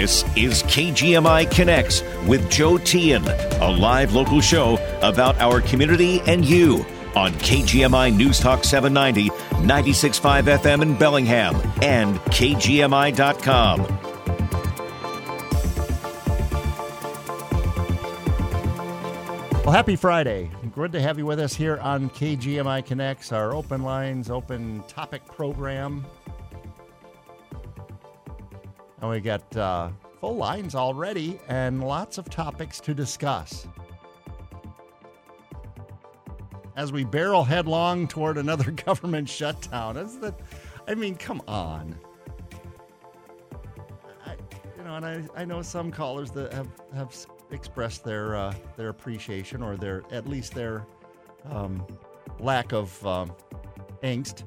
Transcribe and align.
This 0.00 0.24
is 0.34 0.62
KGMI 0.62 1.50
Connects 1.50 2.02
with 2.26 2.50
Joe 2.50 2.78
Tian, 2.78 3.22
a 3.60 3.70
live 3.70 4.14
local 4.14 4.40
show 4.40 4.78
about 5.02 5.38
our 5.42 5.60
community 5.60 6.22
and 6.22 6.42
you 6.42 6.86
on 7.14 7.32
KGMI 7.32 8.16
News 8.16 8.38
Talk 8.38 8.64
790, 8.64 9.28
96.5 9.68 10.58
FM 10.58 10.80
in 10.80 10.96
Bellingham, 10.96 11.54
and 11.82 12.16
KGMI.com. 12.30 13.80
Well, 19.62 19.72
happy 19.72 19.96
Friday. 19.96 20.50
Good 20.74 20.92
to 20.92 21.02
have 21.02 21.18
you 21.18 21.26
with 21.26 21.40
us 21.40 21.54
here 21.54 21.76
on 21.76 22.08
KGMI 22.08 22.86
Connects, 22.86 23.32
our 23.32 23.52
open 23.52 23.82
lines, 23.82 24.30
open 24.30 24.82
topic 24.88 25.26
program. 25.26 26.06
And 29.00 29.10
we 29.10 29.20
got 29.20 29.56
uh, 29.56 29.90
full 30.20 30.36
lines 30.36 30.74
already 30.74 31.40
and 31.48 31.82
lots 31.82 32.18
of 32.18 32.28
topics 32.28 32.80
to 32.80 32.92
discuss. 32.92 33.66
As 36.76 36.92
we 36.92 37.04
barrel 37.04 37.44
headlong 37.44 38.06
toward 38.06 38.36
another 38.36 38.70
government 38.86 39.28
shutdown, 39.28 39.96
is 39.96 40.18
that, 40.18 40.38
I 40.86 40.94
mean, 40.94 41.16
come 41.16 41.42
on. 41.48 41.98
I, 44.26 44.36
you 44.76 44.84
know, 44.84 44.96
and 44.96 45.06
I, 45.06 45.22
I 45.34 45.44
know 45.44 45.62
some 45.62 45.90
callers 45.90 46.30
that 46.32 46.52
have, 46.52 46.68
have 46.94 47.14
expressed 47.50 48.04
their 48.04 48.36
uh, 48.36 48.54
their 48.76 48.90
appreciation 48.90 49.62
or 49.62 49.76
their 49.76 50.04
at 50.10 50.28
least 50.28 50.54
their 50.54 50.86
um, 51.50 51.84
lack 52.38 52.72
of 52.72 53.04
um, 53.06 53.32
angst 54.02 54.44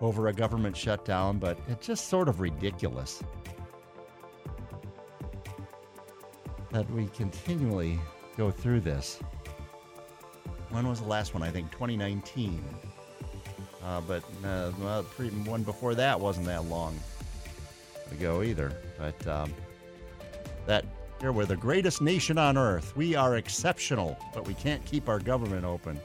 over 0.00 0.28
a 0.28 0.32
government 0.32 0.76
shutdown, 0.76 1.38
but 1.38 1.58
it's 1.68 1.86
just 1.86 2.08
sort 2.08 2.28
of 2.28 2.40
ridiculous 2.40 3.22
that 6.74 6.90
we 6.90 7.06
continually 7.16 8.00
go 8.36 8.50
through 8.50 8.80
this. 8.80 9.20
When 10.70 10.88
was 10.88 11.00
the 11.00 11.06
last 11.06 11.32
one? 11.32 11.44
I 11.44 11.48
think 11.48 11.70
2019. 11.70 12.62
Uh, 13.84 14.00
but 14.00 14.24
uh, 14.44 14.72
well, 14.80 15.04
pre- 15.04 15.28
one 15.28 15.62
before 15.62 15.94
that 15.94 16.18
wasn't 16.18 16.46
that 16.46 16.64
long 16.64 16.98
ago 18.10 18.42
either. 18.42 18.72
But 18.98 19.26
um, 19.28 19.54
that 20.66 20.84
here 21.20 21.30
we're 21.30 21.44
the 21.44 21.56
greatest 21.56 22.02
nation 22.02 22.38
on 22.38 22.58
earth. 22.58 22.96
We 22.96 23.14
are 23.14 23.36
exceptional, 23.36 24.18
but 24.34 24.44
we 24.44 24.54
can't 24.54 24.84
keep 24.84 25.08
our 25.08 25.20
government 25.20 25.64
open. 25.64 26.00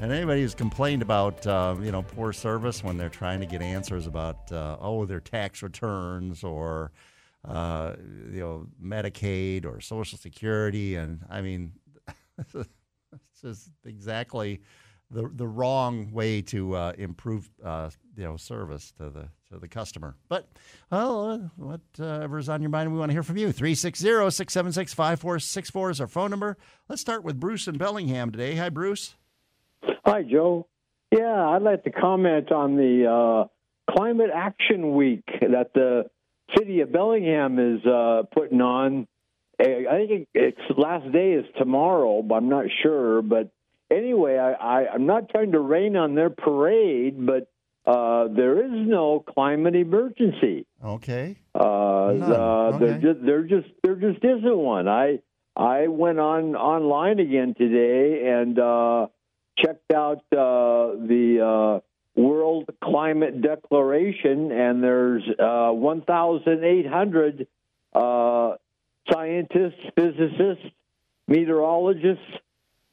And 0.00 0.10
anybody 0.10 0.40
who's 0.40 0.54
complained 0.54 1.02
about 1.02 1.46
uh, 1.46 1.74
you 1.82 1.92
know 1.92 2.00
poor 2.00 2.32
service 2.32 2.82
when 2.82 2.96
they're 2.96 3.10
trying 3.10 3.40
to 3.40 3.46
get 3.46 3.60
answers 3.60 4.06
about 4.06 4.50
uh, 4.50 4.78
oh 4.80 5.04
their 5.04 5.20
tax 5.20 5.62
returns 5.62 6.42
or 6.42 6.92
uh, 7.46 7.94
you 8.32 8.40
know 8.40 8.66
Medicaid 8.82 9.64
or 9.64 9.80
Social 9.80 10.18
Security, 10.18 10.96
and 10.96 11.24
I 11.30 11.40
mean 11.40 11.72
it's 12.54 12.68
just 13.42 13.70
exactly 13.84 14.60
the 15.10 15.30
the 15.34 15.46
wrong 15.46 16.10
way 16.12 16.42
to 16.42 16.74
uh, 16.74 16.92
improve 16.98 17.48
uh, 17.64 17.88
you 18.16 18.24
know 18.24 18.36
service 18.36 18.92
to 18.98 19.08
the 19.10 19.28
to 19.50 19.58
the 19.58 19.68
customer. 19.68 20.16
But 20.28 20.48
well, 20.90 21.30
uh, 21.30 21.38
whatever's 21.56 22.48
on 22.48 22.62
your 22.62 22.70
mind, 22.70 22.92
we 22.92 22.98
want 22.98 23.10
to 23.10 23.12
hear 23.12 23.22
from 23.22 23.36
you. 23.36 23.48
360-676-5464 23.48 25.90
is 25.90 26.00
our 26.00 26.08
phone 26.08 26.30
number. 26.30 26.56
Let's 26.88 27.00
start 27.00 27.22
with 27.22 27.38
Bruce 27.38 27.68
in 27.68 27.78
Bellingham 27.78 28.32
today. 28.32 28.56
Hi, 28.56 28.70
Bruce. 28.70 29.14
Hi, 30.04 30.22
Joe. 30.22 30.66
Yeah, 31.12 31.50
I'd 31.50 31.62
like 31.62 31.84
to 31.84 31.90
comment 31.90 32.50
on 32.50 32.76
the 32.76 33.06
uh, 33.06 33.44
Climate 33.92 34.30
Action 34.34 34.96
Week 34.96 35.22
that 35.40 35.72
the 35.74 36.06
city 36.56 36.80
of 36.80 36.92
Bellingham 36.92 37.58
is 37.58 37.84
uh, 37.86 38.22
putting 38.32 38.60
on. 38.60 39.06
I 39.58 40.04
think 40.06 40.28
its 40.34 40.60
last 40.76 41.10
day 41.12 41.32
is 41.32 41.46
tomorrow, 41.58 42.20
but 42.22 42.34
I'm 42.34 42.48
not 42.50 42.66
sure. 42.82 43.22
But 43.22 43.50
anyway, 43.90 44.36
I, 44.36 44.52
I, 44.52 44.92
I'm 44.92 45.06
not 45.06 45.30
trying 45.30 45.52
to 45.52 45.60
rain 45.60 45.96
on 45.96 46.14
their 46.14 46.28
parade, 46.28 47.24
but 47.24 47.48
uh, 47.86 48.28
there 48.28 48.62
is 48.64 48.70
no 48.72 49.20
climate 49.20 49.74
emergency. 49.74 50.66
Okay. 50.84 51.36
Uh, 51.54 52.12
there 52.78 52.90
Okay. 52.90 53.00
just 53.00 53.24
there 53.24 53.42
just 53.44 53.68
there 53.82 53.94
just 53.94 54.22
isn't 54.22 54.58
one. 54.58 54.88
I 54.88 55.20
I 55.56 55.86
went 55.88 56.18
on 56.18 56.54
online 56.54 57.18
again 57.18 57.54
today 57.56 58.28
and 58.28 58.58
uh, 58.58 59.06
checked 59.56 59.90
out 59.94 60.18
uh, 60.32 61.00
the 61.00 61.40
uh, 61.40 61.80
World 62.16 62.70
Climate 62.82 63.42
Declaration, 63.42 64.50
and 64.50 64.82
there's 64.82 65.22
uh, 65.38 65.70
1,800 65.72 67.46
uh, 67.94 68.54
scientists, 69.12 69.80
physicists, 69.94 70.64
meteorologists, 71.28 72.24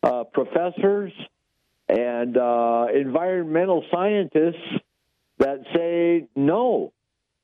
uh, 0.03 0.25
professors, 0.25 1.13
and 1.88 2.38
uh, 2.38 2.88
environmental 2.94 3.85
scientists 3.91 4.81
that 5.40 5.63
say 5.73 6.28
no. 6.35 6.91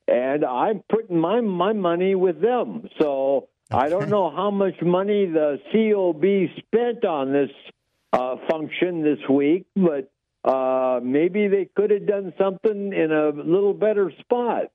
And 0.08 0.44
I'm 0.44 0.84
putting 0.90 1.20
my 1.20 1.40
my 1.42 1.74
money 1.74 2.16
with 2.16 2.42
them. 2.42 2.90
So 3.00 3.48
I 3.72 3.90
don't 3.90 4.10
know 4.10 4.32
how 4.32 4.50
much 4.50 4.82
money 4.82 5.28
the 5.28 5.60
COB 5.72 6.64
spent 6.66 7.06
on 7.06 7.32
this 7.32 7.52
uh, 8.12 8.38
function 8.50 9.04
this 9.04 9.20
week, 9.30 9.68
but 9.76 10.12
uh, 10.50 11.00
maybe 11.04 11.48
they 11.48 11.70
could 11.76 11.92
have 11.92 12.08
done 12.08 12.34
something 12.40 12.92
in 12.92 13.12
a 13.12 13.30
little 13.30 13.74
better 13.74 14.12
spot. 14.20 14.72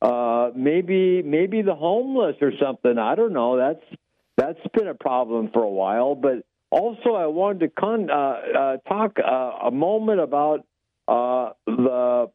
Uh, 0.00 0.50
maybe 0.56 1.22
maybe 1.22 1.60
the 1.60 1.74
homeless 1.74 2.36
or 2.40 2.52
something. 2.62 2.96
I 2.98 3.14
don't 3.14 3.32
know. 3.32 3.56
That's 3.56 4.00
that's 4.36 4.60
been 4.72 4.88
a 4.88 4.94
problem 4.94 5.50
for 5.52 5.62
a 5.62 5.68
while. 5.68 6.14
But 6.14 6.44
also, 6.70 7.14
I 7.14 7.26
wanted 7.26 7.60
to 7.60 7.68
con- 7.68 8.10
uh, 8.10 8.14
uh, 8.14 8.76
talk 8.88 9.18
uh, 9.18 9.66
a 9.66 9.70
moment 9.70 10.20
about 10.20 10.66
uh, 11.08 11.50
the 11.66 12.30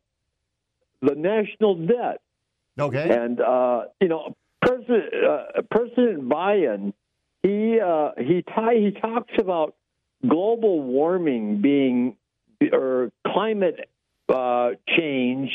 the 1.02 1.16
national 1.16 1.76
debt. 1.88 2.22
Okay. 2.78 3.10
And 3.10 3.40
uh, 3.40 3.86
you 4.02 4.10
know, 4.10 4.36
President 4.62 5.14
uh, 5.14 5.62
President 5.72 6.30
Biden, 6.30 6.94
he 7.42 7.80
uh, 7.80 8.12
he 8.18 8.44
ti- 8.44 8.82
he 8.82 9.00
talks 9.00 9.34
about 9.40 9.76
global 10.28 10.82
warming 10.82 11.62
being 11.62 12.18
or 12.72 13.12
climate 13.28 13.90
uh, 14.30 14.72
change 14.98 15.52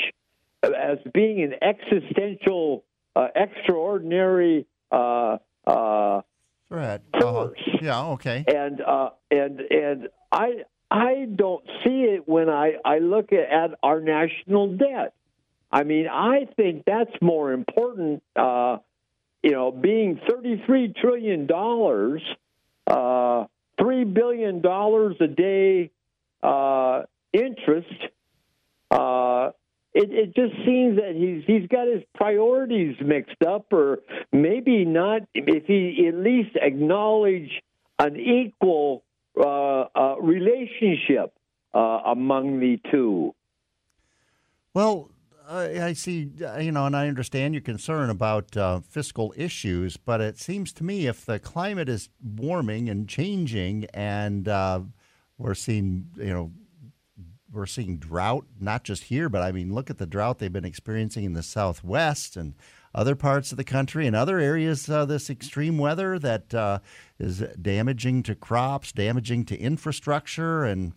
as 0.63 0.99
being 1.15 1.43
an 1.43 1.55
existential, 1.63 2.85
uh, 3.17 3.29
extraordinary. 3.35 4.67
Uh, 4.91 5.39
uh, 5.67 6.23
Right. 6.71 7.01
Uh-huh. 7.15 7.49
Yeah. 7.81 8.05
Okay. 8.09 8.45
and 8.47 8.81
uh, 8.83 9.11
and 9.31 9.61
and 9.61 10.09
I 10.31 10.65
I 10.91 11.27
don't 11.35 11.65
see 11.83 12.03
it 12.03 12.29
when 12.29 12.51
I 12.51 12.75
I 12.85 12.99
look 12.99 13.33
at, 13.33 13.51
at 13.51 13.79
our 13.83 14.01
national 14.01 14.77
debt. 14.77 15.15
I 15.73 15.85
mean, 15.85 16.09
I 16.09 16.47
think 16.57 16.85
that's 16.87 17.11
more 17.23 17.53
important. 17.53 18.23
Uh, 18.37 18.79
you 19.43 19.53
know, 19.53 19.71
being 19.71 20.21
thirty 20.29 20.63
three 20.67 20.93
trillion 21.01 21.47
dollars, 21.47 22.21
uh, 22.87 23.47
three 23.81 24.05
billion 24.05 24.61
dollars 24.61 25.17
a 25.21 25.27
day 25.27 25.91
uh, 26.43 27.03
interest. 27.32 27.88
Uh, 28.91 29.50
it, 29.94 30.10
it 30.12 30.34
just 30.34 30.54
seems 30.65 30.97
that 30.97 31.15
he's 31.15 31.44
he's 31.47 31.69
got 31.69 31.87
his 31.88 32.03
priorities 32.15 32.97
mixed 33.04 33.43
up, 33.47 33.72
or 33.72 33.99
maybe 34.32 34.84
not. 34.84 35.22
If 35.34 35.66
he 35.66 36.06
at 36.09 36.15
least 36.15 36.56
acknowledge 36.60 37.50
an 37.99 38.16
equal 38.16 39.03
uh, 39.38 39.87
uh, 39.94 40.17
relationship 40.20 41.32
uh, 41.75 41.79
among 42.06 42.61
the 42.61 42.81
two. 42.91 43.34
Well, 44.75 45.11
I 45.50 45.94
see, 45.94 46.31
you 46.61 46.73
know, 46.73 46.84
and 46.84 46.94
I 46.94 47.08
understand 47.08 47.55
your 47.55 47.62
concern 47.62 48.11
about 48.11 48.55
uh, 48.55 48.81
fiscal 48.81 49.32
issues, 49.34 49.96
but 49.96 50.20
it 50.20 50.38
seems 50.38 50.75
to 50.75 50.84
me 50.84 51.06
if 51.06 51.25
the 51.25 51.38
climate 51.38 51.88
is 51.88 52.11
warming 52.23 52.91
and 52.91 53.08
changing, 53.08 53.87
and 53.94 54.46
uh, 54.46 54.81
we're 55.38 55.55
seeing, 55.55 56.08
you 56.17 56.32
know, 56.32 56.52
we're 57.50 57.67
seeing 57.67 57.96
drought, 57.96 58.44
not 58.61 58.85
just 58.85 59.05
here, 59.05 59.29
but 59.29 59.43
I 59.43 59.52
mean, 59.52 59.73
look 59.73 59.88
at 59.88 59.99
the 59.99 60.06
drought 60.06 60.38
they've 60.38 60.52
been 60.52 60.64
experiencing 60.64 61.25
in 61.25 61.32
the 61.32 61.43
Southwest 61.43 62.37
and 62.37 62.55
other 62.94 63.14
parts 63.14 63.52
of 63.52 63.56
the 63.56 63.64
country 63.64 64.06
and 64.06 64.14
other 64.14 64.38
areas. 64.38 64.88
Uh, 64.88 65.05
this 65.05 65.31
extreme 65.31 65.79
weather 65.79 66.19
that 66.19 66.52
uh, 66.52 66.81
is 67.19 67.38
damaging 67.61 68.23
to 68.25 68.35
crops, 68.35 68.93
damaging 68.93 69.44
to 69.46 69.58
infrastructure, 69.58 70.64
and 70.64 70.93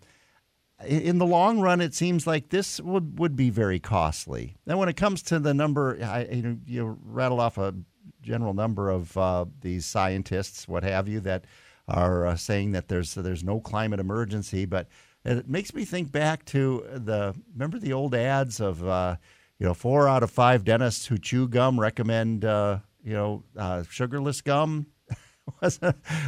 in 0.85 1.19
the 1.19 1.25
long 1.25 1.59
run, 1.59 1.79
it 1.79 1.93
seems 1.93 2.25
like 2.25 2.49
this 2.49 2.79
would, 2.81 3.19
would 3.19 3.35
be 3.35 3.49
very 3.49 3.79
costly. 3.79 4.55
Now, 4.65 4.77
when 4.77 4.89
it 4.89 4.97
comes 4.97 5.21
to 5.23 5.39
the 5.39 5.53
number, 5.53 5.97
I, 6.03 6.25
you, 6.31 6.41
know, 6.41 6.57
you 6.65 6.97
rattle 7.05 7.39
off 7.39 7.57
a 7.57 7.73
general 8.21 8.53
number 8.53 8.89
of 8.89 9.15
uh, 9.17 9.45
these 9.61 9.85
scientists, 9.85 10.67
what 10.67 10.83
have 10.83 11.07
you, 11.07 11.19
that 11.21 11.45
are 11.87 12.25
uh, 12.25 12.35
saying 12.35 12.71
that 12.71 12.87
there's 12.87 13.13
there's 13.13 13.43
no 13.43 13.59
climate 13.59 13.99
emergency, 13.99 14.65
but 14.65 14.87
it 15.23 15.47
makes 15.47 15.73
me 15.73 15.85
think 15.85 16.11
back 16.11 16.45
to 16.45 16.83
the 16.93 17.35
remember 17.53 17.79
the 17.79 17.93
old 17.93 18.15
ads 18.15 18.59
of 18.59 18.87
uh, 18.87 19.17
you 19.61 19.67
know, 19.67 19.75
four 19.75 20.09
out 20.09 20.23
of 20.23 20.31
five 20.31 20.63
dentists 20.63 21.05
who 21.05 21.19
chew 21.19 21.47
gum 21.47 21.79
recommend, 21.79 22.43
uh, 22.43 22.79
you 23.03 23.13
know, 23.13 23.43
uh, 23.55 23.83
sugarless 23.83 24.41
gum. 24.41 24.87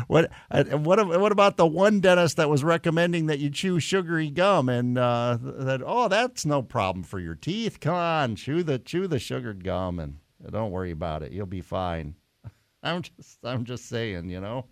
what 0.07 0.29
uh, 0.51 0.63
what 0.77 1.07
what 1.07 1.31
about 1.31 1.57
the 1.57 1.65
one 1.65 1.99
dentist 1.99 2.37
that 2.37 2.47
was 2.47 2.63
recommending 2.63 3.25
that 3.25 3.39
you 3.39 3.49
chew 3.49 3.79
sugary 3.79 4.29
gum? 4.29 4.69
And 4.69 4.99
uh, 4.99 5.39
that 5.41 5.81
oh 5.83 6.07
that's 6.09 6.45
no 6.45 6.61
problem 6.61 7.01
for 7.01 7.19
your 7.19 7.33
teeth. 7.33 7.79
Come 7.79 7.95
on 7.95 8.35
chew 8.35 8.61
the 8.61 8.77
chew 8.77 9.07
the 9.07 9.17
sugared 9.17 9.63
gum 9.63 9.97
and 9.97 10.17
don't 10.51 10.69
worry 10.69 10.91
about 10.91 11.23
it. 11.23 11.31
You'll 11.31 11.47
be 11.47 11.61
fine. 11.61 12.13
I'm 12.83 13.01
just 13.01 13.39
I'm 13.43 13.65
just 13.65 13.89
saying 13.89 14.29
you 14.29 14.41
know 14.41 14.65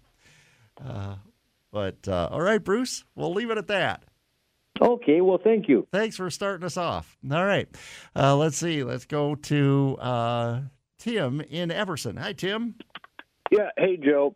uh, 0.85 1.15
but 1.71 2.07
uh, 2.07 2.29
all 2.31 2.41
right 2.41 2.63
Bruce 2.63 3.03
we'll 3.15 3.33
leave 3.33 3.51
it 3.51 3.57
at 3.57 3.67
that 3.67 4.03
Okay, 4.81 5.21
well, 5.21 5.39
thank 5.41 5.67
you. 5.67 5.87
Thanks 5.91 6.15
for 6.15 6.29
starting 6.31 6.65
us 6.65 6.75
off. 6.75 7.15
All 7.31 7.45
right. 7.45 7.67
Uh, 8.15 8.35
let's 8.35 8.57
see. 8.57 8.83
Let's 8.83 9.05
go 9.05 9.35
to 9.35 9.97
uh, 9.99 10.61
Tim 10.97 11.41
in 11.41 11.69
Everson. 11.71 12.17
Hi, 12.17 12.33
Tim. 12.33 12.75
Yeah. 13.51 13.69
Hey, 13.77 13.97
Joe. 13.97 14.35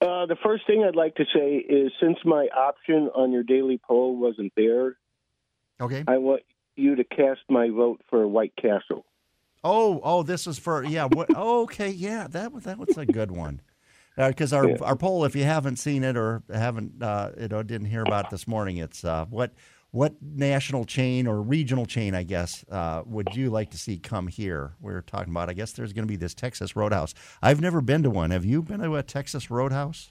Uh, 0.00 0.26
the 0.26 0.36
first 0.42 0.66
thing 0.66 0.84
I'd 0.84 0.96
like 0.96 1.14
to 1.16 1.24
say 1.32 1.56
is 1.56 1.92
since 2.02 2.18
my 2.24 2.48
option 2.54 3.08
on 3.14 3.30
your 3.30 3.44
daily 3.44 3.80
poll 3.86 4.16
wasn't 4.16 4.52
there, 4.56 4.96
okay, 5.80 6.04
I 6.08 6.18
want 6.18 6.42
you 6.76 6.96
to 6.96 7.04
cast 7.04 7.40
my 7.48 7.70
vote 7.70 8.00
for 8.10 8.26
White 8.26 8.54
Castle. 8.60 9.06
Oh, 9.62 10.00
oh, 10.02 10.22
this 10.22 10.46
is 10.46 10.58
for 10.58 10.84
yeah. 10.84 11.04
What, 11.04 11.34
okay, 11.34 11.88
yeah, 11.88 12.26
that 12.30 12.52
was 12.52 12.64
that 12.64 12.78
was 12.78 12.98
a 12.98 13.06
good 13.06 13.30
one. 13.30 13.62
Because 14.16 14.52
uh, 14.52 14.56
our 14.56 14.68
yeah. 14.70 14.76
our 14.82 14.96
poll, 14.96 15.24
if 15.24 15.34
you 15.34 15.44
haven't 15.44 15.76
seen 15.76 16.04
it 16.04 16.16
or 16.16 16.42
haven't 16.52 17.02
uh, 17.02 17.30
you 17.38 17.48
know 17.48 17.62
didn't 17.62 17.88
hear 17.88 18.02
about 18.02 18.26
it 18.26 18.30
this 18.30 18.46
morning, 18.46 18.76
it's 18.76 19.04
uh, 19.04 19.24
what 19.26 19.52
what 19.94 20.14
national 20.20 20.84
chain 20.84 21.28
or 21.28 21.40
regional 21.40 21.86
chain, 21.86 22.16
I 22.16 22.24
guess, 22.24 22.64
uh, 22.68 23.02
would 23.06 23.36
you 23.36 23.48
like 23.48 23.70
to 23.70 23.78
see 23.78 23.96
come 23.96 24.26
here? 24.26 24.74
We 24.80 24.92
are 24.92 25.02
talking 25.02 25.32
about, 25.32 25.48
I 25.48 25.52
guess 25.52 25.70
there's 25.70 25.92
going 25.92 26.02
to 26.02 26.08
be 26.08 26.16
this 26.16 26.34
Texas 26.34 26.74
Roadhouse. 26.74 27.14
I've 27.40 27.60
never 27.60 27.80
been 27.80 28.02
to 28.02 28.10
one. 28.10 28.32
Have 28.32 28.44
you 28.44 28.60
been 28.60 28.80
to 28.80 28.96
a 28.96 29.04
Texas 29.04 29.52
Roadhouse? 29.52 30.10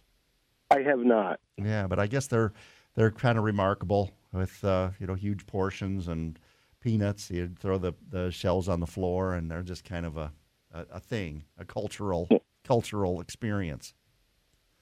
I 0.72 0.84
have 0.84 1.00
not. 1.00 1.42
Yeah, 1.58 1.88
but 1.88 2.00
I 2.00 2.08
guess 2.08 2.28
they're 2.28 2.54
they're 2.96 3.12
kind 3.12 3.38
of 3.38 3.44
remarkable 3.44 4.12
with 4.32 4.64
uh, 4.64 4.92
you 5.00 5.08
know 5.08 5.16
huge 5.16 5.46
portions 5.46 6.08
and 6.08 6.40
peanuts. 6.80 7.30
You 7.30 7.52
throw 7.60 7.78
the, 7.78 7.92
the 8.10 8.32
shells 8.32 8.70
on 8.70 8.80
the 8.80 8.88
floor, 8.88 9.34
and 9.34 9.52
they're 9.52 9.64
just 9.64 9.84
kind 9.84 10.06
of 10.06 10.16
a, 10.16 10.32
a, 10.74 10.86
a 10.94 11.00
thing, 11.02 11.44
a 11.58 11.66
cultural 11.66 12.30
cultural 12.64 13.22
experience. 13.22 13.94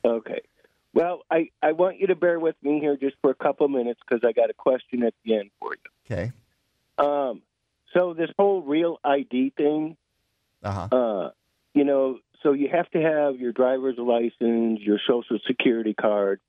Okay. 0.04 0.42
Well, 0.94 1.22
I, 1.32 1.50
I 1.62 1.72
want 1.72 2.00
you 2.00 2.08
to 2.08 2.16
bear 2.16 2.40
with 2.40 2.56
me 2.62 2.80
here 2.80 2.98
just 2.98 3.16
for 3.22 3.32
a 3.32 3.36
couple 3.36 3.68
minutes 3.70 4.00
because 4.06 4.24
I 4.28 4.34
got 4.34 4.50
a 4.50 4.54
question 4.54 5.04
at 5.04 5.14
the 5.24 5.36
end 5.36 5.52
for 5.60 5.74
you. 5.74 6.16
Okay. 6.16 6.32
Um, 6.98 7.42
so 7.94 8.14
this 8.14 8.30
whole 8.38 8.62
real 8.62 9.00
ID 9.04 9.54
thing, 9.56 9.96
uh-huh. 10.64 10.96
uh, 10.96 11.30
you 11.74 11.86
know, 11.86 12.20
so 12.44 12.54
you 12.54 12.70
have 12.70 12.90
to 12.92 13.02
have 13.02 13.40
your 13.40 13.52
driver's 13.52 13.98
license, 13.98 14.82
your 14.82 15.00
social 15.08 15.40
security 15.48 15.94
card, 15.94 16.42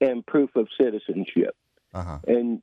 and 0.00 0.26
proof 0.26 0.54
of 0.56 0.68
citizenship. 0.78 1.54
Uh-huh. 1.94 2.18
And 2.26 2.62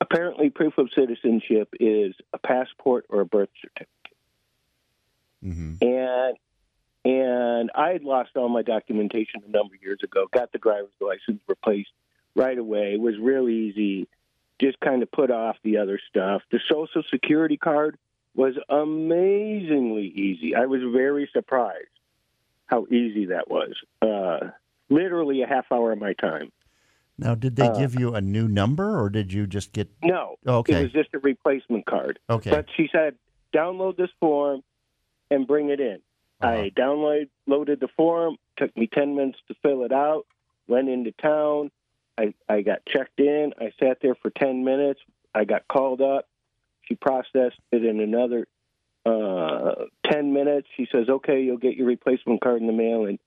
apparently, 0.00 0.50
proof 0.50 0.78
of 0.78 0.88
citizenship 0.94 1.68
is 1.78 2.14
a 2.32 2.38
passport 2.38 3.06
or 3.08 3.20
a 3.20 3.26
birth 3.26 3.50
certificate. 3.60 3.90
Mm-hmm. 5.44 5.86
And 5.86 6.36
and 7.04 7.70
I 7.74 7.90
had 7.90 8.02
lost 8.02 8.30
all 8.36 8.48
my 8.48 8.62
documentation 8.62 9.42
a 9.46 9.50
number 9.50 9.74
of 9.74 9.82
years 9.82 10.00
ago. 10.02 10.26
Got 10.32 10.52
the 10.52 10.58
driver's 10.58 10.90
license 11.00 11.42
replaced 11.46 11.90
right 12.34 12.56
away. 12.56 12.94
It 12.94 13.00
was 13.00 13.14
real 13.20 13.48
easy. 13.48 14.08
Just 14.60 14.80
kind 14.80 15.02
of 15.02 15.10
put 15.10 15.30
off 15.30 15.56
the 15.62 15.78
other 15.78 16.00
stuff. 16.08 16.42
The 16.50 16.60
Social 16.68 17.02
Security 17.10 17.56
card 17.56 17.98
was 18.34 18.54
amazingly 18.68 20.06
easy. 20.06 20.54
I 20.54 20.66
was 20.66 20.80
very 20.92 21.28
surprised 21.32 21.88
how 22.66 22.86
easy 22.86 23.26
that 23.26 23.50
was. 23.50 23.74
Uh, 24.00 24.50
literally 24.88 25.42
a 25.42 25.46
half 25.46 25.66
hour 25.70 25.92
of 25.92 25.98
my 25.98 26.14
time. 26.14 26.50
Now, 27.16 27.34
did 27.34 27.56
they 27.56 27.68
uh, 27.68 27.78
give 27.78 27.98
you 27.98 28.14
a 28.14 28.20
new 28.20 28.48
number, 28.48 28.98
or 29.00 29.08
did 29.08 29.32
you 29.32 29.46
just 29.46 29.72
get? 29.72 29.88
No. 30.02 30.36
Okay. 30.46 30.80
It 30.80 30.82
was 30.82 30.92
just 30.92 31.10
a 31.14 31.18
replacement 31.18 31.86
card. 31.86 32.18
Okay. 32.28 32.50
But 32.50 32.66
she 32.76 32.88
said, 32.90 33.14
download 33.54 33.96
this 33.96 34.10
form 34.18 34.62
and 35.30 35.46
bring 35.46 35.68
it 35.68 35.80
in. 35.80 36.00
Uh-huh. 36.44 36.62
I 36.62 36.70
downloaded 36.70 37.80
the 37.80 37.88
form. 37.96 38.36
Took 38.56 38.76
me 38.76 38.86
ten 38.86 39.16
minutes 39.16 39.38
to 39.48 39.54
fill 39.62 39.84
it 39.84 39.92
out. 39.92 40.26
Went 40.68 40.88
into 40.88 41.12
town. 41.12 41.70
I 42.16 42.34
I 42.48 42.62
got 42.62 42.84
checked 42.86 43.18
in. 43.20 43.52
I 43.60 43.72
sat 43.80 43.98
there 44.00 44.14
for 44.14 44.30
ten 44.30 44.64
minutes. 44.64 45.00
I 45.34 45.44
got 45.44 45.66
called 45.68 46.00
up. 46.00 46.28
She 46.82 46.94
processed 46.94 47.58
it 47.72 47.84
in 47.84 48.00
another 48.00 48.46
uh, 49.04 49.86
ten 50.06 50.32
minutes. 50.32 50.68
She 50.76 50.86
says, 50.90 51.08
"Okay, 51.08 51.42
you'll 51.42 51.58
get 51.58 51.76
your 51.76 51.86
replacement 51.86 52.40
card 52.40 52.60
in 52.60 52.66
the 52.66 52.72
mail." 52.72 53.06
And 53.06 53.18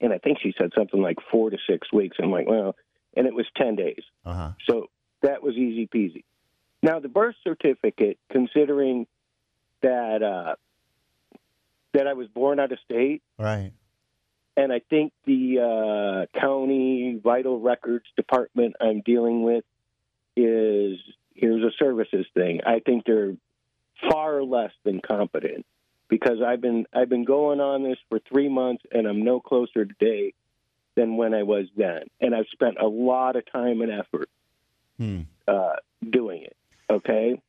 and 0.00 0.12
I 0.12 0.18
think 0.18 0.38
she 0.42 0.54
said 0.58 0.70
something 0.76 1.00
like 1.00 1.18
four 1.30 1.50
to 1.50 1.58
six 1.68 1.92
weeks. 1.92 2.16
I'm 2.22 2.30
like, 2.30 2.46
well, 2.46 2.76
and 3.16 3.26
it 3.26 3.34
was 3.34 3.46
ten 3.56 3.76
days. 3.76 4.02
Uh-huh. 4.24 4.50
So 4.68 4.88
that 5.22 5.42
was 5.42 5.54
easy 5.54 5.86
peasy. 5.86 6.24
Now 6.82 7.00
the 7.00 7.08
birth 7.08 7.36
certificate, 7.42 8.18
considering 8.30 9.06
that 9.82 10.22
uh, 10.22 10.54
that 11.94 12.06
I 12.06 12.12
was 12.12 12.28
born 12.28 12.60
out 12.60 12.70
of 12.72 12.78
state. 12.84 13.22
Right. 13.38 13.72
And 14.56 14.72
I 14.72 14.80
think 14.90 15.12
the 15.24 16.28
uh, 16.34 16.38
county 16.38 17.18
vital 17.22 17.58
records 17.58 18.04
department 18.16 18.76
I'm 18.80 19.00
dealing 19.00 19.42
with 19.42 19.64
is 20.36 20.98
here's 21.34 21.62
a 21.62 21.70
services 21.78 22.26
thing. 22.34 22.60
I 22.66 22.80
think 22.80 23.04
they're 23.04 23.34
far 24.08 24.42
less 24.42 24.72
than 24.84 25.00
competent 25.00 25.64
because 26.08 26.38
I've 26.44 26.60
been 26.60 26.86
I've 26.92 27.08
been 27.08 27.24
going 27.24 27.60
on 27.60 27.82
this 27.82 27.98
for 28.08 28.20
three 28.20 28.48
months 28.48 28.84
and 28.92 29.06
I'm 29.06 29.24
no 29.24 29.40
closer 29.40 29.84
today 29.84 30.34
than 30.94 31.16
when 31.16 31.34
I 31.34 31.42
was 31.42 31.66
then, 31.76 32.02
and 32.20 32.34
I've 32.34 32.46
spent 32.52 32.76
a 32.80 32.86
lot 32.86 33.34
of 33.34 33.50
time 33.50 33.80
and 33.80 33.90
effort 33.90 34.28
hmm. 34.96 35.22
uh, 35.48 35.76
doing 36.08 36.44
it. 36.44 36.56
Okay, 36.88 37.40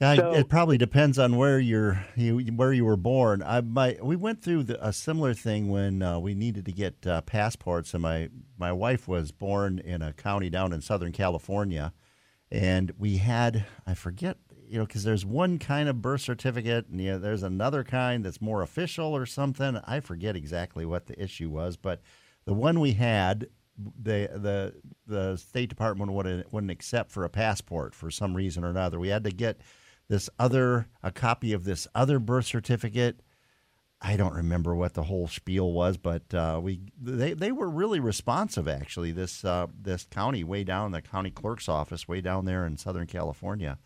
yeah, 0.00 0.16
so, 0.16 0.34
it 0.34 0.48
probably 0.48 0.76
depends 0.76 1.18
on 1.18 1.36
where 1.36 1.58
you're 1.58 2.04
you, 2.16 2.38
where 2.38 2.72
you 2.72 2.84
were 2.84 2.96
born. 2.96 3.42
I 3.42 3.60
my 3.60 3.96
we 4.02 4.16
went 4.16 4.42
through 4.42 4.64
the, 4.64 4.86
a 4.86 4.92
similar 4.92 5.34
thing 5.34 5.68
when 5.68 6.02
uh, 6.02 6.18
we 6.18 6.34
needed 6.34 6.64
to 6.66 6.72
get 6.72 7.06
uh, 7.06 7.20
passports, 7.22 7.94
and 7.94 8.02
my 8.02 8.28
my 8.58 8.72
wife 8.72 9.06
was 9.06 9.30
born 9.30 9.78
in 9.78 10.02
a 10.02 10.12
county 10.12 10.50
down 10.50 10.72
in 10.72 10.80
Southern 10.80 11.12
California, 11.12 11.92
and 12.50 12.92
we 12.98 13.18
had 13.18 13.66
I 13.86 13.94
forget 13.94 14.36
you 14.66 14.78
know 14.78 14.84
because 14.84 15.04
there's 15.04 15.24
one 15.24 15.58
kind 15.60 15.88
of 15.88 16.02
birth 16.02 16.22
certificate, 16.22 16.88
and 16.88 17.00
you 17.00 17.12
know, 17.12 17.18
there's 17.18 17.44
another 17.44 17.84
kind 17.84 18.24
that's 18.24 18.40
more 18.40 18.62
official 18.62 19.16
or 19.16 19.26
something. 19.26 19.78
I 19.84 20.00
forget 20.00 20.34
exactly 20.34 20.84
what 20.84 21.06
the 21.06 21.22
issue 21.22 21.50
was, 21.50 21.76
but 21.76 22.00
the 22.46 22.54
one 22.54 22.80
we 22.80 22.92
had 22.92 23.48
the 23.78 24.28
the 24.34 24.74
the 25.06 25.36
State 25.36 25.68
Department 25.68 26.12
wouldn't 26.12 26.52
wouldn't 26.52 26.72
accept 26.72 27.12
for 27.12 27.24
a 27.24 27.30
passport 27.30 27.94
for 27.94 28.10
some 28.10 28.34
reason 28.34 28.64
or 28.64 28.70
another. 28.70 28.98
We 28.98 29.08
had 29.08 29.24
to 29.24 29.30
get 29.30 29.60
this 30.08 30.28
other 30.38 30.88
a 31.02 31.10
copy 31.10 31.52
of 31.52 31.64
this 31.64 31.86
other 31.94 32.18
birth 32.18 32.46
certificate. 32.46 33.20
I 34.00 34.16
don't 34.16 34.34
remember 34.34 34.74
what 34.74 34.92
the 34.92 35.04
whole 35.04 35.28
spiel 35.28 35.72
was, 35.72 35.96
but 35.96 36.34
uh, 36.34 36.60
we 36.62 36.80
they 37.00 37.32
they 37.32 37.52
were 37.52 37.70
really 37.70 38.00
responsive. 38.00 38.68
Actually, 38.68 39.12
this 39.12 39.44
uh, 39.44 39.66
this 39.80 40.04
county 40.10 40.44
way 40.44 40.62
down 40.62 40.92
the 40.92 41.00
county 41.00 41.30
clerk's 41.30 41.68
office 41.68 42.06
way 42.06 42.20
down 42.20 42.44
there 42.44 42.66
in 42.66 42.76
Southern 42.76 43.06
California, 43.06 43.78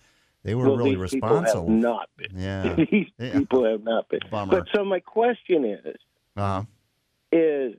they 0.43 0.55
were 0.55 0.69
well, 0.69 0.77
really 0.77 0.91
these 0.91 1.13
responsive. 1.13 1.55
People 1.55 1.69
have 1.69 1.79
not 1.79 2.09
been. 2.17 2.37
Yeah, 2.37 2.75
these 2.91 3.07
yeah. 3.19 3.39
people 3.39 3.65
have 3.65 3.85
not 3.85 4.09
been. 4.09 4.21
Bummer. 4.31 4.51
But 4.59 4.69
so 4.75 4.85
my 4.85 4.99
question 4.99 5.65
is, 5.65 5.97
uh-huh. 6.37 6.65
is 7.31 7.75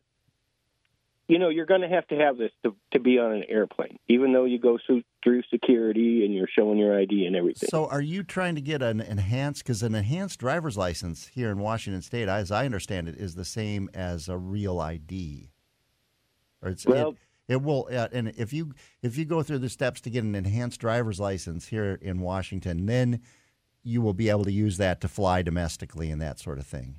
you 1.29 1.37
know, 1.37 1.49
you're 1.49 1.67
going 1.67 1.81
to 1.81 1.87
have 1.87 2.07
to 2.07 2.15
have 2.15 2.37
this 2.37 2.51
to, 2.63 2.75
to 2.91 2.99
be 2.99 3.19
on 3.19 3.31
an 3.31 3.43
airplane, 3.47 3.99
even 4.07 4.33
though 4.33 4.45
you 4.45 4.57
go 4.59 4.79
through, 4.83 5.03
through 5.23 5.43
security 5.51 6.25
and 6.25 6.33
you're 6.33 6.49
showing 6.53 6.79
your 6.79 6.99
ID 6.99 7.25
and 7.25 7.35
everything. 7.35 7.69
So, 7.69 7.85
are 7.85 8.01
you 8.01 8.23
trying 8.23 8.55
to 8.55 8.61
get 8.61 8.81
an 8.81 8.99
enhanced? 8.99 9.63
Because 9.63 9.83
an 9.83 9.93
enhanced 9.93 10.39
driver's 10.39 10.75
license 10.75 11.27
here 11.27 11.51
in 11.51 11.59
Washington 11.59 12.01
State, 12.01 12.27
as 12.27 12.51
I 12.51 12.65
understand 12.65 13.07
it, 13.07 13.15
is 13.15 13.35
the 13.35 13.45
same 13.45 13.91
as 13.93 14.27
a 14.27 14.37
real 14.37 14.79
ID. 14.79 15.51
Or 16.63 16.69
it's, 16.71 16.87
well, 16.87 17.11
it, 17.47 17.53
it 17.53 17.61
will, 17.61 17.87
uh, 17.91 18.07
and 18.11 18.33
if 18.35 18.51
you 18.51 18.73
if 19.03 19.15
you 19.15 19.23
go 19.23 19.43
through 19.43 19.59
the 19.59 19.69
steps 19.69 20.01
to 20.01 20.09
get 20.09 20.23
an 20.23 20.33
enhanced 20.33 20.81
driver's 20.81 21.19
license 21.19 21.67
here 21.67 21.99
in 22.01 22.21
Washington, 22.21 22.87
then 22.87 23.21
you 23.83 24.01
will 24.01 24.15
be 24.15 24.29
able 24.29 24.45
to 24.45 24.51
use 24.51 24.77
that 24.77 24.99
to 25.01 25.07
fly 25.07 25.43
domestically 25.43 26.09
and 26.09 26.19
that 26.23 26.39
sort 26.39 26.57
of 26.57 26.65
thing. 26.65 26.95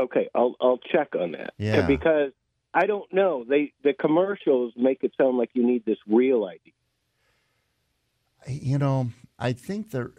Okay, 0.00 0.30
I'll 0.34 0.54
I'll 0.62 0.78
check 0.78 1.14
on 1.14 1.32
that. 1.32 1.52
Yeah, 1.58 1.86
because 1.86 2.32
I 2.74 2.86
don't 2.86 3.10
know. 3.12 3.44
They 3.48 3.72
the 3.84 3.94
commercials 3.94 4.72
make 4.76 5.04
it 5.04 5.12
sound 5.16 5.38
like 5.38 5.50
you 5.54 5.64
need 5.64 5.84
this 5.84 5.98
real 6.08 6.44
ID. 6.44 6.74
You 8.48 8.78
know, 8.78 9.10
I 9.38 9.52
think 9.52 9.90
there. 9.90 10.12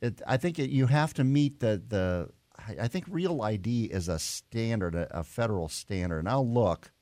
It, 0.00 0.22
I 0.28 0.36
think 0.36 0.60
it, 0.60 0.70
you 0.70 0.86
have 0.86 1.12
to 1.14 1.24
meet 1.24 1.58
the 1.58 1.82
the. 1.86 2.30
I 2.80 2.86
think 2.86 3.06
real 3.08 3.42
ID 3.42 3.86
is 3.86 4.08
a 4.08 4.18
standard, 4.18 4.94
a, 4.94 5.18
a 5.18 5.24
federal 5.24 5.68
standard, 5.68 6.20
and 6.20 6.28
I'll 6.28 6.48
look. 6.48 6.92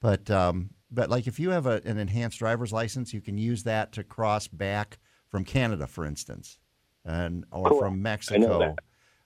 But 0.00 0.30
um, 0.30 0.70
but 0.90 1.10
like 1.10 1.26
if 1.26 1.40
you 1.40 1.50
have 1.50 1.66
a, 1.66 1.80
an 1.84 1.98
enhanced 1.98 2.38
driver's 2.38 2.72
license, 2.72 3.12
you 3.12 3.20
can 3.20 3.38
use 3.38 3.62
that 3.64 3.92
to 3.92 4.04
cross 4.04 4.46
back 4.46 4.98
from 5.28 5.44
Canada, 5.44 5.86
for 5.86 6.04
instance. 6.04 6.58
and 7.04 7.44
or 7.50 7.68
Correct. 7.68 7.80
from 7.80 8.02
Mexico, 8.02 8.76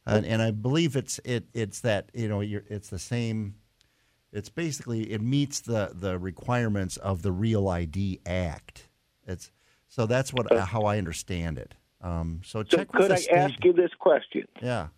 and, 0.06 0.26
and 0.26 0.42
I 0.42 0.50
believe 0.50 0.96
it's 0.96 1.20
it 1.24 1.46
it's 1.54 1.80
that 1.80 2.10
you 2.14 2.28
know 2.28 2.40
you're, 2.40 2.64
it's 2.68 2.88
the 2.88 2.98
same. 2.98 3.56
It's 4.32 4.48
basically 4.48 5.12
it 5.12 5.20
meets 5.20 5.60
the 5.60 5.90
the 5.92 6.18
requirements 6.18 6.96
of 6.96 7.22
the 7.22 7.32
Real 7.32 7.68
ID 7.68 8.20
Act. 8.24 8.88
It's 9.26 9.50
so 9.88 10.06
that's 10.06 10.32
what 10.32 10.50
how 10.52 10.82
I 10.84 10.98
understand 10.98 11.58
it. 11.58 11.74
Um, 12.00 12.40
so 12.44 12.60
So 12.60 12.78
check 12.78 12.92
with 12.92 13.02
could 13.02 13.12
I 13.12 13.16
state. 13.16 13.34
ask 13.36 13.64
you 13.64 13.72
this 13.72 13.92
question? 13.98 14.46
Yeah. 14.62 14.88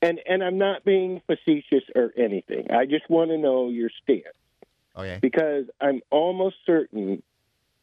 And 0.00 0.20
and 0.26 0.42
I'm 0.42 0.58
not 0.58 0.84
being 0.84 1.20
facetious 1.26 1.84
or 1.94 2.12
anything. 2.16 2.70
I 2.70 2.86
just 2.86 3.10
want 3.10 3.30
to 3.30 3.36
know 3.38 3.68
your 3.68 3.90
stance 4.02 4.24
Okay. 4.96 5.18
because 5.20 5.66
I'm 5.80 6.00
almost 6.10 6.56
certain 6.64 7.22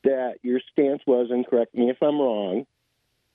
that 0.03 0.35
your 0.41 0.61
stance 0.71 1.01
was, 1.05 1.27
and 1.29 1.45
correct 1.45 1.75
me 1.75 1.89
if 1.89 1.97
I'm 2.01 2.19
wrong, 2.19 2.65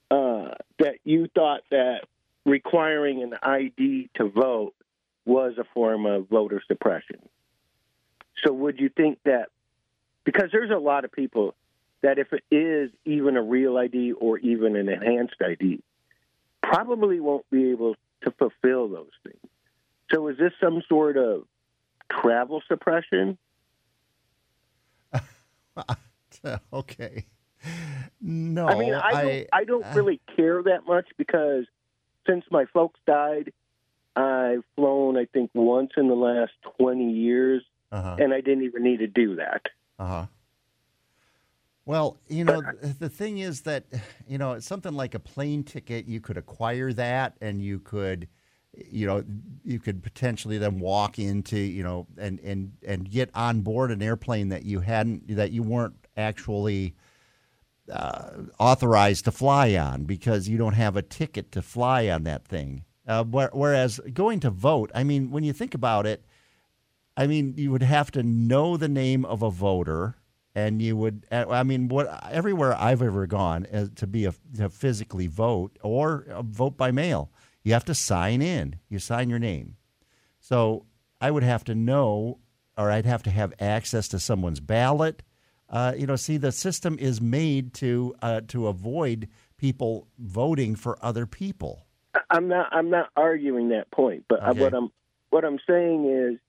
uh, 0.09 0.55
that 0.79 0.95
you 1.03 1.27
thought 1.35 1.61
that 1.69 2.01
requiring 2.45 3.21
an 3.21 3.35
ID 3.41 4.09
to 4.15 4.25
vote 4.29 4.73
was 5.25 5.53
a 5.57 5.63
form 5.73 6.05
of 6.05 6.27
voter 6.29 6.61
suppression. 6.67 7.19
So 8.43 8.51
would 8.51 8.79
you 8.79 8.89
think 8.89 9.19
that 9.25 9.49
because 10.23 10.49
there's 10.51 10.71
a 10.71 10.77
lot 10.77 11.05
of 11.05 11.11
people 11.11 11.55
that 12.01 12.19
if 12.19 12.33
it 12.33 12.43
is 12.53 12.91
even 13.05 13.37
a 13.37 13.41
real 13.41 13.77
ID 13.77 14.13
or 14.13 14.37
even 14.39 14.75
an 14.75 14.89
enhanced 14.89 15.35
ID, 15.41 15.81
probably 16.61 17.19
won't 17.19 17.49
be 17.49 17.71
able 17.71 17.95
to 18.23 18.31
fulfill 18.31 18.89
those 18.89 19.11
things. 19.23 19.37
So 20.11 20.27
is 20.27 20.37
this 20.37 20.51
some 20.61 20.81
sort 20.87 21.17
of 21.17 21.43
travel 22.11 22.61
suppression? 22.67 23.37
okay. 26.73 27.25
No, 28.21 28.67
I 28.67 28.77
mean, 28.77 28.93
I 28.93 29.11
don't, 29.11 29.47
I, 29.53 29.63
don't 29.63 29.85
uh, 29.85 29.93
really 29.95 30.19
care 30.35 30.61
that 30.63 30.85
much 30.85 31.07
because 31.17 31.65
since 32.27 32.43
my 32.51 32.65
folks 32.65 32.99
died, 33.05 33.51
I've 34.15 34.63
flown, 34.75 35.17
I 35.17 35.25
think, 35.25 35.51
once 35.53 35.91
in 35.97 36.07
the 36.07 36.15
last 36.15 36.51
20 36.79 37.11
years, 37.11 37.63
Uh-huh. 37.91 38.15
and 38.19 38.33
I 38.33 38.41
didn't 38.41 38.63
even 38.63 38.83
need 38.83 38.97
to 38.97 39.07
do 39.07 39.35
that. 39.35 39.67
Uh 39.99 40.05
huh. 40.07 40.25
Well, 41.85 42.17
you 42.29 42.45
know, 42.45 42.61
the 42.99 43.09
thing 43.09 43.39
is 43.39 43.61
that, 43.61 43.85
you 44.27 44.37
know, 44.37 44.53
it's 44.53 44.65
something 44.65 44.93
like 44.93 45.15
a 45.15 45.19
plane 45.19 45.63
ticket, 45.63 46.07
you 46.07 46.21
could 46.21 46.37
acquire 46.37 46.93
that 46.93 47.35
and 47.41 47.61
you 47.61 47.79
could, 47.79 48.29
you 48.73 49.05
know, 49.05 49.23
you 49.65 49.79
could 49.79 50.01
potentially 50.01 50.57
then 50.57 50.79
walk 50.79 51.19
into, 51.19 51.57
you 51.57 51.83
know, 51.83 52.07
and, 52.17 52.39
and, 52.39 52.71
and 52.87 53.11
get 53.11 53.29
on 53.35 53.61
board 53.61 53.91
an 53.91 54.01
airplane 54.01 54.49
that 54.49 54.63
you 54.63 54.79
hadn't, 54.79 55.35
that 55.35 55.51
you 55.51 55.61
weren't 55.61 55.95
actually 56.15 56.95
uh, 57.91 58.29
authorized 58.59 59.25
to 59.25 59.31
fly 59.31 59.75
on 59.75 60.03
because 60.05 60.47
you 60.47 60.57
don't 60.57 60.73
have 60.73 60.95
a 60.95 61.01
ticket 61.01 61.51
to 61.51 61.61
fly 61.61 62.07
on 62.07 62.23
that 62.23 62.45
thing. 62.45 62.85
Uh, 63.05 63.23
where, 63.23 63.49
whereas 63.51 63.99
going 64.13 64.39
to 64.39 64.49
vote, 64.49 64.91
I 64.95 65.03
mean, 65.03 65.29
when 65.29 65.43
you 65.43 65.51
think 65.51 65.73
about 65.73 66.05
it, 66.05 66.25
I 67.17 67.27
mean, 67.27 67.53
you 67.57 67.71
would 67.71 67.83
have 67.83 68.11
to 68.11 68.23
know 68.23 68.77
the 68.77 68.87
name 68.87 69.25
of 69.25 69.41
a 69.41 69.51
voter, 69.51 70.15
and 70.55 70.81
you 70.81 70.95
would. 70.97 71.25
uh, 71.31 71.45
I 71.49 71.63
mean, 71.63 71.87
what 71.87 72.07
everywhere 72.31 72.75
I've 72.75 73.01
ever 73.01 73.27
gone 73.27 73.67
uh, 73.71 73.87
to 73.95 74.07
be 74.07 74.25
a 74.25 74.33
to 74.57 74.69
physically 74.69 75.27
vote 75.27 75.77
or 75.81 76.25
uh, 76.29 76.41
vote 76.41 76.77
by 76.77 76.91
mail, 76.91 77.31
you 77.63 77.73
have 77.73 77.85
to 77.85 77.95
sign 77.95 78.41
in. 78.41 78.79
You 78.89 78.99
sign 78.99 79.29
your 79.29 79.39
name. 79.39 79.75
So 80.39 80.85
I 81.21 81.31
would 81.31 81.43
have 81.43 81.63
to 81.65 81.75
know, 81.75 82.39
or 82.77 82.89
I'd 82.89 83.05
have 83.05 83.23
to 83.23 83.29
have 83.29 83.53
access 83.59 84.07
to 84.09 84.19
someone's 84.19 84.59
ballot. 84.59 85.23
Uh, 85.69 85.93
you 85.97 86.05
know, 86.05 86.15
see, 86.15 86.37
the 86.37 86.51
system 86.51 86.97
is 86.99 87.21
made 87.21 87.73
to 87.75 88.15
uh, 88.21 88.41
to 88.47 88.67
avoid 88.67 89.29
people 89.57 90.07
voting 90.17 90.75
for 90.75 90.97
other 91.03 91.25
people. 91.25 91.85
I'm 92.33 92.47
not, 92.49 92.67
I'm 92.73 92.89
not 92.89 93.09
arguing 93.15 93.69
that 93.69 93.89
point, 93.91 94.25
but 94.27 94.41
Okay. 94.45 94.59
what 94.59 94.73
I'm, 94.73 94.89
what 95.29 95.45
I'm 95.45 95.59
saying 95.67 96.05
is, 96.05 96.39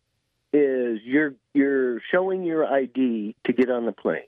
is 0.53 1.01
you're, 1.05 1.35
you're 1.53 2.01
showing 2.11 2.43
your 2.45 2.65
ID 2.67 3.37
to 3.45 3.53
get 3.53 3.71
on 3.71 3.87
the 3.87 3.93
plane. 3.93 4.23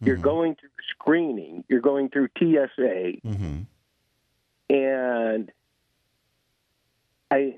You're 0.00 0.16
Mhm. 0.16 0.22
going 0.22 0.54
through 0.56 0.70
screening. 0.90 1.64
You're 1.68 1.80
going 1.80 2.08
through 2.08 2.28
TSA, 2.38 3.18
Mm-hmm. 3.24 3.62
and 4.70 5.52
I, 7.30 7.56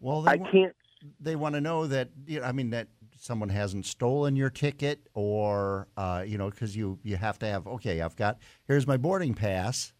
Well, 0.00 0.22
they 0.22 0.30
I 0.32 0.38
can't 0.38 0.74
they 1.20 1.34
want 1.34 1.54
to 1.56 1.60
know 1.60 1.86
that 1.88 2.10
you 2.26 2.40
know, 2.40 2.46
I 2.46 2.52
mean 2.52 2.70
that 2.70 2.88
someone 3.18 3.48
hasn't 3.48 3.86
stolen 3.86 4.36
your 4.36 4.50
ticket 4.50 5.08
or 5.14 5.88
uh, 5.96 6.24
you 6.26 6.38
know 6.38 6.50
because 6.50 6.76
you 6.76 6.98
you 7.02 7.16
have 7.16 7.38
to 7.40 7.46
have 7.46 7.66
okay 7.66 8.00
I've 8.00 8.16
got 8.16 8.38
here's 8.68 8.86
my 8.86 8.96
boarding 8.96 9.34
pass 9.34 9.92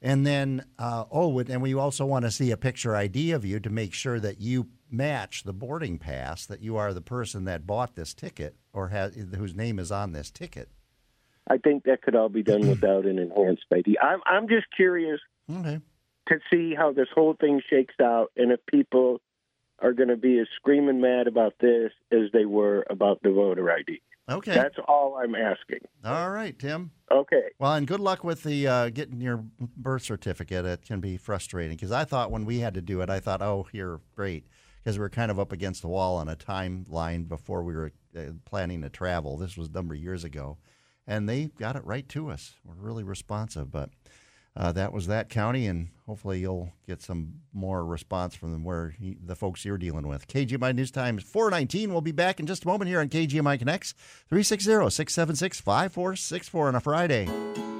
and 0.00 0.26
then 0.26 0.64
uh, 0.78 1.04
oh 1.10 1.38
and 1.40 1.62
we 1.62 1.74
also 1.74 2.04
want 2.06 2.24
to 2.24 2.30
see 2.30 2.50
a 2.50 2.56
picture 2.56 2.94
ID 2.94 3.32
of 3.32 3.44
you 3.44 3.60
to 3.60 3.70
make 3.70 3.92
sure 3.92 4.20
that 4.20 4.40
you 4.40 4.68
match 4.90 5.42
the 5.44 5.52
boarding 5.52 5.98
pass 5.98 6.46
that 6.46 6.62
you 6.62 6.76
are 6.76 6.94
the 6.94 7.00
person 7.00 7.44
that 7.44 7.66
bought 7.66 7.94
this 7.94 8.14
ticket 8.14 8.56
or 8.72 8.88
has 8.88 9.14
whose 9.36 9.54
name 9.54 9.78
is 9.78 9.92
on 9.92 10.12
this 10.12 10.30
ticket. 10.30 10.68
I 11.50 11.58
think 11.58 11.84
that 11.84 12.02
could 12.02 12.14
all 12.14 12.28
be 12.28 12.42
done 12.42 12.66
without 12.68 13.04
an 13.06 13.18
enhanced 13.18 13.64
ID. 13.74 13.98
I'm 14.00 14.20
I'm 14.26 14.48
just 14.48 14.66
curious 14.74 15.20
Okay. 15.50 15.80
to 16.28 16.38
see 16.50 16.74
how 16.74 16.92
this 16.92 17.08
whole 17.14 17.34
thing 17.40 17.60
shakes 17.68 17.94
out 18.02 18.30
and 18.36 18.52
if 18.52 18.60
people 18.66 19.20
are 19.80 19.92
going 19.92 20.08
to 20.08 20.16
be 20.16 20.38
as 20.40 20.46
screaming 20.56 21.00
mad 21.00 21.26
about 21.28 21.54
this 21.60 21.92
as 22.10 22.30
they 22.32 22.44
were 22.44 22.84
about 22.90 23.20
the 23.22 23.30
voter 23.30 23.70
ID. 23.70 24.00
Okay. 24.28 24.54
That's 24.54 24.76
all 24.86 25.16
I'm 25.16 25.34
asking. 25.34 25.80
All 26.04 26.30
right, 26.30 26.58
Tim. 26.58 26.90
Okay. 27.10 27.44
Well, 27.58 27.74
and 27.74 27.86
good 27.86 28.00
luck 28.00 28.24
with 28.24 28.42
the 28.42 28.66
uh, 28.66 28.88
getting 28.90 29.20
your 29.20 29.44
birth 29.58 30.02
certificate. 30.02 30.64
It 30.66 30.84
can 30.84 31.00
be 31.00 31.16
frustrating 31.16 31.76
because 31.76 31.92
I 31.92 32.04
thought 32.04 32.30
when 32.30 32.44
we 32.44 32.58
had 32.58 32.74
to 32.74 32.82
do 32.82 33.00
it, 33.00 33.08
I 33.08 33.20
thought, 33.20 33.40
oh, 33.40 33.66
here, 33.72 34.00
great, 34.14 34.46
because 34.82 34.98
we 34.98 35.02
were 35.02 35.08
kind 35.08 35.30
of 35.30 35.40
up 35.40 35.52
against 35.52 35.82
the 35.82 35.88
wall 35.88 36.16
on 36.16 36.28
a 36.28 36.36
timeline 36.36 37.26
before 37.26 37.62
we 37.62 37.74
were 37.74 37.92
uh, 38.16 38.32
planning 38.44 38.82
to 38.82 38.90
travel. 38.90 39.38
This 39.38 39.56
was 39.56 39.68
a 39.68 39.72
number 39.72 39.94
of 39.94 40.00
years 40.00 40.24
ago, 40.24 40.58
and 41.06 41.28
they 41.28 41.46
got 41.58 41.76
it 41.76 41.84
right 41.84 42.08
to 42.10 42.30
us. 42.30 42.54
We're 42.64 42.74
really 42.74 43.04
responsive, 43.04 43.70
but. 43.70 43.90
Uh, 44.56 44.72
that 44.72 44.92
was 44.92 45.06
that 45.06 45.28
county, 45.28 45.68
and 45.68 45.86
hopefully 46.08 46.40
you'll 46.40 46.72
get 46.86 47.02
some 47.02 47.34
more 47.52 47.84
response 47.84 48.34
from 48.34 48.64
where 48.64 48.94
he, 48.98 49.18
the 49.22 49.36
folks 49.36 49.62
you're 49.64 49.76
dealing 49.76 50.08
with. 50.08 50.26
KGMI 50.26 50.74
News 50.74 50.90
Time 50.90 51.18
is 51.18 51.24
419. 51.24 51.92
We'll 51.92 52.00
be 52.00 52.12
back 52.12 52.40
in 52.40 52.46
just 52.46 52.64
a 52.64 52.66
moment 52.66 52.88
here 52.88 53.00
on 53.00 53.10
KGMI 53.10 53.58
Connects, 53.58 53.92
360-676-5464 54.32 56.68
on 56.68 56.74
a 56.74 56.80
Friday. 56.80 57.28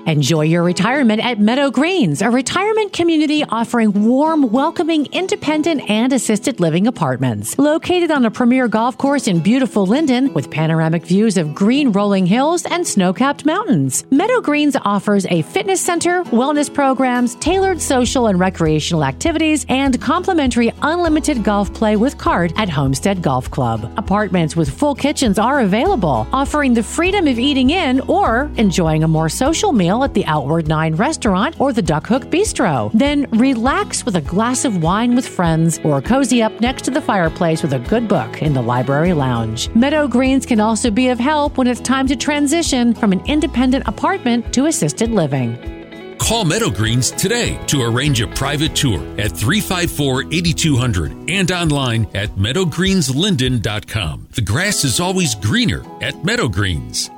Enjoy 0.08 0.40
your 0.40 0.62
retirement 0.62 1.22
at 1.22 1.38
Meadow 1.38 1.70
Greens, 1.70 2.22
a 2.22 2.30
retirement 2.30 2.94
community 2.94 3.44
offering 3.44 4.06
warm, 4.06 4.50
welcoming, 4.50 5.04
independent, 5.12 5.82
and 5.90 6.14
assisted 6.14 6.60
living 6.60 6.86
apartments. 6.86 7.58
Located 7.58 8.10
on 8.10 8.24
a 8.24 8.30
premier 8.30 8.68
golf 8.68 8.96
course 8.96 9.28
in 9.28 9.40
beautiful 9.40 9.86
Lynden 9.86 10.32
with 10.32 10.50
panoramic 10.50 11.04
views 11.04 11.36
of 11.36 11.54
green 11.54 11.92
rolling 11.92 12.24
hills 12.24 12.64
and 12.64 12.86
snow 12.86 13.12
capped 13.12 13.44
mountains. 13.44 14.02
Meadow 14.10 14.40
Greens 14.40 14.76
offers 14.82 15.26
a 15.26 15.42
fitness 15.42 15.82
center, 15.82 16.24
wellness 16.24 16.72
programs, 16.72 17.34
tailored 17.34 17.78
social 17.78 18.17
and 18.26 18.38
recreational 18.38 19.04
activities, 19.04 19.64
and 19.68 20.00
complimentary 20.00 20.72
unlimited 20.82 21.44
golf 21.44 21.72
play 21.72 21.96
with 21.96 22.18
cart 22.18 22.52
at 22.56 22.68
Homestead 22.68 23.22
Golf 23.22 23.50
Club. 23.50 23.92
Apartments 23.96 24.56
with 24.56 24.76
full 24.76 24.94
kitchens 24.94 25.38
are 25.38 25.60
available, 25.60 26.26
offering 26.32 26.74
the 26.74 26.82
freedom 26.82 27.26
of 27.26 27.38
eating 27.38 27.70
in 27.70 28.00
or 28.00 28.50
enjoying 28.56 29.04
a 29.04 29.08
more 29.08 29.28
social 29.28 29.72
meal 29.72 30.02
at 30.04 30.14
the 30.14 30.26
Outward 30.26 30.68
Nine 30.68 30.94
restaurant 30.96 31.60
or 31.60 31.72
the 31.72 31.82
Duck 31.82 32.06
Hook 32.06 32.24
Bistro. 32.24 32.90
Then 32.92 33.26
relax 33.30 34.04
with 34.04 34.16
a 34.16 34.20
glass 34.20 34.64
of 34.64 34.82
wine 34.82 35.14
with 35.14 35.26
friends 35.26 35.78
or 35.84 36.02
cozy 36.02 36.42
up 36.42 36.60
next 36.60 36.82
to 36.82 36.90
the 36.90 37.00
fireplace 37.00 37.62
with 37.62 37.72
a 37.72 37.78
good 37.78 38.08
book 38.08 38.42
in 38.42 38.52
the 38.52 38.62
library 38.62 39.12
lounge. 39.12 39.68
Meadow 39.74 40.08
Greens 40.08 40.44
can 40.44 40.60
also 40.60 40.90
be 40.90 41.08
of 41.08 41.18
help 41.18 41.56
when 41.56 41.66
it's 41.66 41.80
time 41.80 42.06
to 42.08 42.16
transition 42.16 42.94
from 42.94 43.12
an 43.12 43.22
independent 43.26 43.86
apartment 43.86 44.52
to 44.54 44.66
assisted 44.66 45.10
living. 45.10 45.77
Call 46.18 46.44
Meadow 46.44 46.70
Greens 46.70 47.10
today 47.10 47.58
to 47.66 47.82
arrange 47.82 48.20
a 48.20 48.26
private 48.28 48.74
tour 48.76 49.00
at 49.18 49.32
354 49.32 50.24
8200 50.32 51.30
and 51.30 51.50
online 51.50 52.06
at 52.14 52.30
meadowgreenslinden.com. 52.36 54.28
The 54.32 54.42
grass 54.42 54.84
is 54.84 55.00
always 55.00 55.34
greener 55.34 55.82
at 56.02 56.24
Meadow 56.24 56.48
Greens. 56.48 57.10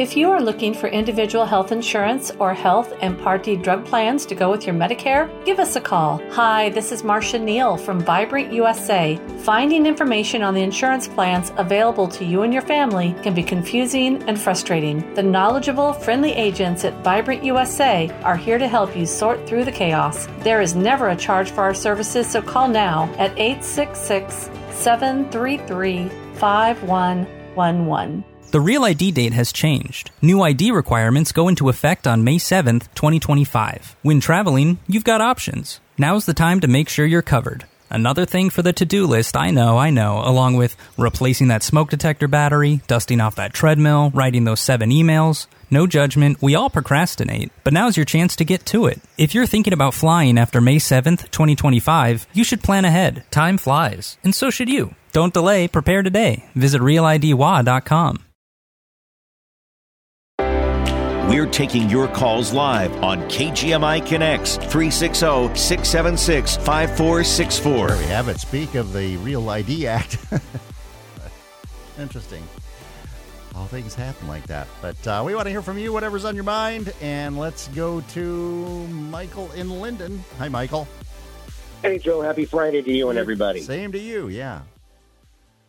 If 0.00 0.16
you 0.16 0.30
are 0.30 0.40
looking 0.40 0.72
for 0.72 0.86
individual 0.86 1.44
health 1.44 1.72
insurance 1.72 2.30
or 2.38 2.54
health 2.54 2.94
and 3.02 3.18
Part 3.18 3.42
D 3.42 3.54
drug 3.54 3.84
plans 3.84 4.24
to 4.24 4.34
go 4.34 4.50
with 4.50 4.64
your 4.64 4.74
Medicare, 4.74 5.28
give 5.44 5.58
us 5.58 5.76
a 5.76 5.80
call. 5.82 6.22
Hi, 6.30 6.70
this 6.70 6.90
is 6.90 7.04
Marcia 7.04 7.38
Neal 7.38 7.76
from 7.76 8.00
Vibrant 8.00 8.50
USA. 8.50 9.20
Finding 9.40 9.84
information 9.84 10.42
on 10.42 10.54
the 10.54 10.62
insurance 10.62 11.06
plans 11.06 11.52
available 11.58 12.08
to 12.08 12.24
you 12.24 12.44
and 12.44 12.50
your 12.50 12.62
family 12.62 13.14
can 13.22 13.34
be 13.34 13.42
confusing 13.42 14.22
and 14.22 14.40
frustrating. 14.40 15.04
The 15.12 15.22
knowledgeable, 15.22 15.92
friendly 15.92 16.32
agents 16.32 16.86
at 16.86 17.04
Vibrant 17.04 17.44
USA 17.44 18.08
are 18.22 18.38
here 18.38 18.56
to 18.56 18.68
help 18.68 18.96
you 18.96 19.04
sort 19.04 19.46
through 19.46 19.66
the 19.66 19.70
chaos. 19.70 20.26
There 20.38 20.62
is 20.62 20.74
never 20.74 21.10
a 21.10 21.16
charge 21.16 21.50
for 21.50 21.60
our 21.60 21.74
services, 21.74 22.26
so 22.26 22.40
call 22.40 22.68
now 22.68 23.04
at 23.18 23.38
866 23.38 24.48
733 24.70 26.08
5111. 26.38 28.24
The 28.50 28.60
Real 28.60 28.82
ID 28.84 29.12
date 29.12 29.32
has 29.32 29.52
changed. 29.52 30.10
New 30.20 30.42
ID 30.42 30.72
requirements 30.72 31.30
go 31.30 31.46
into 31.46 31.68
effect 31.68 32.04
on 32.08 32.24
May 32.24 32.36
7th, 32.36 32.92
2025. 32.96 33.94
When 34.02 34.18
traveling, 34.18 34.80
you've 34.88 35.04
got 35.04 35.20
options. 35.20 35.78
Now's 35.96 36.26
the 36.26 36.34
time 36.34 36.58
to 36.58 36.66
make 36.66 36.88
sure 36.88 37.06
you're 37.06 37.22
covered. 37.22 37.64
Another 37.90 38.26
thing 38.26 38.50
for 38.50 38.62
the 38.62 38.72
to 38.72 38.84
do 38.84 39.06
list, 39.06 39.36
I 39.36 39.52
know, 39.52 39.78
I 39.78 39.90
know, 39.90 40.20
along 40.24 40.56
with 40.56 40.76
replacing 40.98 41.46
that 41.48 41.62
smoke 41.62 41.90
detector 41.90 42.26
battery, 42.26 42.80
dusting 42.88 43.20
off 43.20 43.36
that 43.36 43.52
treadmill, 43.52 44.10
writing 44.10 44.42
those 44.42 44.60
seven 44.60 44.90
emails. 44.90 45.46
No 45.70 45.86
judgment, 45.86 46.42
we 46.42 46.56
all 46.56 46.70
procrastinate, 46.70 47.52
but 47.62 47.72
now's 47.72 47.96
your 47.96 48.06
chance 48.06 48.34
to 48.36 48.44
get 48.44 48.66
to 48.66 48.86
it. 48.86 49.00
If 49.16 49.32
you're 49.32 49.46
thinking 49.46 49.72
about 49.72 49.94
flying 49.94 50.38
after 50.38 50.60
May 50.60 50.78
7th, 50.78 51.30
2025, 51.30 52.26
you 52.32 52.42
should 52.42 52.64
plan 52.64 52.84
ahead. 52.84 53.22
Time 53.30 53.58
flies, 53.58 54.18
and 54.24 54.34
so 54.34 54.50
should 54.50 54.68
you. 54.68 54.96
Don't 55.12 55.34
delay, 55.34 55.68
prepare 55.68 56.02
today. 56.02 56.46
Visit 56.56 56.80
realidwa.com. 56.80 58.24
We're 61.30 61.46
taking 61.46 61.88
your 61.88 62.08
calls 62.08 62.52
live 62.52 63.04
on 63.04 63.20
KGMI 63.28 64.04
Connects 64.04 64.56
360 64.56 65.54
676 65.54 66.56
5464. 66.56 67.86
There 67.86 67.96
we 67.96 68.04
have 68.06 68.26
it. 68.26 68.40
Speak 68.40 68.74
of 68.74 68.92
the 68.92 69.16
Real 69.18 69.48
ID 69.48 69.86
Act. 69.86 70.18
Interesting. 72.00 72.42
All 73.54 73.66
things 73.66 73.94
happen 73.94 74.26
like 74.26 74.44
that. 74.48 74.66
But 74.82 75.06
uh, 75.06 75.22
we 75.24 75.36
want 75.36 75.46
to 75.46 75.50
hear 75.50 75.62
from 75.62 75.78
you, 75.78 75.92
whatever's 75.92 76.24
on 76.24 76.34
your 76.34 76.42
mind. 76.42 76.92
And 77.00 77.38
let's 77.38 77.68
go 77.68 78.00
to 78.00 78.88
Michael 78.88 79.52
in 79.52 79.68
Lynden. 79.68 80.18
Hi, 80.38 80.48
Michael. 80.48 80.88
Hey, 81.82 81.98
Joe. 81.98 82.22
Happy 82.22 82.44
Friday 82.44 82.82
to 82.82 82.90
you 82.90 83.08
and 83.08 83.16
everybody. 83.16 83.60
Same 83.60 83.92
to 83.92 84.00
you, 84.00 84.26
yeah. 84.26 84.62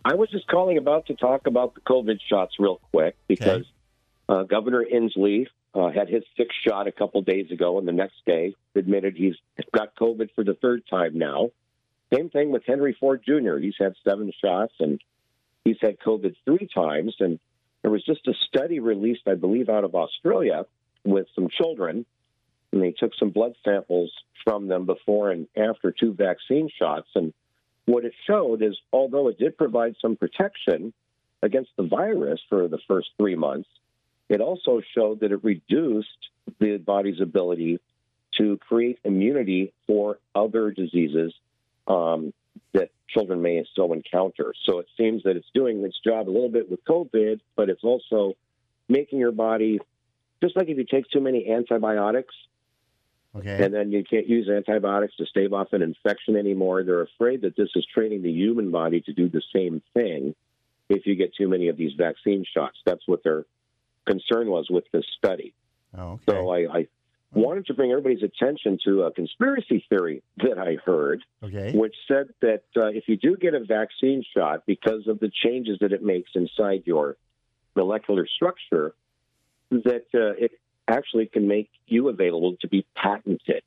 I 0.04 0.16
was 0.16 0.32
just 0.32 0.48
calling 0.48 0.80
about 0.80 1.06
to 1.06 1.16
talk 1.16 1.46
about 1.46 1.76
the 1.76 1.82
COVID 1.82 2.20
shots 2.28 2.56
real 2.58 2.82
quick 2.92 3.16
because 3.28 3.66
uh, 4.32 4.44
Governor 4.44 4.86
Inslee 4.86 5.48
uh, 5.76 5.90
had 5.90 6.08
his 6.08 6.24
sixth 6.38 6.58
shot 6.66 6.88
a 6.88 6.92
couple 6.92 7.22
days 7.22 7.52
ago, 7.52 7.78
and 7.78 7.88
the 7.88 7.92
next 7.92 8.16
day 8.26 8.56
admitted 8.76 9.16
he's 9.16 9.36
got 9.76 9.94
COVID 9.96 10.30
for 10.36 10.46
the 10.46 10.54
third 10.54 10.84
time 10.90 11.18
now. 11.18 11.50
Same 12.14 12.30
thing 12.30 12.50
with 12.50 12.64
Henry 12.66 12.96
Ford 12.98 13.24
Jr. 13.26 13.58
He's 13.58 13.76
had 13.78 13.94
seven 14.08 14.32
shots, 14.44 14.74
and 14.80 15.02
he's 15.66 15.78
had 15.82 16.00
COVID 16.00 16.36
three 16.46 16.70
times. 16.74 17.16
And 17.20 17.40
there 17.82 17.92
was 17.92 18.06
just 18.06 18.26
a 18.28 18.34
study 18.48 18.80
released, 18.80 19.28
I 19.28 19.36
believe, 19.36 19.68
out 19.68 19.84
of 19.84 19.96
Australia 19.96 20.66
with 21.04 21.28
some 21.36 21.50
children, 21.50 22.06
and 22.72 22.82
they 22.82 22.92
took 22.92 23.12
some 23.20 23.32
blood 23.32 23.56
samples 23.66 24.14
from 24.46 24.68
them 24.68 24.86
before 24.86 25.32
and 25.32 25.48
after 25.58 25.92
two 25.92 26.14
vaccine 26.14 26.70
shots. 26.80 27.10
And 27.16 27.34
what 27.86 28.06
it 28.06 28.14
showed 28.28 28.62
is, 28.62 28.78
although 28.94 29.28
it 29.28 29.38
did 29.38 29.58
provide 29.58 29.96
some 30.02 30.16
protection 30.16 30.94
against 31.44 31.72
the 31.76 31.84
virus 31.84 32.40
for 32.48 32.70
the 32.70 32.80
first 32.88 33.10
three 33.18 33.36
months, 33.36 33.68
it 34.32 34.40
also 34.40 34.82
showed 34.96 35.20
that 35.20 35.34
it 35.34 35.44
reduced 35.44 36.30
the 36.60 36.78
body's 36.78 37.20
ability 37.20 37.80
to 38.38 38.58
create 38.58 38.98
immunity 39.04 39.74
for 39.86 40.20
other 40.34 40.72
diseases 40.72 41.34
um, 41.86 42.34
that 42.74 42.92
children 43.10 43.42
may 43.42 43.62
still 43.74 43.92
encounter. 43.92 44.54
So 44.64 44.80
it 44.80 44.88
seems 44.96 45.24
that 45.24 45.36
it's 45.36 45.50
doing 45.54 45.84
its 45.84 46.00
job 46.00 46.30
a 46.30 46.32
little 46.32 46.50
bit 46.50 46.72
with 46.72 46.84
COVID, 46.86 47.42
but 47.58 47.70
it's 47.70 47.84
also 47.84 48.36
making 48.88 49.20
your 49.20 49.34
body 49.34 49.80
just 50.42 50.56
like 50.56 50.70
if 50.70 50.78
you 50.78 50.86
take 50.86 51.10
too 51.10 51.20
many 51.22 51.52
antibiotics, 51.52 52.34
Okay. 53.36 53.64
and 53.64 53.74
then 53.74 53.92
you 53.92 54.04
can't 54.04 54.28
use 54.28 54.50
antibiotics 54.50 55.16
to 55.18 55.26
stave 55.26 55.54
off 55.54 55.72
an 55.74 55.82
infection 55.82 56.36
anymore. 56.36 56.84
They're 56.84 57.02
afraid 57.02 57.42
that 57.42 57.56
this 57.56 57.70
is 57.76 57.86
training 57.94 58.24
the 58.24 58.32
human 58.32 58.72
body 58.72 59.02
to 59.02 59.14
do 59.14 59.30
the 59.30 59.42
same 59.54 59.82
thing 59.94 60.36
if 60.90 61.06
you 61.06 61.16
get 61.16 61.34
too 61.36 61.48
many 61.48 61.68
of 61.68 61.78
these 61.78 61.94
vaccine 61.98 62.46
shots. 62.54 62.78
That's 62.86 63.08
what 63.08 63.24
their 63.24 63.46
concern 64.08 64.48
was 64.50 64.68
with 64.70 64.86
this 64.92 65.06
study. 65.18 65.54
Oh, 65.98 66.12
okay. 66.14 66.24
So 66.30 66.50
I, 66.50 66.80
I 66.80 66.88
wanted 67.34 67.66
to 67.68 67.74
bring 67.74 67.92
everybody's 67.92 68.24
attention 68.24 68.78
to 68.86 69.04
a 69.04 69.12
conspiracy 69.12 69.86
theory 69.90 70.24
that 70.38 70.58
I 70.58 70.76
heard, 70.86 71.24
okay. 71.44 71.72
which 71.74 71.96
said 72.08 72.30
that 72.42 72.64
uh, 72.76 72.88
if 72.88 73.06
you 73.08 73.18
do 73.18 73.38
get 73.38 73.54
a 73.54 73.64
vaccine 73.64 74.24
shot, 74.36 74.64
because 74.66 75.08
of 75.08 75.20
the 75.20 75.32
changes 75.44 75.80
that 75.82 75.94
it 75.94 76.04
makes 76.04 76.32
inside 76.36 76.84
your 76.86 77.18
molecular 77.76 78.28
structure, 78.28 78.94
that 79.70 80.06
uh, 80.14 80.34
it 80.38 80.52
actually 80.88 81.28
can 81.28 81.48
make 81.48 81.70
you 81.88 82.10
available 82.10 82.56
to 82.62 82.68
be 82.68 82.86
patented. 82.96 83.64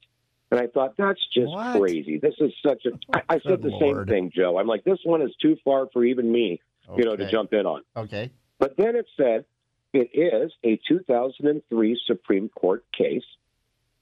And 0.51 0.61
I 0.61 0.67
thought 0.67 0.95
that's 0.97 1.21
just 1.33 1.49
What? 1.49 1.81
crazy. 1.81 2.19
This 2.19 2.35
is 2.39 2.53
such 2.65 2.85
a. 2.87 2.91
I, 3.17 3.37
I 3.37 3.41
said 3.41 3.63
the 3.63 3.71
Lord. 3.71 4.09
same 4.09 4.15
thing, 4.15 4.33
Joe. 4.35 4.59
I'm 4.59 4.67
like, 4.67 4.85
this 4.85 4.99
one 5.03 5.23
is 5.23 5.35
too 5.41 5.57
far 5.65 5.89
for 5.93 6.05
even 6.05 6.31
me, 6.31 6.61
you 6.97 7.05
know, 7.05 7.17
to 7.17 7.31
jump 7.31 7.53
in 7.55 7.67
on. 7.67 7.83
Okay. 7.97 8.31
But 8.59 8.77
then 8.77 8.95
it 8.95 9.07
said 9.17 9.47
it 9.95 10.11
is 10.13 10.53
a 10.65 10.79
2003 10.89 12.01
Supreme 12.07 12.49
Court 12.49 12.85
case. 12.93 13.25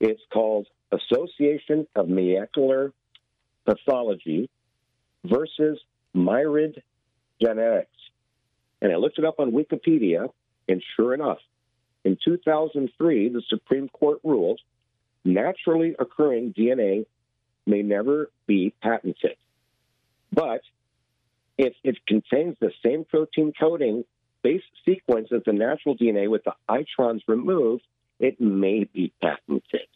It's 0.01 0.23
called 0.33 0.67
Association 0.91 1.87
of 1.95 2.09
Molecular 2.09 2.93
Pathology 3.67 4.49
versus 5.23 5.79
Myriad 6.15 6.83
Genetics. 7.41 7.91
And 8.81 8.91
I 8.93 8.97
looked 8.97 9.19
it 9.19 9.25
up 9.25 9.39
on 9.39 9.53
Wikipedia, 9.53 10.29
and 10.67 10.83
sure 10.97 11.15
enough, 11.15 11.39
in 12.05 12.17
2003, 12.25 13.29
the 13.29 13.43
Supreme 13.49 13.89
Court 13.91 14.19
ruled 14.25 14.61
naturally 15.25 15.95
occurring 15.99 16.53
DNA 16.53 17.05
may 17.67 17.83
never 17.83 18.31
be 18.47 18.73
patented. 18.83 19.37
But 20.33 20.63
if 21.59 21.75
it 21.85 22.05
contains 22.07 22.57
the 22.61 22.73
same 22.83 23.05
protein 23.05 23.53
coding 23.59 24.05
base 24.43 24.63
sequence 24.85 25.29
of 25.33 25.45
the 25.45 25.53
natural 25.53 25.97
DNA 25.97 26.29
with 26.29 26.43
the 26.45 26.53
introns 26.69 27.21
removed, 27.27 27.85
it 28.19 28.41
may 28.41 28.85
be 28.85 29.13
patented. 29.21 29.89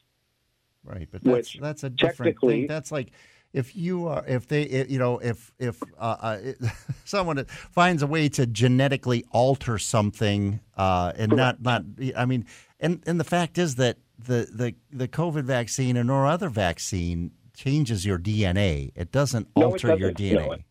Right, 0.85 1.09
but 1.11 1.25
that's 1.25 1.55
Which 1.55 1.59
that's 1.61 1.85
a 1.85 1.91
different 1.91 2.39
thing. 2.41 2.67
That's 2.67 2.93
like 2.93 3.11
if 3.53 3.75
you 3.75 4.07
are 4.07 4.25
if 4.27 4.47
they 4.47 4.87
you 4.89 4.99
know 4.99 5.19
if 5.19 5.53
if 5.59 5.83
uh, 5.99 6.17
uh, 6.21 6.39
someone 7.05 7.45
finds 7.47 8.03
a 8.03 8.07
way 8.07 8.29
to 8.31 8.47
genetically 8.47 9.25
alter 9.33 9.79
something 9.79 10.61
uh, 10.77 11.13
and 11.17 11.33
not 11.33 11.61
not 11.63 11.83
I 12.17 12.25
mean 12.25 12.47
and 12.79 13.03
and 13.07 13.19
the 13.19 13.25
fact 13.25 13.59
is 13.59 13.77
that 13.77 13.99
the 14.19 14.49
the 14.53 14.75
the 14.93 15.09
COVID 15.09 15.45
vaccine 15.45 15.97
and 15.97 16.11
or 16.11 16.25
no 16.25 16.29
other 16.29 16.49
vaccine 16.49 17.33
changes 17.55 18.05
your 18.05 18.19
DNA. 18.19 18.93
It 18.95 19.11
doesn't 19.11 19.49
No, 19.57 19.73
alter 19.73 19.97
your 19.97 20.13
doesn't. 20.13 20.33
No, 20.35 20.49
DNA. 20.49 20.65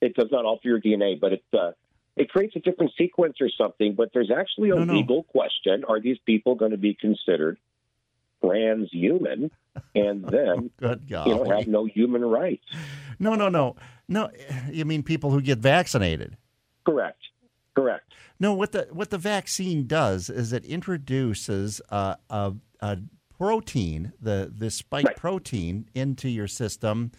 It 0.00 0.14
does 0.14 0.28
not 0.30 0.44
alter 0.44 0.68
your 0.68 0.80
DNA, 0.80 1.18
but 1.18 1.32
it 1.32 1.44
uh, 1.52 1.72
it 2.16 2.30
creates 2.30 2.56
a 2.56 2.60
different 2.60 2.92
sequence 2.96 3.36
or 3.40 3.48
something. 3.50 3.94
But 3.94 4.10
there's 4.14 4.30
actually 4.30 4.70
a 4.70 4.76
No, 4.76 4.84
no. 4.84 4.94
legal 4.94 5.22
question: 5.24 5.84
Are 5.88 6.00
these 6.00 6.18
people 6.24 6.54
going 6.54 6.70
to 6.72 6.76
be 6.78 6.94
considered 6.94 7.58
transhuman 8.42 9.50
and 9.94 10.24
oh, 10.26 10.30
then 10.30 10.70
Good 10.78 11.04
you 11.08 11.16
know 11.16 11.44
have 11.44 11.66
no 11.66 11.84
human 11.84 12.24
rights? 12.24 12.64
No, 13.18 13.34
no, 13.34 13.48
no, 13.48 13.76
no. 14.08 14.30
You 14.70 14.84
mean 14.84 15.02
people 15.02 15.30
who 15.30 15.40
get 15.40 15.58
vaccinated? 15.58 16.36
Correct. 16.84 17.18
Correct. 17.74 18.12
No, 18.38 18.54
what 18.54 18.72
the 18.72 18.88
what 18.92 19.10
the 19.10 19.18
vaccine 19.18 19.86
does 19.86 20.30
is 20.30 20.52
it 20.52 20.64
introduces 20.64 21.80
a, 21.90 22.16
a, 22.30 22.54
a 22.80 22.98
protein, 23.36 24.12
the 24.20 24.52
the 24.54 24.70
spike 24.70 25.04
Right. 25.06 25.16
protein, 25.16 25.88
into 25.94 26.28
your 26.28 26.46
system, 26.48 27.12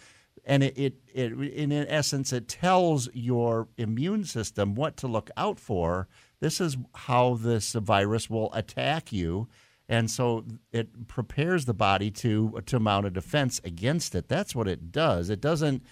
and 0.48 0.62
it, 0.62 0.76
it 0.78 0.94
it 1.12 1.32
in 1.32 1.70
essence 1.72 2.32
it 2.32 2.48
tells 2.48 3.08
your 3.12 3.68
immune 3.76 4.24
system 4.24 4.74
what 4.74 4.96
to 4.96 5.06
look 5.06 5.30
out 5.36 5.60
for. 5.60 6.08
This 6.40 6.60
is 6.60 6.76
how 6.94 7.34
this 7.34 7.74
virus 7.74 8.30
will 8.30 8.52
attack 8.54 9.12
you, 9.12 9.48
and 9.88 10.10
so 10.10 10.46
it 10.72 11.06
prepares 11.06 11.66
the 11.66 11.74
body 11.74 12.10
to 12.12 12.60
to 12.64 12.80
mount 12.80 13.06
a 13.06 13.10
defense 13.10 13.60
against 13.62 14.14
it. 14.14 14.28
That's 14.28 14.54
what 14.54 14.66
it 14.66 14.90
does. 14.90 15.28
It 15.28 15.42
doesn't 15.42 15.84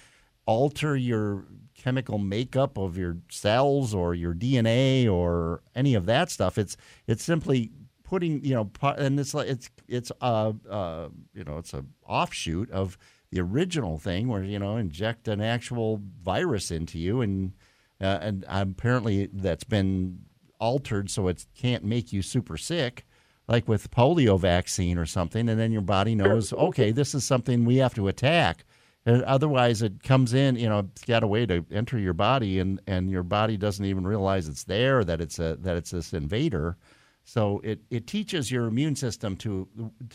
alter 0.47 0.97
your 0.97 1.45
chemical 1.75 2.16
makeup 2.16 2.79
of 2.79 2.97
your 2.97 3.19
cells 3.31 3.95
or 3.95 4.14
your 4.14 4.33
DNA 4.33 5.07
or 5.11 5.61
any 5.75 5.95
of 5.95 6.07
that 6.07 6.31
stuff. 6.31 6.57
It's 6.57 6.79
it's 7.07 7.23
simply 7.23 7.73
putting 8.05 8.42
you 8.42 8.55
know, 8.55 8.71
and 8.97 9.21
it's 9.21 9.35
like 9.35 9.49
it's 9.49 9.69
it's 9.87 10.11
uh 10.23 10.55
uh 10.71 11.09
you 11.35 11.45
know 11.45 11.59
it's 11.59 11.75
a 11.75 11.85
offshoot 12.07 12.71
of 12.71 12.97
the 13.31 13.41
original 13.41 13.99
thing 13.99 14.29
where 14.29 14.43
you 14.43 14.59
know 14.59 14.77
inject 14.77 15.29
an 15.29 15.41
actual 15.41 16.01
virus 16.23 16.71
into 16.71 16.99
you 16.99 17.21
and 17.21 17.53
uh, 18.01 18.19
and 18.21 18.45
apparently 18.49 19.29
that's 19.33 19.65
been 19.65 20.19
altered 20.59 21.11
so 21.11 21.29
it 21.29 21.45
can't 21.57 21.85
make 21.85 22.12
you 22.12 22.23
super 22.23 22.57
sick 22.57 23.07
like 23.49 23.69
with 23.69 23.91
polio 23.91 24.39
vaccine 24.39 24.99
or 24.99 25.07
something 25.07 25.49
and 25.49 25.61
then 25.61 25.73
your 25.73 25.83
body 25.83 26.15
knows 26.15 26.53
okay 26.53 26.93
this 26.93 27.15
is 27.15 27.25
something 27.25 27.65
we 27.65 27.77
have 27.77 27.95
to 27.95 28.09
attack 28.09 28.65
and 29.07 29.23
otherwise, 29.23 29.83
it 29.83 30.03
comes 30.03 30.35
in. 30.35 30.57
You 30.57 30.69
know, 30.69 30.81
it's 30.81 31.05
got 31.05 31.23
a 31.23 31.29
way 31.29 31.47
to 31.47 31.65
enter 31.71 31.97
your 31.97 32.12
body, 32.12 32.59
and, 32.59 32.83
and 32.89 33.09
your 33.09 33.23
body 33.23 33.57
doesn't 33.57 33.85
even 33.85 34.05
realize 34.05 34.49
it's 34.49 34.65
there. 34.65 35.05
That 35.05 35.21
it's 35.21 35.39
a 35.39 35.57
that 35.61 35.77
it's 35.77 35.93
this 35.93 36.12
invader. 36.12 36.77
So 37.23 37.61
it, 37.65 37.81
it 37.89 38.07
teaches 38.09 38.51
your 38.51 38.67
immune 38.67 38.97
system 38.97 39.37
to 39.39 39.69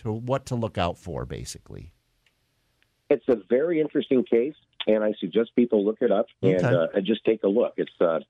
to 0.04 0.12
what 0.12 0.46
to 0.48 0.56
look 0.56 0.78
out 0.78 0.98
for, 0.98 1.26
basically. 1.26 1.94
It's 3.12 3.28
a 3.28 3.36
very 3.50 3.82
interesting 3.82 4.24
case, 4.24 4.56
and 4.88 5.04
I 5.04 5.12
suggest 5.20 5.54
people 5.54 5.84
look 5.84 5.98
it 6.02 6.12
up 6.12 6.28
and, 6.42 6.56
Okay. 6.56 6.66
uh, 6.66 6.88
and 6.94 7.06
just 7.06 7.26
take 7.26 7.44
a 7.44 7.48
look. 7.48 7.74
It's 7.76 7.92
uh, 8.00 8.22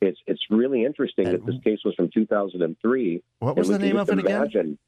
it's 0.00 0.20
it's 0.24 0.40
really 0.50 0.84
interesting 0.84 1.24
that 1.24 1.44
this 1.44 1.56
case 1.64 1.80
was 1.84 1.96
from 1.96 2.10
2003. 2.10 3.22
What 3.40 3.56
was 3.56 3.68
the 3.68 3.78
name 3.80 3.96
of 3.96 4.06
just 4.06 4.18
it 4.20 4.24
again? 4.24 4.78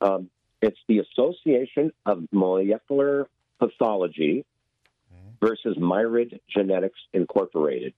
Um, 0.00 0.30
it's 0.62 0.78
the 0.88 1.00
Association 1.00 1.92
of 2.06 2.26
Molecular 2.32 3.28
Pathology 3.58 4.46
versus 5.40 5.76
Myriad 5.78 6.40
Genetics 6.48 6.98
Incorporated, 7.12 7.92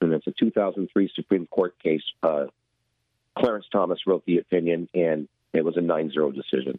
and 0.00 0.14
it's 0.14 0.26
a 0.26 0.32
2003 0.32 1.10
Supreme 1.14 1.46
Court 1.46 1.78
case. 1.78 2.02
Uh, 2.22 2.46
Clarence 3.38 3.66
Thomas 3.70 3.98
wrote 4.06 4.24
the 4.24 4.38
opinion, 4.38 4.88
and 4.94 5.28
it 5.52 5.62
was 5.62 5.76
a 5.76 5.80
9-0 5.80 6.34
decision. 6.34 6.78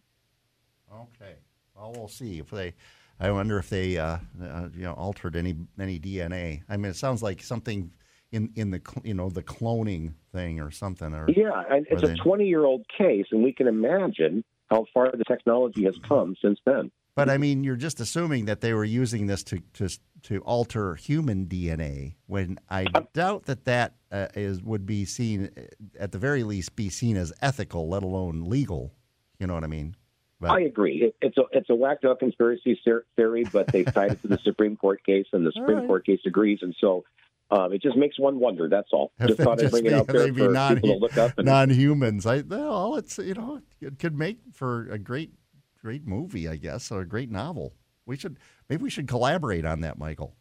Okay. 0.91 1.35
Well, 1.75 1.93
we'll 1.95 2.07
see 2.07 2.39
if 2.39 2.49
they. 2.49 2.73
I 3.19 3.31
wonder 3.31 3.57
if 3.57 3.69
they, 3.69 3.97
uh, 3.97 4.17
uh, 4.41 4.69
you 4.75 4.83
know, 4.83 4.93
altered 4.93 5.35
any 5.35 5.55
any 5.79 5.99
DNA. 5.99 6.63
I 6.69 6.77
mean, 6.77 6.91
it 6.91 6.95
sounds 6.95 7.21
like 7.21 7.41
something 7.41 7.91
in 8.31 8.51
in 8.55 8.71
the 8.71 8.81
cl- 8.85 9.05
you 9.05 9.13
know 9.13 9.29
the 9.29 9.43
cloning 9.43 10.13
thing 10.33 10.59
or 10.59 10.71
something. 10.71 11.13
Or 11.13 11.29
Yeah, 11.29 11.63
and 11.69 11.85
it's 11.89 12.03
or 12.03 12.11
a 12.11 12.15
20 12.15 12.45
year 12.45 12.65
old 12.65 12.85
case, 12.97 13.27
and 13.31 13.43
we 13.43 13.53
can 13.53 13.67
imagine 13.67 14.43
how 14.69 14.85
far 14.93 15.11
the 15.11 15.23
technology 15.23 15.83
has 15.85 15.95
come 16.07 16.35
since 16.41 16.59
then. 16.65 16.91
But 17.15 17.29
I 17.29 17.37
mean, 17.37 17.63
you're 17.63 17.77
just 17.77 18.01
assuming 18.01 18.45
that 18.45 18.59
they 18.59 18.73
were 18.73 18.83
using 18.83 19.27
this 19.27 19.43
to 19.45 19.59
to 19.73 19.89
to 20.23 20.39
alter 20.41 20.95
human 20.95 21.45
DNA. 21.45 22.15
When 22.27 22.59
I 22.69 22.85
doubt 23.13 23.45
that 23.45 23.65
that 23.65 23.95
uh, 24.11 24.27
is 24.35 24.61
would 24.61 24.85
be 24.85 25.05
seen, 25.05 25.49
uh, 25.57 25.61
at 25.99 26.11
the 26.11 26.17
very 26.17 26.43
least, 26.43 26.75
be 26.75 26.89
seen 26.89 27.15
as 27.15 27.31
ethical, 27.41 27.87
let 27.87 28.03
alone 28.03 28.43
legal. 28.45 28.93
You 29.39 29.47
know 29.47 29.53
what 29.53 29.63
I 29.63 29.67
mean? 29.67 29.95
I 30.43 30.61
agree. 30.61 30.97
It, 30.97 31.15
it's 31.21 31.37
a 31.37 31.43
it's 31.51 31.69
a 31.69 31.75
whacked 31.75 32.05
out 32.05 32.19
conspiracy 32.19 32.79
theory, 33.15 33.45
but 33.51 33.67
they 33.67 33.83
tied 33.83 34.11
it 34.11 34.21
to 34.21 34.27
the 34.27 34.39
Supreme 34.43 34.75
Court 34.75 35.03
case, 35.05 35.25
and 35.33 35.45
the 35.45 35.51
Supreme 35.55 35.79
right. 35.79 35.87
Court 35.87 36.05
case 36.05 36.19
agrees, 36.25 36.59
and 36.61 36.75
so 36.79 37.03
um, 37.51 37.73
it 37.73 37.81
just 37.81 37.95
makes 37.95 38.19
one 38.19 38.39
wonder. 38.39 38.67
That's 38.67 38.89
all. 38.91 39.11
Just 39.27 39.39
thought 39.39 39.59
I'd 39.59 39.69
just 39.69 39.71
bring 39.71 39.85
it 39.85 39.89
be- 39.89 39.95
out 39.95 40.07
there 40.07 40.33
for 40.33 40.51
non- 40.51 40.75
people 40.75 40.95
to 40.95 40.97
look 40.97 41.17
up. 41.17 41.37
And, 41.37 41.45
non-humans. 41.45 42.25
I 42.25 42.41
well, 42.41 42.95
it's 42.95 43.17
you 43.17 43.33
know 43.33 43.61
it 43.81 43.99
could 43.99 44.17
make 44.17 44.39
for 44.53 44.89
a 44.91 44.97
great 44.97 45.31
great 45.79 46.05
movie, 46.07 46.47
I 46.47 46.55
guess, 46.55 46.91
or 46.91 47.01
a 47.01 47.07
great 47.07 47.31
novel. 47.31 47.73
We 48.05 48.17
should 48.17 48.37
maybe 48.69 48.83
we 48.83 48.89
should 48.89 49.07
collaborate 49.07 49.65
on 49.65 49.81
that, 49.81 49.97
Michael. 49.97 50.35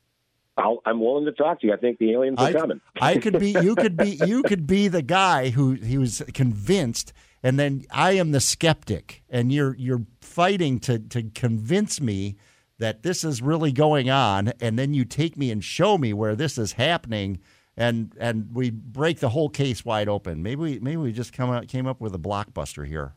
I'll, 0.57 0.80
I'm 0.87 1.00
willing 1.00 1.24
to 1.24 1.33
talk 1.33 1.61
to 1.61 1.66
you. 1.66 1.72
I 1.72 1.76
think 1.76 1.98
the 1.98 2.12
aliens 2.12 2.38
are 2.38 2.46
I, 2.46 2.52
coming. 2.52 2.80
I 3.00 3.18
could 3.18 3.38
be 3.38 3.50
you 3.50 3.74
could 3.74 3.96
be 3.96 4.18
you 4.26 4.42
could 4.42 4.66
be 4.66 4.88
the 4.88 5.02
guy 5.02 5.50
who 5.50 5.72
he 5.72 5.98
was 5.98 6.22
convinced 6.33 7.12
and 7.44 7.59
then 7.59 7.85
I 7.92 8.12
am 8.12 8.33
the 8.33 8.40
skeptic 8.40 9.22
and 9.28 9.52
you're 9.52 9.76
you're 9.76 10.04
fighting 10.20 10.80
to 10.80 10.98
to 10.98 11.22
convince 11.35 12.00
me 12.00 12.37
that 12.78 13.04
this 13.04 13.22
is 13.22 13.40
really 13.40 13.70
going 13.70 14.11
on 14.11 14.48
and 14.61 14.76
then 14.76 14.94
you 14.94 15.04
take 15.04 15.37
me 15.37 15.52
and 15.52 15.62
show 15.62 15.96
me 15.96 16.12
where 16.12 16.35
this 16.35 16.59
is 16.59 16.72
happening 16.72 17.38
and 17.76 18.12
and 18.18 18.48
we 18.52 18.70
break 18.70 19.20
the 19.20 19.28
whole 19.28 19.48
case 19.50 19.85
wide 19.85 20.09
open. 20.09 20.42
Maybe 20.42 20.61
we 20.61 20.78
maybe 20.80 20.96
we 20.96 21.12
just 21.12 21.33
come 21.33 21.50
out 21.50 21.68
came 21.68 21.87
up 21.87 22.00
with 22.00 22.14
a 22.14 22.18
blockbuster 22.18 22.87
here. 22.87 23.12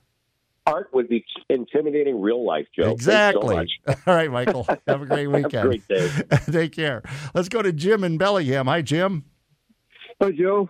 Art 0.66 0.90
would 0.92 1.08
be 1.08 1.24
intimidating 1.50 2.20
real 2.20 2.46
life, 2.46 2.68
Joe. 2.76 2.88
Thanks 2.88 3.06
so 3.06 3.12
Exactly. 3.12 3.56
much. 3.56 3.72
All 4.06 4.14
right, 4.14 4.30
Michael. 4.30 4.68
Have 4.86 5.02
a 5.02 5.06
great 5.06 5.28
weekend. 5.28 5.54
Have 5.54 5.66
a 5.66 5.68
great 5.70 5.88
day. 5.88 6.10
Take 6.52 6.74
care. 6.74 7.04
Let's 7.34 7.48
go 7.48 7.62
to 7.62 7.72
Jim 7.72 8.04
in 8.04 8.18
Bellingham. 8.18 8.68
Hi, 8.68 8.82
Jim. 8.82 9.24
Hi, 10.22 10.32
Joe. 10.32 10.68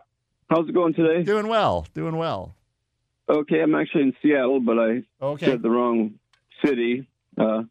How's 0.51 0.69
it 0.69 0.75
going 0.75 0.93
today? 0.93 1.23
Doing 1.23 1.47
well. 1.47 1.87
Doing 1.95 2.15
well. 2.15 2.56
Okay, 3.29 3.61
I'm 3.61 3.75
actually 3.75 4.03
in 4.03 4.13
Seattle, 4.21 4.59
but 4.59 4.79
I 4.79 5.03
Okay. 5.21 5.45
said 5.47 5.61
the 5.61 5.69
wrong 5.69 6.15
city. 6.63 7.07
Uh, 7.37 7.63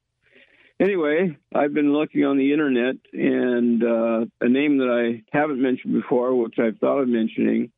anyway, 0.78 1.36
I've 1.54 1.72
been 1.72 1.92
looking 1.92 2.24
on 2.24 2.36
the 2.36 2.52
internet, 2.52 2.96
and 3.12 3.82
uh, 3.82 4.26
a 4.40 4.48
name 4.48 4.78
that 4.78 4.90
I 4.90 5.22
haven't 5.36 5.60
mentioned 5.60 5.94
before, 5.94 6.34
which 6.36 6.58
I've 6.58 6.78
thought 6.78 6.98
of 7.00 7.08
mentioning, 7.08 7.70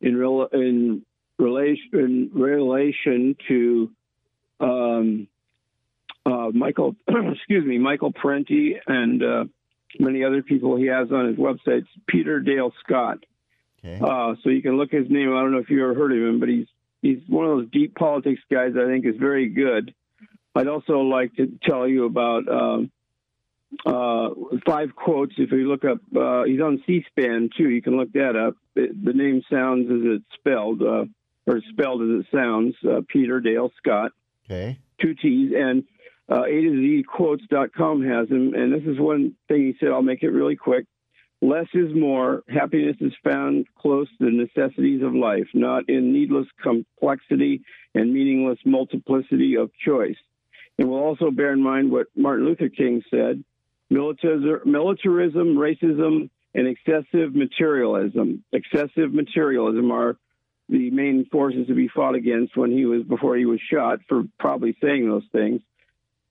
in 0.00 0.16
real 0.16 0.46
in 0.52 1.04
relation 1.38 1.88
in 1.92 2.30
relation 2.32 3.36
to 3.48 3.90
um, 4.60 5.28
uh, 6.24 6.50
Michael, 6.52 6.94
excuse 7.08 7.64
me, 7.64 7.78
Michael 7.78 8.12
Parenti 8.12 8.76
and 8.86 9.22
uh, 9.22 9.44
many 9.98 10.22
other 10.24 10.42
people 10.42 10.76
he 10.76 10.86
has 10.86 11.10
on 11.10 11.26
his 11.26 11.36
website. 11.36 11.84
Peter 12.06 12.38
Dale 12.40 12.72
Scott. 12.84 13.18
Okay. 13.84 14.00
Uh, 14.00 14.34
so 14.42 14.50
you 14.50 14.62
can 14.62 14.76
look 14.76 14.90
his 14.90 15.08
name. 15.08 15.34
I 15.34 15.40
don't 15.40 15.52
know 15.52 15.58
if 15.58 15.70
you 15.70 15.82
ever 15.82 15.94
heard 15.94 16.12
of 16.12 16.18
him, 16.18 16.40
but 16.40 16.48
he's 16.48 16.66
he's 17.02 17.18
one 17.28 17.46
of 17.46 17.58
those 17.58 17.70
deep 17.70 17.94
politics 17.94 18.40
guys. 18.50 18.72
I 18.80 18.86
think 18.86 19.06
is 19.06 19.16
very 19.18 19.48
good. 19.48 19.94
I'd 20.54 20.68
also 20.68 21.00
like 21.00 21.34
to 21.36 21.46
tell 21.62 21.86
you 21.86 22.04
about 22.06 22.48
um, 22.48 22.90
uh, 23.86 24.30
five 24.66 24.94
quotes. 24.96 25.34
If 25.38 25.52
you 25.52 25.68
look 25.68 25.84
up, 25.84 25.98
uh, 26.16 26.44
he's 26.44 26.60
on 26.60 26.82
C-SPAN 26.86 27.50
too. 27.56 27.68
You 27.68 27.82
can 27.82 27.96
look 27.96 28.12
that 28.12 28.34
up. 28.36 28.56
It, 28.74 29.04
the 29.04 29.12
name 29.12 29.42
sounds 29.50 29.90
as 29.90 30.00
it's 30.02 30.24
spelled, 30.34 30.82
uh, 30.82 31.04
or 31.46 31.60
spelled 31.70 32.02
as 32.02 32.20
it 32.20 32.26
sounds. 32.34 32.74
Uh, 32.84 33.02
Peter 33.08 33.40
Dale 33.40 33.70
Scott 33.76 34.12
Okay. 34.46 34.78
two 35.00 35.14
T's, 35.14 35.52
and 35.56 35.84
uh, 36.30 36.42
A 36.44 36.50
to 36.62 36.70
Z 36.70 37.04
quotes.com 37.06 38.04
has 38.04 38.28
him. 38.28 38.54
And 38.54 38.72
this 38.72 38.82
is 38.84 38.98
one 38.98 39.34
thing 39.46 39.66
he 39.66 39.76
said, 39.78 39.90
I'll 39.90 40.02
make 40.02 40.22
it 40.22 40.30
really 40.30 40.56
quick. 40.56 40.86
Less 41.40 41.66
is 41.72 41.94
more. 41.94 42.42
Happiness 42.48 42.96
is 43.00 43.12
found 43.22 43.66
close 43.78 44.08
to 44.18 44.24
the 44.24 44.30
necessities 44.30 45.02
of 45.02 45.14
life, 45.14 45.46
not 45.54 45.88
in 45.88 46.12
needless 46.12 46.48
complexity 46.60 47.62
and 47.94 48.12
meaningless 48.12 48.58
multiplicity 48.64 49.56
of 49.56 49.70
choice. 49.84 50.16
And 50.78 50.88
we'll 50.88 50.98
also 50.98 51.30
bear 51.30 51.52
in 51.52 51.62
mind 51.62 51.92
what 51.92 52.06
Martin 52.16 52.46
Luther 52.46 52.68
King 52.68 53.02
said 53.10 53.44
militarism, 53.90 55.56
racism, 55.56 56.30
and 56.54 56.66
excessive 56.66 57.34
materialism. 57.34 58.44
Excessive 58.52 59.12
materialism 59.12 59.90
are 59.92 60.16
the 60.68 60.90
main 60.90 61.24
forces 61.30 61.66
to 61.68 61.74
be 61.74 61.88
fought 61.88 62.14
against 62.14 62.56
when 62.56 62.70
he 62.70 62.84
was 62.84 63.02
before 63.04 63.36
he 63.36 63.46
was 63.46 63.60
shot 63.72 64.00
for 64.08 64.24
probably 64.38 64.76
saying 64.82 65.08
those 65.08 65.24
things. 65.32 65.62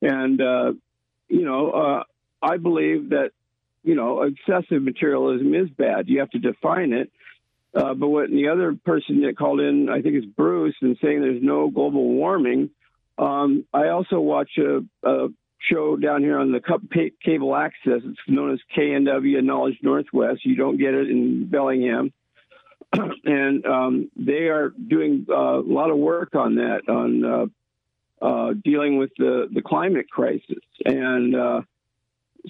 And 0.02 0.42
uh, 0.42 0.74
you 1.28 1.44
know, 1.44 1.72
uh, 1.72 2.04
I 2.42 2.58
believe 2.58 3.10
that 3.10 3.32
you 3.88 3.96
know 3.96 4.24
excessive 4.24 4.82
materialism 4.82 5.54
is 5.54 5.70
bad. 5.70 6.08
You 6.08 6.20
have 6.20 6.30
to 6.32 6.40
define 6.40 6.94
it. 6.94 7.12
Uh, 7.74 7.94
but 7.94 8.08
what 8.08 8.30
the 8.30 8.48
other 8.48 8.76
person 8.86 9.22
that 9.22 9.38
called 9.38 9.60
in, 9.60 9.90
I 9.90 10.02
think 10.02 10.16
it's 10.16 10.26
Bruce, 10.26 10.76
and 10.82 10.98
saying 11.02 11.22
there's 11.22 11.44
no 11.44 11.70
global 11.70 12.08
warming. 12.08 12.70
Um, 13.18 13.66
I 13.74 13.90
also 13.90 14.20
watch 14.20 14.52
a, 14.58 14.84
a 15.04 15.28
show 15.60 15.96
down 15.96 16.22
here 16.22 16.40
on 16.40 16.52
the 16.52 16.60
cup 16.60 16.82
cable 17.24 17.56
access. 17.56 18.02
It's 18.04 18.20
known 18.28 18.54
as 18.54 18.60
KNW 18.76 19.44
Knowledge 19.44 19.80
Northwest. 19.82 20.46
You 20.46 20.56
don't 20.56 20.78
get 20.78 20.94
it 20.94 21.10
in 21.10 21.50
Bellingham 21.50 22.14
and 23.26 23.66
um, 23.66 24.12
they 24.16 24.48
are 24.48 24.70
doing 24.70 25.26
uh, 25.30 25.60
a 25.60 25.62
lot 25.62 25.90
of 25.90 25.98
work 25.98 26.36
on 26.36 26.56
that, 26.56 26.82
on 26.88 27.26
uh, 27.26 28.26
uh, 28.26 28.54
dealing 28.64 28.98
with 28.98 29.12
the, 29.18 29.48
the 29.52 29.62
climate 29.62 30.10
crisis. 30.10 30.64
And 30.86 31.36
uh, 31.36 31.62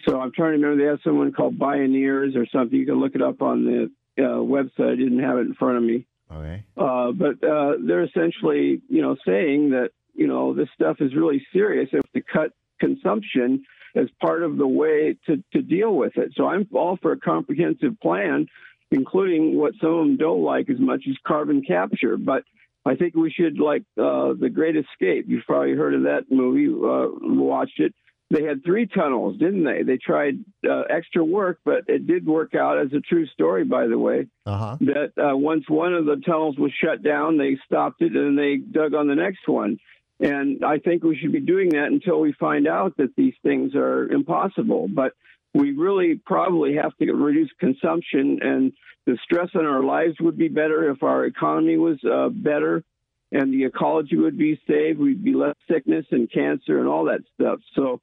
so 0.08 0.20
I'm 0.20 0.32
trying 0.32 0.52
to 0.52 0.58
remember, 0.58 0.84
they 0.84 0.90
have 0.90 1.00
someone 1.04 1.32
called 1.32 1.58
Pioneers 1.60 2.36
or 2.36 2.46
something. 2.48 2.78
You 2.78 2.86
can 2.86 3.00
look 3.00 3.16
it 3.16 3.22
up 3.22 3.42
on 3.42 3.66
the 3.66 4.24
uh, 4.24 4.38
website. 4.38 4.94
I 4.94 4.96
didn't 4.96 5.20
have 5.20 5.38
it 5.38 5.48
in 5.48 5.54
front 5.54 5.78
of 5.78 5.84
me. 5.84 6.06
Okay. 6.32 6.64
Uh, 6.76 7.12
but 7.14 7.44
uh, 7.44 7.74
they're 7.86 8.04
essentially, 8.04 8.82
you 8.90 9.02
know, 9.02 9.16
saying 9.26 9.72
that, 9.72 9.92
you 10.14 10.28
know, 10.28 10.54
this 10.54 10.68
stuff 10.76 10.98
is 11.00 11.16
really 11.16 11.46
serious. 11.54 11.90
If 11.94 12.02
to 12.14 12.22
cut 12.22 12.52
consumption 12.80 13.66
as 13.96 14.08
part 14.22 14.44
of 14.44 14.58
the 14.58 14.68
way 14.68 15.18
to, 15.26 15.44
to 15.54 15.62
deal 15.62 15.94
with 15.94 16.18
it. 16.18 16.34
So 16.36 16.48
I'm 16.48 16.68
all 16.74 16.98
for 17.02 17.12
a 17.14 17.20
comprehensive 17.20 18.00
plan, 18.02 18.48
including 18.92 19.58
what 19.58 19.74
some 19.82 19.92
of 19.92 20.00
them 20.00 20.18
don't 20.18 20.44
like 20.44 20.70
as 20.70 20.80
much 20.80 21.04
as 21.10 21.16
carbon 21.26 21.64
capture. 21.64 22.18
But 22.18 22.44
I 22.86 22.96
think 22.96 23.16
we 23.16 23.32
should, 23.32 23.60
like 23.60 23.84
uh, 23.98 24.34
The 24.40 24.52
Great 24.54 24.76
Escape. 24.76 25.26
You've 25.28 25.46
probably 25.46 25.76
heard 25.76 25.94
of 25.94 26.04
that 26.04 26.26
movie, 26.30 26.68
uh, 26.68 27.10
watched 27.44 27.80
it. 27.80 27.94
They 28.30 28.44
had 28.44 28.64
three 28.66 28.88
tunnels, 28.88 29.38
didn't 29.38 29.64
they? 29.64 29.84
They 29.84 29.98
tried 29.98 30.40
uh, 30.70 30.82
extra 30.90 31.24
work, 31.24 31.60
but 31.64 31.86
it 31.88 32.06
did 32.08 32.26
work 32.26 32.56
out 32.56 32.78
as 32.78 32.92
a 32.92 33.00
true 33.00 33.26
story, 33.28 33.64
by 33.64 33.88
the 33.88 33.98
way 33.98 34.28
Uh 34.46 34.58
huh. 34.58 34.78
that 34.82 35.12
uh, 35.18 35.38
once 35.38 35.64
one 35.70 35.94
of 35.94 36.06
the 36.06 36.18
tunnels 36.18 36.58
was 36.58 36.72
shut 36.84 37.02
down, 37.04 37.38
they 37.38 37.58
stopped 37.66 38.02
it 38.02 38.14
and 38.14 38.38
they 38.38 38.58
dug 38.58 38.94
on 38.94 39.08
the 39.08 39.16
next 39.16 39.48
one. 39.48 39.80
And 40.20 40.66
I 40.66 40.80
think 40.80 41.04
we 41.04 41.16
should 41.16 41.32
be 41.32 41.40
doing 41.40 41.70
that 41.70 41.86
until 41.86 42.20
we 42.20 42.34
find 42.34 42.68
out 42.68 42.98
that 42.98 43.16
these 43.16 43.36
things 43.44 43.76
are 43.76 44.08
impossible. 44.12 44.90
But 44.94 45.14
we 45.54 45.72
really 45.72 46.20
probably 46.26 46.76
have 46.76 46.96
to 46.98 47.14
reduce 47.14 47.52
consumption, 47.60 48.40
and 48.42 48.74
the 49.06 49.18
stress 49.24 49.50
on 49.56 49.66
our 49.66 49.84
lives 49.84 50.16
would 50.20 50.38
be 50.38 50.50
better 50.50 50.90
if 50.92 51.02
our 51.02 51.26
economy 51.26 51.78
was 51.78 51.98
uh, 52.04 52.28
better 52.30 52.84
and 53.32 53.54
the 53.54 53.64
ecology 53.66 54.16
would 54.18 54.38
be 54.38 54.60
saved. 54.68 55.00
We'd 55.00 55.24
be 55.24 55.34
less 55.34 55.56
sickness 55.70 56.06
and 56.12 56.32
cancer 56.32 56.80
and 56.80 56.88
all 56.88 57.06
that 57.06 57.22
stuff. 57.40 57.60
So, 57.76 58.02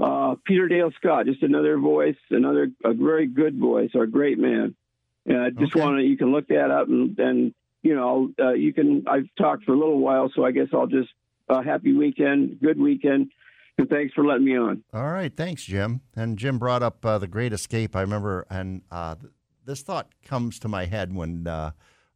uh, 0.00 0.34
Peter 0.44 0.68
Dale 0.68 0.90
Scott, 0.96 1.26
just 1.26 1.42
another 1.42 1.78
voice, 1.78 2.16
another 2.30 2.68
a 2.84 2.92
very 2.92 3.26
good 3.26 3.58
voice, 3.58 3.90
or 3.94 4.02
a 4.02 4.10
great 4.10 4.38
man. 4.38 4.74
And 5.24 5.38
I 5.38 5.50
just 5.50 5.72
Okay. 5.74 5.80
want 5.80 5.98
to, 5.98 6.04
you 6.04 6.16
can 6.16 6.32
look 6.32 6.48
that 6.48 6.70
up 6.70 6.88
and, 6.88 7.18
and 7.18 7.54
you 7.82 7.94
know, 7.94 8.30
uh, 8.40 8.52
you 8.52 8.72
can, 8.72 9.04
I've 9.08 9.28
talked 9.38 9.64
for 9.64 9.72
a 9.72 9.78
little 9.78 9.98
while, 9.98 10.30
so 10.34 10.44
I 10.44 10.50
guess 10.52 10.68
I'll 10.72 10.86
just, 10.86 11.08
uh, 11.48 11.62
happy 11.62 11.92
weekend, 11.92 12.58
good 12.60 12.78
weekend, 12.80 13.30
and 13.78 13.88
thanks 13.88 14.12
for 14.14 14.24
letting 14.24 14.44
me 14.44 14.56
on. 14.56 14.82
All 14.92 15.08
right. 15.10 15.34
Thanks, 15.34 15.64
Jim. 15.64 16.00
And 16.16 16.36
Jim 16.38 16.58
brought 16.58 16.82
up 16.82 17.04
uh, 17.06 17.18
the 17.18 17.28
Great 17.28 17.52
Escape. 17.52 17.94
I 17.94 18.00
remember, 18.00 18.44
and 18.50 18.82
uh, 18.90 19.14
th- 19.14 19.32
this 19.64 19.82
thought 19.82 20.08
comes 20.24 20.58
to 20.60 20.68
my 20.68 20.86
head 20.86 21.14
when 21.14 21.46
uh, 21.46 21.70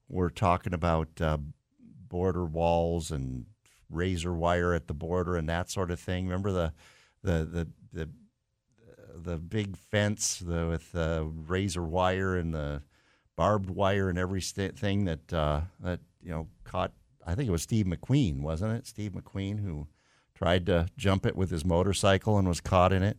we're 0.08 0.30
talking 0.30 0.74
about 0.74 1.20
uh, 1.20 1.38
border 2.08 2.44
walls 2.44 3.10
and 3.12 3.46
razor 3.88 4.32
wire 4.34 4.72
at 4.74 4.88
the 4.88 4.94
border 4.94 5.36
and 5.36 5.48
that 5.48 5.70
sort 5.70 5.90
of 5.92 6.00
thing. 6.00 6.26
Remember 6.26 6.50
the 6.50 6.72
the 7.22 7.44
the 7.44 7.68
the, 7.92 8.08
the 9.16 9.36
big 9.38 9.76
fence 9.76 10.38
the, 10.38 10.66
with 10.66 10.92
the 10.92 11.30
razor 11.46 11.82
wire 11.82 12.36
and 12.36 12.54
the 12.54 12.82
barbed 13.36 13.70
wire 13.70 14.08
and 14.08 14.18
everything 14.18 15.04
that 15.04 15.32
uh, 15.32 15.62
that 15.80 16.00
you 16.22 16.30
know 16.30 16.48
caught. 16.64 16.92
I 17.26 17.34
think 17.34 17.48
it 17.48 17.52
was 17.52 17.62
Steve 17.62 17.86
McQueen, 17.86 18.40
wasn't 18.40 18.76
it? 18.78 18.86
Steve 18.86 19.12
McQueen 19.12 19.62
who 19.62 19.86
tried 20.34 20.66
to 20.66 20.88
jump 20.96 21.26
it 21.26 21.36
with 21.36 21.50
his 21.50 21.64
motorcycle 21.64 22.38
and 22.38 22.48
was 22.48 22.60
caught 22.60 22.92
in 22.92 23.02
it. 23.02 23.18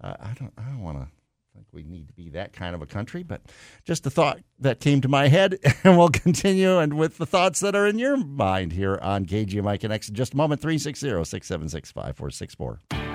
Uh, 0.00 0.14
I 0.20 0.34
don't. 0.38 0.52
I 0.56 0.62
don't 0.62 0.82
want 0.82 0.98
to 0.98 1.08
think 1.54 1.66
we 1.72 1.82
need 1.82 2.08
to 2.08 2.14
be 2.14 2.30
that 2.30 2.52
kind 2.52 2.74
of 2.74 2.82
a 2.82 2.86
country, 2.86 3.22
but 3.22 3.42
just 3.84 4.06
a 4.06 4.10
thought 4.10 4.40
that 4.58 4.80
came 4.80 5.00
to 5.02 5.08
my 5.08 5.28
head, 5.28 5.58
and 5.84 5.98
we'll 5.98 6.08
continue 6.08 6.78
and 6.78 6.94
with 6.94 7.18
the 7.18 7.26
thoughts 7.26 7.60
that 7.60 7.74
are 7.74 7.86
in 7.86 7.98
your 7.98 8.16
mind 8.16 8.72
here 8.72 8.98
on 9.02 9.26
KGMI 9.26 9.78
Connects 9.78 10.08
in 10.08 10.14
just 10.14 10.34
a 10.34 10.36
moment. 10.36 10.60
360 10.60 11.08
676 11.08 11.92
5464. 11.92 13.11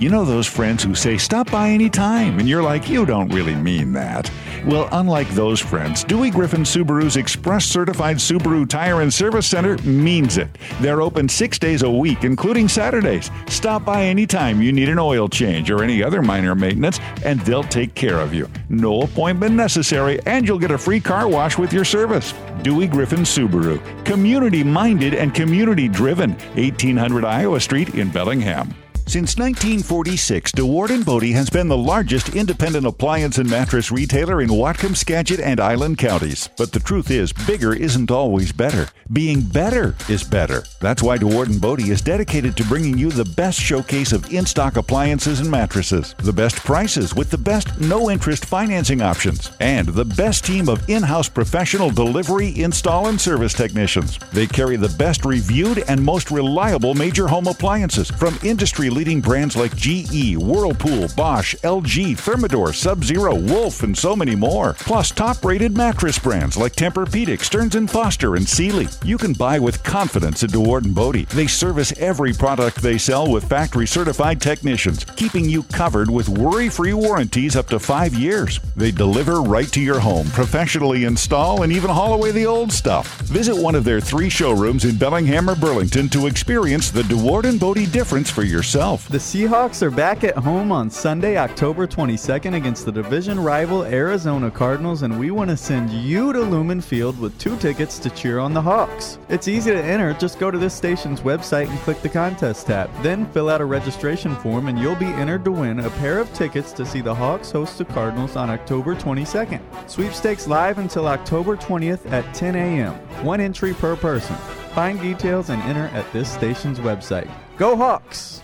You 0.00 0.10
know 0.10 0.24
those 0.24 0.46
friends 0.46 0.84
who 0.84 0.94
say, 0.94 1.18
stop 1.18 1.50
by 1.50 1.70
any 1.70 1.90
time, 1.90 2.38
and 2.38 2.48
you're 2.48 2.62
like, 2.62 2.88
you 2.88 3.04
don't 3.04 3.34
really 3.34 3.56
mean 3.56 3.92
that. 3.94 4.30
Well, 4.64 4.88
unlike 4.92 5.28
those 5.30 5.58
friends, 5.58 6.04
Dewey 6.04 6.30
Griffin 6.30 6.62
Subaru's 6.62 7.16
Express 7.16 7.64
Certified 7.64 8.18
Subaru 8.18 8.68
Tire 8.68 9.00
and 9.00 9.12
Service 9.12 9.48
Center 9.48 9.76
means 9.78 10.38
it. 10.38 10.56
They're 10.80 11.02
open 11.02 11.28
six 11.28 11.58
days 11.58 11.82
a 11.82 11.90
week, 11.90 12.22
including 12.22 12.68
Saturdays. 12.68 13.32
Stop 13.48 13.84
by 13.84 14.04
anytime 14.04 14.62
you 14.62 14.70
need 14.70 14.88
an 14.88 15.00
oil 15.00 15.28
change 15.28 15.68
or 15.68 15.82
any 15.82 16.00
other 16.00 16.22
minor 16.22 16.54
maintenance, 16.54 17.00
and 17.24 17.40
they'll 17.40 17.64
take 17.64 17.96
care 17.96 18.20
of 18.20 18.32
you. 18.32 18.48
No 18.68 19.02
appointment 19.02 19.56
necessary, 19.56 20.20
and 20.26 20.46
you'll 20.46 20.60
get 20.60 20.70
a 20.70 20.78
free 20.78 21.00
car 21.00 21.26
wash 21.26 21.58
with 21.58 21.72
your 21.72 21.84
service. 21.84 22.34
Dewey 22.62 22.86
Griffin 22.86 23.22
Subaru. 23.22 23.80
Community 24.04 24.62
minded 24.62 25.14
and 25.14 25.34
community 25.34 25.88
driven. 25.88 26.30
1800 26.54 27.24
Iowa 27.24 27.58
Street 27.58 27.96
in 27.96 28.10
Bellingham. 28.10 28.72
Since 29.08 29.38
1946, 29.38 30.52
DeWard 30.52 31.06
Bodie 31.06 31.32
has 31.32 31.48
been 31.48 31.68
the 31.68 31.78
largest 31.78 32.36
independent 32.36 32.84
appliance 32.84 33.38
and 33.38 33.48
mattress 33.48 33.90
retailer 33.90 34.42
in 34.42 34.50
Whatcom, 34.50 34.94
Skagit, 34.94 35.40
and 35.40 35.60
Island 35.60 35.96
counties. 35.96 36.50
But 36.58 36.72
the 36.72 36.80
truth 36.80 37.10
is, 37.10 37.32
bigger 37.32 37.72
isn't 37.72 38.10
always 38.10 38.52
better. 38.52 38.88
Being 39.10 39.40
better 39.40 39.96
is 40.10 40.22
better. 40.22 40.64
That's 40.80 41.02
why 41.02 41.16
DeWard 41.16 41.58
Bodie 41.58 41.88
is 41.88 42.02
dedicated 42.02 42.54
to 42.58 42.64
bringing 42.64 42.98
you 42.98 43.10
the 43.10 43.24
best 43.24 43.58
showcase 43.58 44.12
of 44.12 44.30
in-stock 44.30 44.76
appliances 44.76 45.40
and 45.40 45.50
mattresses, 45.50 46.14
the 46.18 46.30
best 46.30 46.56
prices 46.56 47.14
with 47.14 47.30
the 47.30 47.38
best 47.38 47.80
no-interest 47.80 48.44
financing 48.44 49.00
options, 49.00 49.52
and 49.60 49.88
the 49.88 50.04
best 50.04 50.44
team 50.44 50.68
of 50.68 50.86
in-house 50.90 51.30
professional 51.30 51.88
delivery, 51.88 52.60
install, 52.60 53.06
and 53.06 53.18
service 53.18 53.54
technicians. 53.54 54.18
They 54.34 54.46
carry 54.46 54.76
the 54.76 54.94
best 54.98 55.24
reviewed 55.24 55.78
and 55.88 56.04
most 56.04 56.30
reliable 56.30 56.92
major 56.92 57.26
home 57.26 57.46
appliances 57.46 58.10
from 58.10 58.38
industry 58.42 58.90
leading 58.98 59.20
brands 59.20 59.54
like 59.54 59.76
GE, 59.76 60.36
Whirlpool, 60.36 61.06
Bosch, 61.16 61.54
LG, 61.62 62.16
Thermador, 62.16 62.74
Sub 62.74 63.04
Zero, 63.04 63.32
Wolf, 63.32 63.84
and 63.84 63.96
so 63.96 64.16
many 64.16 64.34
more. 64.34 64.74
Plus, 64.80 65.12
top 65.12 65.44
rated 65.44 65.76
mattress 65.76 66.18
brands 66.18 66.56
like 66.56 66.74
Tempur-Pedic, 66.74 67.44
Stearns 67.44 67.76
& 67.90 67.92
Foster, 67.92 68.34
and 68.34 68.48
Sealy. 68.48 68.88
You 69.04 69.16
can 69.16 69.34
buy 69.34 69.60
with 69.60 69.84
confidence 69.84 70.42
at 70.42 70.50
DeWard 70.50 70.92
Bodie. 70.92 71.26
They 71.26 71.46
service 71.46 71.92
every 71.98 72.32
product 72.32 72.78
they 72.78 72.98
sell 72.98 73.30
with 73.30 73.48
factory 73.48 73.86
certified 73.86 74.40
technicians, 74.40 75.04
keeping 75.04 75.48
you 75.48 75.62
covered 75.62 76.10
with 76.10 76.28
worry 76.28 76.68
free 76.68 76.92
warranties 76.92 77.54
up 77.54 77.68
to 77.68 77.78
five 77.78 78.14
years. 78.14 78.58
They 78.74 78.90
deliver 78.90 79.42
right 79.42 79.70
to 79.74 79.80
your 79.80 80.00
home, 80.00 80.26
professionally 80.30 81.04
install, 81.04 81.62
and 81.62 81.72
even 81.72 81.88
haul 81.88 82.14
away 82.14 82.32
the 82.32 82.46
old 82.46 82.72
stuff. 82.72 83.20
Visit 83.28 83.54
one 83.54 83.76
of 83.76 83.84
their 83.84 84.00
three 84.00 84.28
showrooms 84.28 84.84
in 84.84 84.96
Bellingham 84.96 85.48
or 85.48 85.54
Burlington 85.54 86.08
to 86.08 86.26
experience 86.26 86.90
the 86.90 87.02
DeWard 87.02 87.60
Bodie 87.60 87.86
difference 87.86 88.28
for 88.28 88.42
yourself. 88.42 88.87
The 88.88 89.18
Seahawks 89.18 89.82
are 89.82 89.90
back 89.90 90.24
at 90.24 90.34
home 90.34 90.72
on 90.72 90.88
Sunday, 90.88 91.36
October 91.36 91.86
22nd 91.86 92.54
against 92.54 92.86
the 92.86 92.92
division 92.92 93.38
rival 93.38 93.84
Arizona 93.84 94.50
Cardinals, 94.50 95.02
and 95.02 95.20
we 95.20 95.30
want 95.30 95.50
to 95.50 95.58
send 95.58 95.90
you 95.90 96.32
to 96.32 96.40
Lumen 96.40 96.80
Field 96.80 97.20
with 97.20 97.38
two 97.38 97.58
tickets 97.58 97.98
to 97.98 98.08
cheer 98.08 98.38
on 98.38 98.54
the 98.54 98.62
Hawks. 98.62 99.18
It's 99.28 99.46
easy 99.46 99.72
to 99.72 99.82
enter, 99.82 100.14
just 100.14 100.38
go 100.38 100.50
to 100.50 100.56
this 100.56 100.72
station's 100.72 101.20
website 101.20 101.68
and 101.68 101.78
click 101.80 102.00
the 102.00 102.08
contest 102.08 102.68
tab. 102.68 102.90
Then 103.02 103.30
fill 103.32 103.50
out 103.50 103.60
a 103.60 103.66
registration 103.66 104.34
form, 104.36 104.68
and 104.68 104.78
you'll 104.78 104.96
be 104.96 105.04
entered 105.04 105.44
to 105.44 105.52
win 105.52 105.80
a 105.80 105.90
pair 105.90 106.18
of 106.18 106.32
tickets 106.32 106.72
to 106.72 106.86
see 106.86 107.02
the 107.02 107.14
Hawks 107.14 107.50
host 107.50 107.76
the 107.76 107.84
Cardinals 107.84 108.36
on 108.36 108.48
October 108.48 108.94
22nd. 108.94 109.60
Sweepstakes 109.90 110.46
live 110.46 110.78
until 110.78 111.08
October 111.08 111.58
20th 111.58 112.10
at 112.10 112.32
10 112.34 112.56
a.m. 112.56 112.94
One 113.22 113.42
entry 113.42 113.74
per 113.74 113.96
person. 113.96 114.36
Find 114.74 114.98
details 114.98 115.50
and 115.50 115.60
enter 115.64 115.94
at 115.94 116.10
this 116.14 116.32
station's 116.32 116.78
website. 116.78 117.30
Go 117.58 117.76
Hawks! 117.76 118.40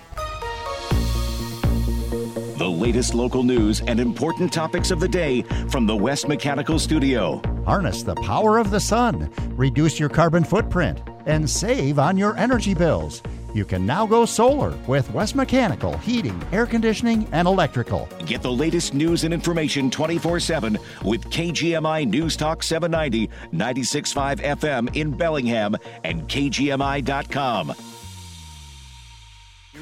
Latest 2.75 3.15
local 3.15 3.45
news 3.45 3.83
and 3.83 4.01
important 4.01 4.53
topics 4.53 4.91
of 4.91 4.99
the 4.99 5.07
day 5.07 5.43
from 5.71 5.87
the 5.87 5.95
West 5.95 6.27
Mechanical 6.27 6.77
Studio. 6.81 7.41
Harness 7.65 8.03
the 8.03 8.17
power 8.17 8.59
of 8.59 8.73
the 8.73 8.81
sun, 8.81 9.31
reduce 9.51 10.01
your 10.01 10.09
carbon 10.09 10.43
footprint, 10.43 11.01
and 11.27 11.49
save 11.49 12.01
on 12.01 12.19
your 12.19 12.37
energy 12.37 12.75
bills. 12.75 13.23
You 13.55 13.65
can 13.65 13.87
now 13.87 14.07
go 14.07 14.25
solar 14.25 14.77
with 14.89 15.09
West 15.13 15.37
Mechanical 15.37 15.97
Heating, 15.99 16.43
Air 16.51 16.67
Conditioning, 16.67 17.29
and 17.31 17.47
Electrical. 17.47 18.09
Get 18.27 18.43
the 18.43 18.51
latest 18.51 18.93
news 18.93 19.23
and 19.23 19.33
information 19.33 19.89
24 19.89 20.41
7 20.41 20.77
with 21.05 21.31
KGMI 21.31 22.09
News 22.09 22.37
Talk 22.37 22.65
790, 22.65 23.31
96.5 23.53 24.41
FM 24.41 24.97
in 24.97 25.13
Bellingham, 25.13 25.77
and 26.03 26.29
KGMI.com. 26.29 27.73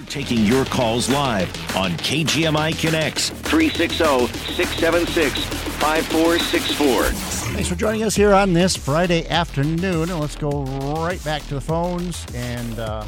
You're 0.03 0.11
taking 0.11 0.45
your 0.45 0.65
calls 0.65 1.09
live 1.09 1.49
on 1.77 1.93
KGMI 1.93 2.77
Connects 2.81 3.31
360 3.31 4.27
676 4.55 5.45
5464. 5.45 7.05
Thanks 7.53 7.69
for 7.69 7.77
joining 7.77 8.03
us 8.03 8.17
here 8.17 8.35
on 8.35 8.53
this 8.53 8.75
Friday 8.75 9.29
afternoon. 9.29 10.11
And 10.11 10.19
let's 10.19 10.35
go 10.35 10.65
right 10.97 11.23
back 11.23 11.43
to 11.47 11.55
the 11.55 11.61
phones. 11.61 12.27
And 12.35 12.81
uh, 12.81 13.07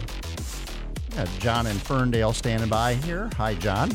got 1.17 1.29
John 1.41 1.67
in 1.67 1.77
Ferndale 1.79 2.33
standing 2.33 2.69
by 2.69 2.95
here. 2.95 3.29
Hi, 3.39 3.55
John. 3.55 3.91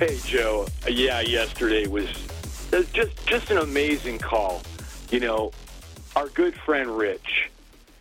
Hey, 0.00 0.18
Joe. 0.24 0.66
Yeah, 0.88 1.20
yesterday 1.20 1.86
was 1.86 2.08
just 2.92 3.24
just 3.24 3.52
an 3.52 3.58
amazing 3.58 4.18
call. 4.18 4.62
You 5.12 5.20
know, 5.20 5.52
our 6.16 6.28
good 6.30 6.56
friend 6.56 6.96
Rich. 6.96 7.50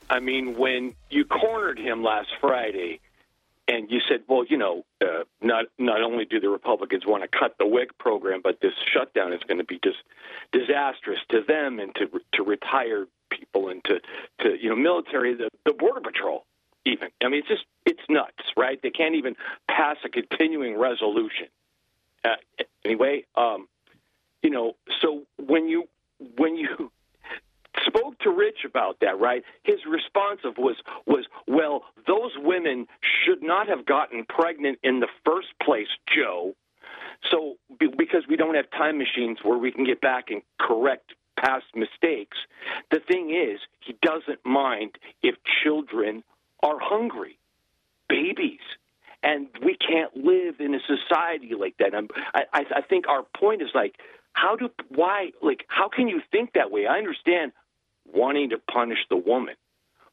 I 0.10 0.20
mean, 0.20 0.58
when 0.58 0.96
you 1.12 1.26
cornered 1.26 1.78
him 1.78 2.02
last 2.02 2.30
Friday 2.42 3.00
and 3.68 3.90
you 3.90 4.00
said, 4.08 4.24
well, 4.28 4.44
you 4.48 4.58
know, 4.58 4.86
uh, 5.02 5.24
not 5.42 5.66
not 5.78 6.02
only 6.02 6.26
do 6.26 6.40
the 6.40 6.50
Republicans 6.50 7.06
want 7.06 7.24
to 7.24 7.30
cut 7.30 7.56
the 7.58 7.66
WIC 7.66 7.98
program, 7.98 8.42
but 8.44 8.60
this 8.62 8.74
shutdown 8.94 9.32
is 9.34 9.42
going 9.48 9.58
to 9.58 9.64
be 9.64 9.80
just 9.84 10.00
disastrous 10.52 11.20
to 11.30 11.42
them 11.42 11.80
and 11.80 11.96
to 11.96 12.10
to 12.34 12.44
retired 12.44 13.08
people 13.30 13.70
and 13.70 13.84
to 13.86 14.00
to 14.40 14.62
you 14.62 14.70
know 14.70 14.76
military, 14.76 15.34
the, 15.34 15.50
the 15.66 15.74
border 15.74 16.02
patrol, 16.02 16.46
even. 16.86 17.10
I 17.24 17.30
mean, 17.30 17.40
it's 17.40 17.48
just 17.48 17.66
it's 17.86 18.02
nuts, 18.10 18.44
right? 18.58 18.80
They 18.82 18.92
can't 18.92 19.16
even 19.16 19.36
pass 19.70 19.98
a 20.04 20.10
continuing 20.10 20.78
resolution. 20.78 21.48
Uh, 22.24 22.36
anyway, 22.84 23.26
um, 23.36 23.68
you 24.42 24.50
know, 24.50 24.76
so 25.02 25.24
when 25.38 25.68
you 25.68 25.88
when 26.38 26.58
you 26.58 26.92
spoke 27.86 28.20
to 28.20 28.30
Rich 28.30 28.60
about 28.66 29.00
that, 29.02 29.20
right? 29.20 29.44
His 29.64 29.80
response 29.90 30.42
was 30.58 30.76
was, 31.06 31.26
well, 31.48 31.84
those 32.08 32.32
women 32.38 32.88
should 33.02 33.42
not 33.42 33.68
have 33.68 33.86
gotten 33.86 34.26
pregnant 34.26 34.80
in 34.84 35.00
the 35.00 35.08
first 35.26 35.48
place, 35.62 35.88
Joe. 36.14 36.56
So 37.32 37.56
because 37.80 38.24
we 38.28 38.36
don't 38.36 38.56
have 38.56 38.70
time 38.72 38.98
machines 38.98 39.40
where 39.44 39.58
we 39.58 39.72
can 39.72 39.86
get 39.86 40.02
back 40.02 40.26
and 40.30 40.42
correct 40.60 41.14
past 41.38 41.66
mistakes, 41.76 42.38
the 42.92 43.00
thing 43.00 43.30
is, 43.32 43.60
he 43.80 43.96
doesn't 44.02 44.46
mind 44.46 44.98
if 45.22 45.36
children 45.64 46.24
are 46.62 46.78
hungry, 46.80 47.38
babies. 48.10 48.60
And 49.26 49.48
we 49.64 49.78
can't 49.78 50.14
live 50.18 50.60
in 50.60 50.76
a 50.76 50.80
society 50.82 51.52
like 51.58 51.78
that. 51.80 51.94
I, 52.34 52.44
I, 52.54 52.64
I 52.76 52.82
think 52.82 53.08
our 53.08 53.24
point 53.38 53.62
is 53.62 53.70
like, 53.74 53.96
how 54.34 54.56
do 54.56 54.70
why 54.90 55.32
like 55.42 55.64
how 55.68 55.88
can 55.88 56.08
you 56.08 56.22
think 56.32 56.54
that 56.54 56.72
way? 56.72 56.88
I 56.88 56.98
understand 56.98 57.54
wanting 58.12 58.50
to 58.50 58.58
punish 58.58 59.00
the 59.10 59.18
woman, 59.18 59.56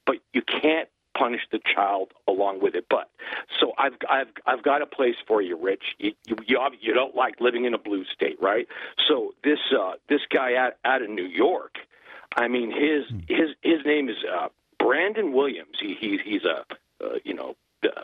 but 0.06 0.16
you 0.32 0.42
can't 0.42 0.88
punish 1.16 1.42
the 1.50 1.60
child 1.74 2.12
along 2.28 2.60
with 2.60 2.74
it. 2.74 2.86
But 2.88 3.10
so 3.60 3.72
I've 3.78 3.94
I've 4.08 4.28
I've 4.46 4.62
got 4.62 4.82
a 4.82 4.86
place 4.86 5.16
for 5.26 5.42
you, 5.42 5.56
Rich. 5.56 5.82
You 5.98 6.12
you, 6.26 6.36
you 6.80 6.94
don't 6.94 7.14
like 7.14 7.40
living 7.40 7.64
in 7.64 7.74
a 7.74 7.78
blue 7.78 8.04
state, 8.04 8.40
right? 8.40 8.66
So 9.08 9.34
this 9.44 9.58
uh, 9.78 9.94
this 10.08 10.20
guy 10.32 10.54
out 10.56 10.74
out 10.84 11.02
of 11.02 11.10
New 11.10 11.26
York, 11.26 11.76
I 12.36 12.48
mean 12.48 12.70
his 12.70 13.08
hmm. 13.08 13.18
his 13.28 13.50
his 13.62 13.84
name 13.84 14.08
is 14.08 14.16
uh, 14.24 14.48
Brandon 14.78 15.32
Williams. 15.32 15.76
He, 15.80 15.94
he 16.00 16.18
he's 16.24 16.44
a 16.44 16.64
uh, 17.04 17.18
you 17.24 17.34
know 17.34 17.56
uh, 17.84 18.02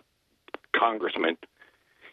congressman. 0.74 1.36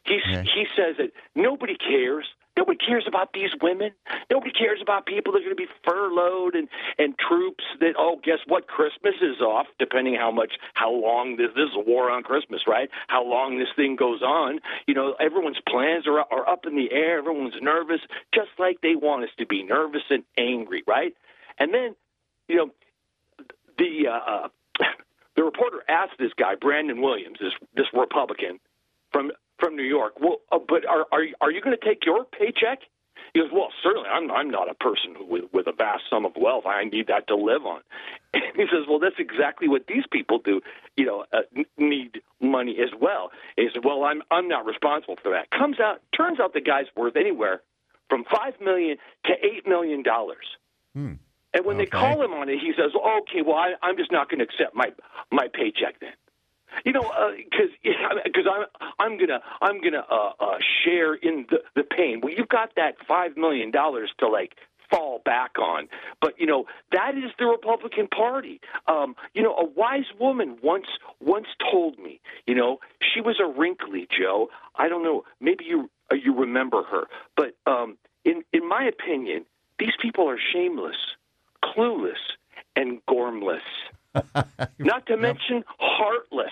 He's, 0.06 0.22
yeah. 0.30 0.44
He 0.44 0.68
says 0.76 0.98
that 0.98 1.12
nobody 1.34 1.76
cares 1.76 2.26
Nobody 2.56 2.78
cares 2.78 3.06
about 3.08 3.34
these 3.34 3.50
women. 3.62 3.92
Nobody 4.30 4.52
cares 4.52 4.80
about 4.82 5.06
people 5.08 5.34
that 5.34 5.40
are 5.40 5.46
going 5.46 5.56
to 5.56 5.64
be 5.64 5.72
furloughed 5.84 6.56
and 6.56 6.68
and 7.00 7.18
troops 7.18 7.64
that 7.80 7.94
oh 7.98 8.20
guess 8.24 8.40
what? 8.48 8.68
Christmas 8.68 9.16
is 9.22 9.42
off 9.42 9.68
depending 9.80 10.16
how 10.16 10.32
much 10.32 10.54
how 10.74 10.92
long 10.92 11.36
this 11.38 11.50
this 11.56 11.70
is 11.70 11.76
a 11.76 11.80
war 11.80 12.12
on 12.12 12.22
Christmas 12.24 12.62
right? 12.68 12.90
How 13.08 13.24
long 13.26 13.58
this 13.58 13.70
thing 13.76 13.96
goes 13.96 14.22
on. 14.22 14.60
You 14.88 14.94
know 14.94 15.16
everyone's 15.20 15.62
plans 15.68 16.06
are 16.08 16.20
are 16.20 16.48
up 16.48 16.66
in 16.66 16.76
the 16.76 16.92
air. 16.92 17.20
Everyone's 17.20 17.60
nervous 17.62 18.02
just 18.34 18.52
like 18.60 18.82
they 18.82 18.96
want 18.96 19.24
us 19.24 19.32
to 19.40 19.46
be 19.48 19.64
nervous 19.64 20.04
and 20.10 20.24
angry 20.38 20.84
right? 20.86 21.16
And 21.58 21.74
then 21.74 21.96
you 22.48 22.58
know 22.58 22.70
the 23.78 24.08
uh, 24.10 24.48
the 25.36 25.44
reporter 25.44 25.84
asked 25.90 26.20
this 26.20 26.34
guy 26.38 26.56
Brandon 26.56 27.02
Williams 27.02 27.38
this 27.40 27.54
this 27.76 27.88
Republican 27.94 28.60
from 29.12 29.32
from 29.64 29.76
New 29.76 29.84
York. 29.84 30.20
Well, 30.20 30.38
uh, 30.52 30.60
but 30.68 30.86
are 30.86 31.06
are 31.12 31.24
are 31.42 31.52
you 31.52 31.62
going 31.62 31.78
to 31.78 31.86
take 31.86 32.06
your 32.06 32.26
paycheck? 32.26 32.80
He 33.34 33.40
goes, 33.40 33.50
well, 33.52 33.70
certainly. 33.82 34.10
I'm 34.10 34.30
I'm 34.32 34.50
not 34.52 34.70
a 34.70 34.74
person 34.76 35.16
with 35.30 35.46
with 35.54 35.68
a 35.68 35.72
vast 35.72 36.04
sum 36.10 36.26
of 36.26 36.34
wealth. 36.36 36.66
I 36.66 36.84
need 36.84 37.08
that 37.08 37.28
to 37.28 37.36
live 37.36 37.66
on. 37.66 37.82
And 38.36 38.44
he 38.56 38.64
says, 38.64 38.86
well, 38.90 38.98
that's 39.00 39.20
exactly 39.20 39.68
what 39.68 39.86
these 39.88 40.06
people 40.12 40.40
do. 40.44 40.62
You 40.98 41.06
know, 41.06 41.26
uh, 41.32 41.42
need 41.78 42.22
money 42.42 42.78
as 42.82 42.90
well. 43.00 43.32
And 43.58 43.68
he 43.68 43.74
said, 43.74 43.84
well, 43.86 44.04
I'm 44.04 44.22
I'm 44.32 44.48
not 44.48 44.66
responsible 44.66 45.18
for 45.22 45.32
that. 45.32 45.50
Comes 45.52 45.80
out, 45.80 46.02
turns 46.18 46.40
out 46.40 46.54
the 46.54 46.62
guy's 46.62 46.86
worth 46.96 47.16
anywhere 47.16 47.62
from 48.10 48.24
five 48.26 48.60
million 48.60 48.98
to 49.26 49.34
eight 49.44 49.68
million 49.68 50.02
dollars. 50.04 50.46
Hmm. 50.94 51.14
And 51.56 51.66
when 51.66 51.76
Okay. 51.76 51.86
they 51.86 51.90
call 51.92 52.24
him 52.24 52.34
on 52.34 52.50
it, 52.50 52.58
he 52.60 52.74
says, 52.76 52.92
"Okay, 52.96 53.44
well, 53.46 53.56
I, 53.56 53.74
I'm 53.84 53.98
just 53.98 54.12
not 54.12 54.30
going 54.30 54.40
to 54.40 54.46
accept 54.46 54.76
my 54.76 54.92
my 55.32 55.48
paycheck 55.48 56.00
then." 56.00 56.14
You 56.86 56.92
know, 56.94 57.12
because 57.38 57.70
because 57.82 58.46
I'm 58.52 58.66
I'm 59.00 59.18
gonna 59.18 59.40
I'm 59.62 59.82
gonna 59.82 60.06
uh, 60.10 60.32
uh, 60.40 60.58
share 60.84 61.14
in 61.14 61.46
the 61.50 61.60
the 61.76 61.84
pain. 61.84 62.22
Well, 62.22 62.34
you've 62.34 62.50
got 62.50 62.76
that 62.76 62.96
five 63.08 63.38
million 63.38 63.72
dollars 63.72 64.12
to 64.20 64.28
like 64.28 64.56
fall 64.90 65.22
back 65.26 65.58
on, 65.60 65.88
but 66.22 66.40
you 66.40 66.46
know 66.46 66.66
that 66.92 67.18
is 67.18 67.32
the 67.40 67.46
Republican 67.46 68.08
Party. 68.08 68.60
Um, 68.88 69.16
you 69.34 69.42
know, 69.42 69.54
a 69.56 69.66
wise 69.66 70.12
woman 70.20 70.58
once 70.62 70.88
once 71.20 71.48
told 71.72 71.98
me, 72.00 72.20
you 72.46 72.56
know, 72.56 72.80
she 73.02 73.22
was 73.22 73.40
a 73.40 73.48
wrinkly 73.48 74.08
Joe. 74.10 74.50
I 74.76 74.88
don't 74.88 75.04
know, 75.04 75.24
maybe 75.40 75.66
you 75.66 75.90
uh, 76.12 76.16
you 76.16 76.36
remember 76.36 76.84
her, 76.84 77.06
but 77.36 77.56
um, 77.66 77.98
in 78.26 78.44
in 78.54 78.68
my 78.68 78.84
opinion, 78.84 79.46
these 79.80 79.94
people 80.02 80.30
are 80.30 80.40
shameless, 80.54 80.98
clueless, 81.64 82.22
and 82.76 83.06
gormless. 83.06 83.62
Not 84.80 85.06
to 85.08 85.18
mention 85.18 85.64
heartless. 85.80 86.52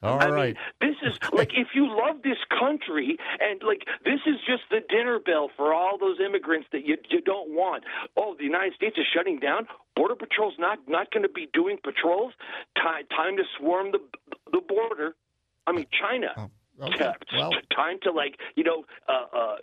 All 0.00 0.20
I 0.20 0.28
right. 0.28 0.54
mean, 0.54 0.56
this 0.80 0.96
is 1.10 1.18
like 1.32 1.50
if 1.54 1.68
you 1.74 1.88
love 1.88 2.22
this 2.22 2.38
country 2.56 3.18
and 3.40 3.60
like 3.66 3.82
this 4.04 4.20
is 4.26 4.36
just 4.46 4.62
the 4.70 4.80
dinner 4.88 5.18
bell 5.18 5.50
for 5.56 5.74
all 5.74 5.98
those 5.98 6.18
immigrants 6.24 6.68
that 6.70 6.86
you 6.86 6.96
you 7.10 7.20
don't 7.20 7.50
want. 7.50 7.82
Oh, 8.16 8.36
the 8.38 8.44
United 8.44 8.74
States 8.74 8.96
is 8.96 9.06
shutting 9.12 9.40
down. 9.40 9.66
Border 9.96 10.14
Patrol's 10.14 10.54
not 10.56 10.78
not 10.86 11.10
going 11.10 11.24
to 11.24 11.28
be 11.28 11.48
doing 11.52 11.78
patrols. 11.82 12.32
Time 12.76 13.06
time 13.10 13.36
to 13.38 13.42
swarm 13.58 13.90
the 13.90 13.98
the 14.52 14.60
border. 14.60 15.16
I 15.66 15.72
mean, 15.72 15.86
China. 16.00 16.28
Oh. 16.36 16.50
Okay. 16.80 17.12
Well- 17.34 17.52
time 17.74 17.98
to 18.02 18.10
like 18.12 18.38
you 18.56 18.64
know 18.64 18.84
uh, 19.08 19.36
uh, 19.36 19.56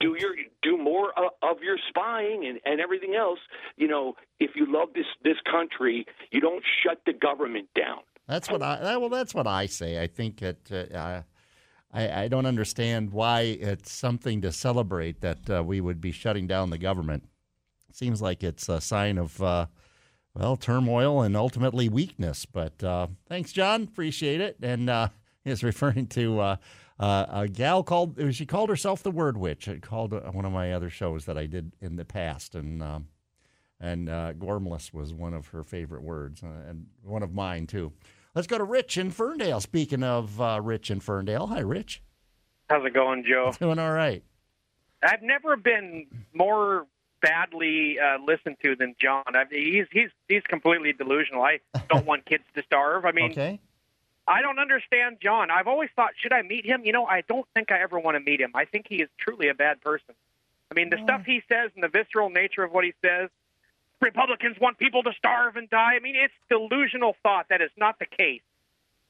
do 0.00 0.16
your 0.18 0.34
do 0.62 0.76
more 0.76 1.12
uh, 1.18 1.28
of 1.42 1.62
your 1.62 1.76
spying 1.88 2.44
and, 2.46 2.60
and 2.64 2.80
everything 2.80 3.14
else. 3.14 3.38
You 3.76 3.88
know, 3.88 4.14
if 4.40 4.50
you 4.54 4.66
love 4.70 4.88
this 4.94 5.06
this 5.22 5.36
country, 5.50 6.06
you 6.30 6.40
don't 6.40 6.62
shut 6.82 7.00
the 7.06 7.12
government 7.12 7.68
down. 7.74 8.00
That's 8.26 8.50
what 8.50 8.62
I 8.62 8.96
well. 8.96 9.08
That's 9.08 9.34
what 9.34 9.46
I 9.46 9.66
say. 9.66 10.02
I 10.02 10.06
think 10.06 10.40
that 10.40 10.70
Uh, 10.72 11.22
I 11.92 12.22
I 12.24 12.28
don't 12.28 12.46
understand 12.46 13.12
why 13.12 13.40
it's 13.42 13.92
something 13.92 14.40
to 14.42 14.50
celebrate 14.52 15.20
that 15.20 15.48
uh, 15.50 15.62
we 15.62 15.80
would 15.80 16.00
be 16.00 16.12
shutting 16.12 16.46
down 16.46 16.70
the 16.70 16.78
government. 16.78 17.24
Seems 17.92 18.20
like 18.20 18.42
it's 18.42 18.68
a 18.68 18.80
sign 18.80 19.18
of 19.18 19.40
uh, 19.40 19.66
well 20.34 20.56
turmoil 20.56 21.22
and 21.22 21.36
ultimately 21.36 21.88
weakness. 21.88 22.44
But 22.46 22.82
uh, 22.82 23.06
thanks, 23.28 23.52
John. 23.52 23.84
Appreciate 23.84 24.40
it. 24.40 24.56
And 24.62 24.90
uh, 24.90 25.08
is 25.50 25.62
referring 25.62 26.06
to 26.08 26.40
uh, 26.40 26.56
uh, 26.98 27.26
a 27.28 27.48
gal 27.48 27.82
called 27.82 28.18
she 28.34 28.46
called 28.46 28.68
herself 28.70 29.02
the 29.02 29.10
Word 29.10 29.36
Witch. 29.36 29.68
It 29.68 29.82
called 29.82 30.14
uh, 30.14 30.20
one 30.32 30.44
of 30.44 30.52
my 30.52 30.72
other 30.72 30.90
shows 30.90 31.24
that 31.26 31.36
I 31.38 31.46
did 31.46 31.72
in 31.80 31.96
the 31.96 32.04
past, 32.04 32.54
and. 32.54 32.82
Um, 32.82 33.08
and 33.80 34.08
uh, 34.08 34.32
gormless 34.32 34.94
was 34.94 35.12
one 35.12 35.34
of 35.34 35.48
her 35.48 35.62
favorite 35.62 36.02
words, 36.02 36.42
uh, 36.42 36.70
and 36.70 36.86
one 37.02 37.22
of 37.22 37.34
mine 37.34 37.66
too. 37.66 37.92
Let's 38.34 38.46
go 38.46 38.56
to 38.56 38.64
Rich 38.64 38.96
in 38.96 39.10
Ferndale. 39.10 39.60
Speaking 39.60 40.02
of 40.02 40.40
uh, 40.40 40.60
Rich 40.62 40.90
in 40.90 41.00
Ferndale, 41.00 41.48
hi, 41.48 41.60
Rich. 41.60 42.02
How's 42.70 42.86
it 42.86 42.94
going, 42.94 43.24
Joe? 43.28 43.52
Doing 43.60 43.78
all 43.78 43.92
right. 43.92 44.22
I've 45.02 45.22
never 45.22 45.56
been 45.56 46.06
more 46.32 46.86
badly 47.20 47.98
uh, 47.98 48.18
listened 48.24 48.56
to 48.64 48.74
than 48.74 48.94
John. 48.98 49.24
I 49.28 49.44
he's 49.50 49.86
he's 49.92 50.10
he's 50.28 50.42
completely 50.48 50.92
delusional. 50.92 51.42
I 51.42 51.60
don't 51.90 52.06
want 52.06 52.24
kids 52.24 52.44
to 52.54 52.62
starve. 52.62 53.04
I 53.04 53.12
mean, 53.12 53.32
Okay. 53.32 53.60
I 54.26 54.42
don't 54.42 54.58
understand 54.58 55.18
John. 55.20 55.50
I've 55.50 55.68
always 55.68 55.90
thought, 55.94 56.12
should 56.16 56.32
I 56.32 56.42
meet 56.42 56.64
him? 56.64 56.82
You 56.84 56.92
know, 56.92 57.04
I 57.04 57.22
don't 57.22 57.46
think 57.54 57.70
I 57.70 57.80
ever 57.80 57.98
want 57.98 58.16
to 58.16 58.20
meet 58.20 58.40
him. 58.40 58.52
I 58.54 58.64
think 58.64 58.86
he 58.88 58.96
is 58.96 59.08
truly 59.18 59.48
a 59.48 59.54
bad 59.54 59.80
person. 59.80 60.14
I 60.70 60.74
mean, 60.74 60.90
the 60.90 60.98
stuff 61.02 61.24
he 61.26 61.42
says 61.48 61.70
and 61.74 61.84
the 61.84 61.88
visceral 61.88 62.30
nature 62.30 62.62
of 62.62 62.72
what 62.72 62.84
he 62.84 62.94
says. 63.02 63.28
Republicans 64.00 64.56
want 64.60 64.78
people 64.78 65.02
to 65.02 65.12
starve 65.16 65.56
and 65.56 65.70
die. 65.70 65.94
I 65.94 66.00
mean, 66.00 66.16
it's 66.16 66.34
delusional 66.48 67.16
thought. 67.22 67.46
That 67.48 67.62
is 67.62 67.70
not 67.76 67.98
the 67.98 68.06
case. 68.06 68.42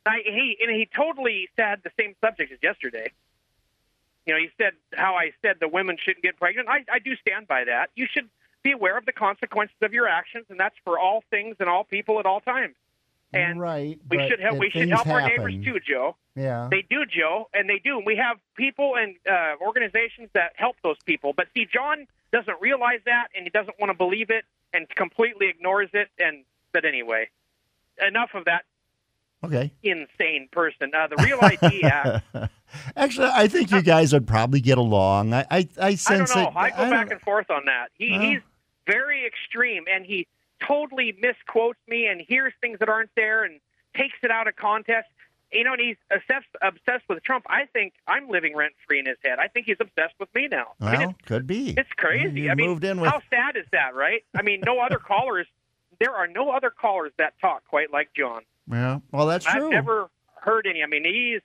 I, 0.07 0.21
he 0.25 0.57
and 0.61 0.71
he 0.71 0.87
totally 0.95 1.49
said 1.57 1.81
the 1.83 1.91
same 1.99 2.15
subject 2.21 2.53
as 2.53 2.59
yesterday. 2.63 3.11
You 4.27 4.35
know, 4.35 4.41
he 4.41 4.51
said 4.59 4.73
how 4.93 5.15
I 5.15 5.33
said 5.43 5.57
the 5.61 5.69
women 5.69 5.97
shouldn't 5.99 6.23
get 6.23 6.37
pregnant. 6.37 6.69
I, 6.69 6.85
I 6.93 6.99
do 6.99 7.17
stand 7.17 7.49
by 7.49 7.65
that. 7.65 7.91
You 7.95 8.07
should 8.11 8.29
be 8.63 8.73
aware 8.73 8.97
of 8.97 9.07
the 9.07 9.13
consequences 9.13 9.77
of 9.83 9.93
your 9.93 10.09
actions, 10.09 10.47
and 10.49 10.61
that's 10.61 10.77
for 10.85 10.99
all 10.99 11.23
things 11.31 11.57
and 11.61 11.69
all 11.69 11.85
people 11.85 12.21
at 12.21 12.27
all 12.27 12.41
times. 12.41 12.75
And 13.37 13.61
right, 13.61 13.99
we 14.09 14.29
should 14.29 14.41
help. 14.41 14.59
We 14.59 14.71
should 14.71 14.89
help 14.89 15.07
our 15.07 15.21
happen- 15.21 15.37
neighbors 15.47 15.65
too, 15.65 15.81
Joe. 15.81 16.17
Yeah. 16.37 16.69
They 16.71 16.83
do, 16.89 17.05
Joe, 17.07 17.49
and 17.55 17.69
they 17.69 17.79
do. 17.79 17.97
And 17.99 18.07
we 18.07 18.17
have 18.17 18.39
people 18.57 18.95
and 18.97 19.15
uh, 19.31 19.55
organizations 19.65 20.31
that 20.35 20.53
help 20.57 20.77
those 20.83 20.97
people. 21.05 21.33
But 21.33 21.47
see, 21.55 21.67
John 21.73 22.07
doesn't 22.33 22.61
realize 22.61 23.01
that, 23.07 23.29
and 23.37 23.45
he 23.45 23.51
doesn't 23.51 23.79
want 23.79 23.91
to 23.91 23.97
believe 23.97 24.31
it, 24.31 24.45
and 24.73 24.89
completely 24.97 25.49
ignores 25.49 25.91
it. 25.93 26.09
And 26.19 26.45
but 26.73 26.85
anyway, 26.85 27.29
enough 28.07 28.31
of 28.35 28.47
that 28.47 28.65
Okay. 29.45 29.71
insane 29.83 30.49
person. 30.51 30.91
Uh, 30.95 31.07
the 31.07 31.23
Real 31.23 31.39
ID 31.41 31.83
Act. 31.85 32.25
Actually, 32.97 33.29
I 33.33 33.47
think 33.47 33.71
you 33.71 33.83
guys 33.83 34.13
would 34.13 34.27
probably 34.27 34.61
get 34.61 34.79
along. 34.79 35.33
I 35.35 35.41
I, 35.41 35.45
I 35.51 35.59
I 35.81 35.89
don't 35.91 35.97
sense 35.99 36.35
know. 36.35 36.49
it. 36.49 36.53
I 36.57 36.71
go 36.71 36.77
don't- 36.79 36.91
back 36.91 37.11
and 37.11 37.21
forth 37.21 37.51
on 37.51 37.67
that. 37.67 37.89
He, 37.97 38.11
Well. 38.11 38.21
he's 38.23 38.41
very 38.87 39.27
extreme, 39.27 39.85
and 39.93 40.05
he 40.05 40.27
totally 40.61 41.17
misquotes 41.21 41.79
me 41.89 42.07
and 42.07 42.21
hears 42.21 42.53
things 42.61 42.79
that 42.81 42.89
aren't 42.89 43.11
there 43.17 43.45
and 43.45 43.61
takes 43.97 44.17
it 44.23 44.31
out 44.31 44.49
of 44.49 44.57
context. 44.57 45.11
You 45.53 45.63
know, 45.63 45.73
and 45.75 45.81
he's 45.81 45.97
obsessed, 46.11 46.49
obsessed 46.63 47.05
with 47.09 47.23
Trump. 47.23 47.45
I 47.49 47.67
think 47.67 47.93
I'm 48.09 48.29
living 48.29 48.57
rent 48.57 48.73
free 48.89 48.99
in 48.99 49.07
his 49.07 49.19
head. 49.25 49.39
I 49.39 49.47
think 49.47 49.67
he's 49.67 49.77
obsessed 49.79 50.15
with 50.19 50.29
me 50.35 50.49
now. 50.51 50.73
I 50.81 50.91
mean, 50.97 51.01
Well, 51.09 51.15
could 51.27 51.47
be. 51.47 51.75
it's 51.77 51.93
crazy. 51.97 52.43
You 52.43 52.51
I 52.51 52.55
mean, 52.57 52.67
moved 52.71 52.83
in 52.83 53.01
with 53.01 53.09
how 53.11 53.21
sad 53.31 53.57
is 53.57 53.67
that, 53.71 53.95
right? 53.95 54.25
I 54.37 54.43
mean, 54.43 54.63
no 54.67 54.81
other 54.81 54.99
callers. 55.07 55.47
There 56.01 56.11
are 56.13 56.27
no 56.27 56.51
other 56.51 56.71
callers 56.71 57.13
that 57.19 57.35
talk 57.41 57.63
quite 57.69 57.93
like 57.93 58.11
John. 58.17 58.43
yeah. 58.69 58.99
Well, 59.13 59.27
that's 59.27 59.45
true. 59.45 59.67
I've 59.67 59.71
never 59.71 60.09
heard 60.41 60.67
any. 60.67 60.83
I 60.83 60.87
mean, 60.87 61.05
he's. 61.05 61.41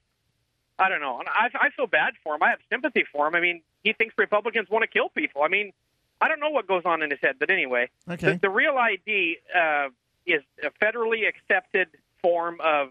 I 0.79 0.89
don't 0.89 1.01
know. 1.01 1.21
I, 1.27 1.49
I 1.53 1.69
feel 1.75 1.85
bad 1.87 2.13
for 2.23 2.33
him. 2.35 2.41
I 2.41 2.49
have 2.49 2.59
sympathy 2.71 3.03
for 3.11 3.27
him. 3.27 3.35
I 3.35 3.41
mean, 3.41 3.61
he 3.83 3.93
thinks 3.93 4.15
Republicans 4.17 4.69
want 4.71 4.81
to 4.83 4.87
kill 4.87 5.09
people. 5.09 5.43
I 5.43 5.49
mean, 5.49 5.71
I 6.21 6.27
don't 6.27 6.39
know 6.39 6.49
what 6.49 6.67
goes 6.67 6.83
on 6.85 7.01
in 7.01 7.11
his 7.11 7.19
head, 7.21 7.35
but 7.39 7.49
anyway, 7.49 7.89
Okay. 8.09 8.33
the, 8.33 8.39
the 8.39 8.49
real 8.49 8.77
ID 8.77 9.37
uh, 9.55 9.89
is 10.25 10.41
a 10.63 10.69
federally 10.83 11.27
accepted 11.27 11.87
form 12.21 12.59
of 12.61 12.89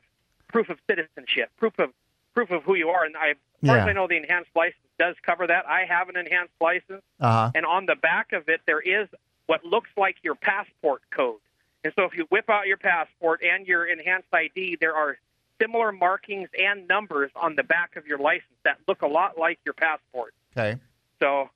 proof 0.49 0.69
of 0.71 0.79
citizenship, 0.89 1.51
proof 1.57 1.79
of 1.79 1.91
proof 2.35 2.51
of 2.51 2.63
who 2.65 2.75
you 2.75 2.89
are. 2.89 3.05
And 3.05 3.17
I, 3.17 3.31
as 3.31 3.37
far 3.67 3.79
as 3.79 3.87
I 3.89 3.93
know, 3.93 4.07
the 4.07 4.17
enhanced 4.17 4.51
license 4.55 4.77
does 4.99 5.17
cover 5.23 5.47
that. 5.47 5.67
I 5.69 5.85
have 5.85 6.09
an 6.09 6.17
enhanced 6.17 6.55
license, 6.61 7.03
Uh-huh. 7.21 7.51
and 7.55 7.67
on 7.67 7.87
the 7.87 7.97
back 7.97 8.33
of 8.33 8.49
it 8.49 8.61
there 8.67 8.81
is 8.81 9.09
what 9.47 9.65
looks 9.65 9.91
like 9.97 10.17
your 10.23 10.35
passport 10.35 11.03
code. 11.11 11.41
And 11.85 11.93
so, 11.97 12.05
if 12.05 12.17
you 12.17 12.25
whip 12.31 12.49
out 12.51 12.67
your 12.67 12.77
passport 12.77 13.41
and 13.43 13.67
your 13.67 13.85
enhanced 13.87 14.29
ID, 14.33 14.77
there 14.81 14.95
are 14.95 15.17
similar 15.61 15.93
markings 15.93 16.49
and 16.59 16.87
numbers 16.89 17.31
on 17.37 17.57
the 17.57 17.63
back 17.63 17.97
of 17.97 18.07
your 18.07 18.19
license 18.19 18.57
that 18.65 18.79
look 18.89 19.03
a 19.03 19.07
lot 19.07 19.39
like 19.39 19.59
your 19.65 19.75
passport. 19.75 20.35
Okay. 20.57 20.79
So, 21.21 21.51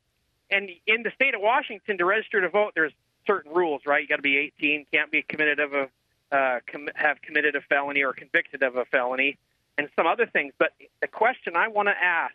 and 0.51 0.68
in 0.86 1.03
the 1.03 1.11
state 1.14 1.34
of 1.34 1.40
Washington, 1.40 1.99
to 1.99 2.05
register 2.05 2.40
to 2.40 2.49
vote, 2.49 2.72
there's 2.74 2.93
certain 3.26 3.53
rules, 3.53 3.82
right? 3.86 4.03
You 4.03 4.09
got 4.09 4.16
to 4.16 4.22
be 4.22 4.36
18, 4.38 4.86
can't 4.93 5.11
be 5.11 5.22
committed 5.22 5.61
of 5.61 5.72
a 5.72 5.88
uh, 6.32 6.61
com- 6.66 6.88
have 6.95 7.20
committed 7.20 7.55
a 7.57 7.61
felony 7.61 8.03
or 8.03 8.12
convicted 8.12 8.62
of 8.62 8.76
a 8.76 8.86
felony, 8.86 9.36
and 9.76 9.88
some 9.95 10.07
other 10.07 10.26
things. 10.26 10.55
But 10.59 10.72
the 11.01 11.07
question 11.07 11.57
I 11.57 11.68
want 11.68 11.88
to 11.88 11.95
ask 11.95 12.34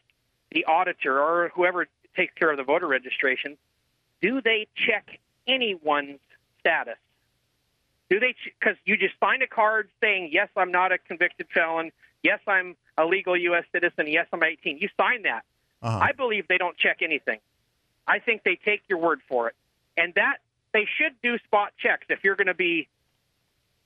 the 0.51 0.65
auditor 0.65 1.19
or 1.19 1.49
whoever 1.49 1.87
takes 2.15 2.33
care 2.35 2.51
of 2.51 2.57
the 2.57 2.63
voter 2.63 2.87
registration: 2.87 3.57
Do 4.21 4.39
they 4.41 4.67
check 4.75 5.19
anyone's 5.47 6.19
status? 6.59 6.97
Do 8.09 8.19
they? 8.19 8.35
Because 8.59 8.77
you 8.85 8.97
just 8.97 9.15
find 9.19 9.41
a 9.41 9.47
card 9.47 9.89
saying 9.99 10.29
yes, 10.31 10.49
I'm 10.55 10.71
not 10.71 10.91
a 10.91 10.99
convicted 10.99 11.47
felon. 11.53 11.91
Yes, 12.23 12.39
I'm 12.47 12.75
a 12.97 13.05
legal 13.05 13.35
U.S. 13.35 13.63
citizen. 13.71 14.07
Yes, 14.07 14.27
I'm 14.31 14.43
18. 14.43 14.77
You 14.77 14.89
sign 14.97 15.23
that. 15.23 15.43
Uh-huh. 15.81 15.99
I 15.99 16.11
believe 16.11 16.47
they 16.47 16.57
don't 16.57 16.77
check 16.77 16.97
anything. 17.01 17.39
I 18.07 18.19
think 18.19 18.43
they 18.43 18.55
take 18.63 18.83
your 18.87 18.99
word 18.99 19.21
for 19.27 19.47
it, 19.49 19.55
and 19.97 20.13
that 20.15 20.37
they 20.73 20.85
should 20.97 21.13
do 21.21 21.37
spot 21.39 21.73
checks 21.77 22.05
if 22.09 22.23
you're 22.23 22.35
going 22.35 22.47
to 22.47 22.53
be. 22.53 22.87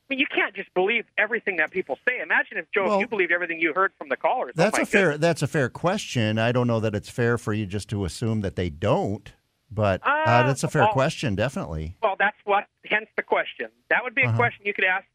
I 0.09 0.13
mean, 0.15 0.19
you 0.19 0.25
can't 0.27 0.53
just 0.53 0.73
believe 0.73 1.05
everything 1.17 1.55
that 1.57 1.71
people 1.71 1.97
say. 2.07 2.19
Imagine 2.19 2.57
if 2.57 2.65
Joe, 2.73 2.83
Well- 2.85 2.95
if 2.95 3.01
you 3.01 3.07
believed 3.07 3.31
everything 3.31 3.59
you 3.61 3.73
heard 3.73 3.93
from 3.97 4.09
the 4.09 4.17
callers. 4.17 4.53
That's 4.55 4.77
oh 4.77 4.81
a 4.81 4.85
fair. 4.85 5.01
goodness. 5.11 5.21
That's 5.21 5.41
a 5.41 5.47
fair 5.47 5.69
question. 5.69 6.37
I 6.37 6.51
don't 6.51 6.67
know 6.67 6.81
that 6.81 6.93
it's 6.95 7.09
fair 7.09 7.37
for 7.37 7.53
you 7.53 7.65
just 7.65 7.89
to 7.91 8.03
assume 8.03 8.41
that 8.41 8.57
they 8.57 8.69
don't, 8.69 9.31
but 9.71 10.05
uh, 10.05 10.09
Uh, 10.09 10.47
that's 10.47 10.63
a 10.65 10.67
fair 10.67 10.83
well- 10.83 10.91
question, 10.91 11.35
definitely. 11.35 11.95
Well, 12.03 12.15
that's 12.19 12.35
what. 12.43 12.67
Hence 12.85 13.07
the 13.15 13.23
question. 13.23 13.69
That 13.89 14.03
would 14.03 14.13
be 14.13 14.23
a 14.23 14.27
Uh-huh. 14.27 14.35
question 14.37 14.65
you 14.65 14.73
could 14.73 14.83
ask 14.83 15.05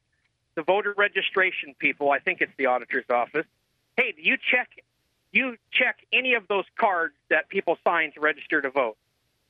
the 0.54 0.62
voter 0.62 0.94
registration 0.96 1.74
people. 1.78 2.10
I 2.10 2.18
think 2.18 2.40
it's 2.40 2.52
the 2.56 2.64
auditor's 2.66 3.04
office. 3.10 3.44
Hey, 3.98 4.12
do 4.12 4.22
you 4.22 4.38
check? 4.50 4.70
You 5.32 5.56
check 5.72 5.96
any 6.12 6.34
of 6.34 6.48
those 6.48 6.64
cards 6.78 7.14
that 7.30 7.48
people 7.48 7.76
sign 7.84 8.12
to 8.12 8.20
register 8.20 8.60
to 8.62 8.70
vote? 8.70 8.96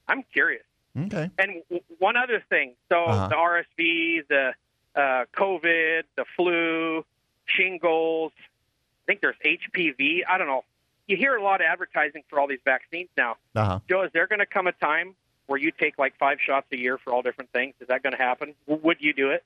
I'm 0.09 0.25
curious. 0.33 0.65
Okay. 0.99 1.31
And 1.39 1.63
w- 1.69 1.83
one 1.99 2.17
other 2.17 2.43
thing. 2.49 2.75
So 2.89 3.05
Uh-huh. 3.05 3.29
the 3.29 3.35
RSV, 3.37 4.27
the 4.29 4.55
uh, 5.01 5.25
COVID, 5.37 6.05
the 6.17 6.25
flu, 6.37 7.05
shingles. 7.45 8.33
I 8.39 9.05
think 9.07 9.21
there's 9.21 9.37
HPV. 9.45 10.23
I 10.29 10.39
don't 10.39 10.47
know. 10.49 10.65
You 11.07 11.17
hear 11.17 11.37
a 11.37 11.43
lot 11.43 11.61
of 11.61 11.67
advertising 11.71 12.25
for 12.29 12.41
all 12.41 12.49
these 12.49 12.61
vaccines 12.65 13.09
now. 13.17 13.37
Uh 13.55 13.65
huh. 13.65 13.79
Joe, 13.89 14.03
is 14.03 14.11
there 14.13 14.27
going 14.27 14.41
to 14.41 14.47
come 14.47 14.67
a 14.67 14.73
time 14.73 15.15
where 15.47 15.59
you 15.61 15.71
take 15.71 15.99
like 15.99 16.17
five 16.19 16.39
shots 16.45 16.67
a 16.73 16.77
year 16.77 16.99
for 16.99 17.13
all 17.13 17.23
different 17.23 17.53
things? 17.53 17.75
Is 17.81 17.89
that 17.89 18.03
going 18.03 18.13
to 18.17 18.19
happen? 18.23 18.55
W- 18.67 18.85
Would 18.85 18.97
you 19.01 19.13
do 19.13 19.31
it? 19.31 19.45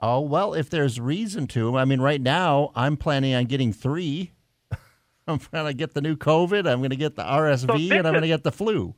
Oh 0.00 0.20
well, 0.20 0.54
if 0.54 0.70
there's 0.70 0.98
reason 0.98 1.46
to. 1.48 1.76
I 1.76 1.84
mean, 1.84 2.00
right 2.00 2.20
now 2.20 2.72
I'm 2.74 2.96
planning 2.96 3.34
on 3.34 3.44
getting 3.44 3.72
three. 3.72 4.32
I'm 5.26 5.40
going 5.52 5.66
to 5.66 5.74
get 5.74 5.94
the 5.94 6.00
new 6.00 6.16
COVID. 6.16 6.68
I'm 6.68 6.80
going 6.80 6.90
to 6.90 6.96
get 6.96 7.16
the 7.16 7.22
RSV, 7.22 7.88
So 7.88 7.94
and 7.96 8.06
I'm 8.06 8.12
going 8.12 8.22
to 8.22 8.28
get 8.28 8.42
the 8.42 8.52
flu. 8.52 8.94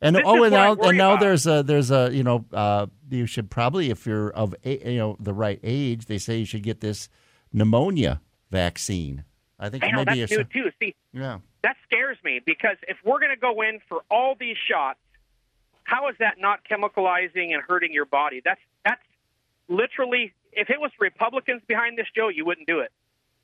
And 0.00 0.16
oh, 0.24 0.44
and 0.44 0.52
now 0.52 0.74
and 0.74 0.96
now 0.96 1.16
there's 1.16 1.46
a 1.46 1.64
there's 1.64 1.90
a 1.90 2.10
you 2.12 2.22
know 2.22 2.44
uh, 2.52 2.86
you 3.10 3.26
should 3.26 3.50
probably 3.50 3.90
if 3.90 4.06
you're 4.06 4.30
of 4.30 4.54
a, 4.64 4.92
you 4.92 4.98
know 4.98 5.16
the 5.18 5.34
right 5.34 5.58
age, 5.64 6.06
they 6.06 6.18
say 6.18 6.38
you 6.38 6.44
should 6.44 6.62
get 6.62 6.80
this 6.80 7.08
pneumonia 7.52 8.20
vaccine. 8.50 9.24
I 9.58 9.70
think 9.70 9.82
I 9.82 9.90
know 9.90 10.04
maybe 10.04 10.20
that's 10.20 10.32
a- 10.32 10.36
new 10.36 10.44
too. 10.44 10.70
See, 10.80 10.94
yeah. 11.12 11.38
that 11.62 11.76
scares 11.84 12.16
me 12.22 12.40
because 12.44 12.76
if 12.86 12.96
we're 13.04 13.18
going 13.18 13.34
to 13.34 13.40
go 13.40 13.60
in 13.62 13.80
for 13.88 14.02
all 14.08 14.36
these 14.38 14.56
shots, 14.70 15.00
how 15.82 16.08
is 16.08 16.14
that 16.20 16.36
not 16.38 16.60
chemicalizing 16.64 17.52
and 17.52 17.60
hurting 17.66 17.92
your 17.92 18.06
body? 18.06 18.40
That's 18.44 18.60
that's 18.84 19.02
literally. 19.68 20.32
If 20.52 20.70
it 20.70 20.80
was 20.80 20.90
Republicans 20.98 21.62
behind 21.66 21.98
this, 21.98 22.06
Joe, 22.14 22.28
you 22.28 22.44
wouldn't 22.44 22.66
do 22.66 22.80
it. 22.80 22.90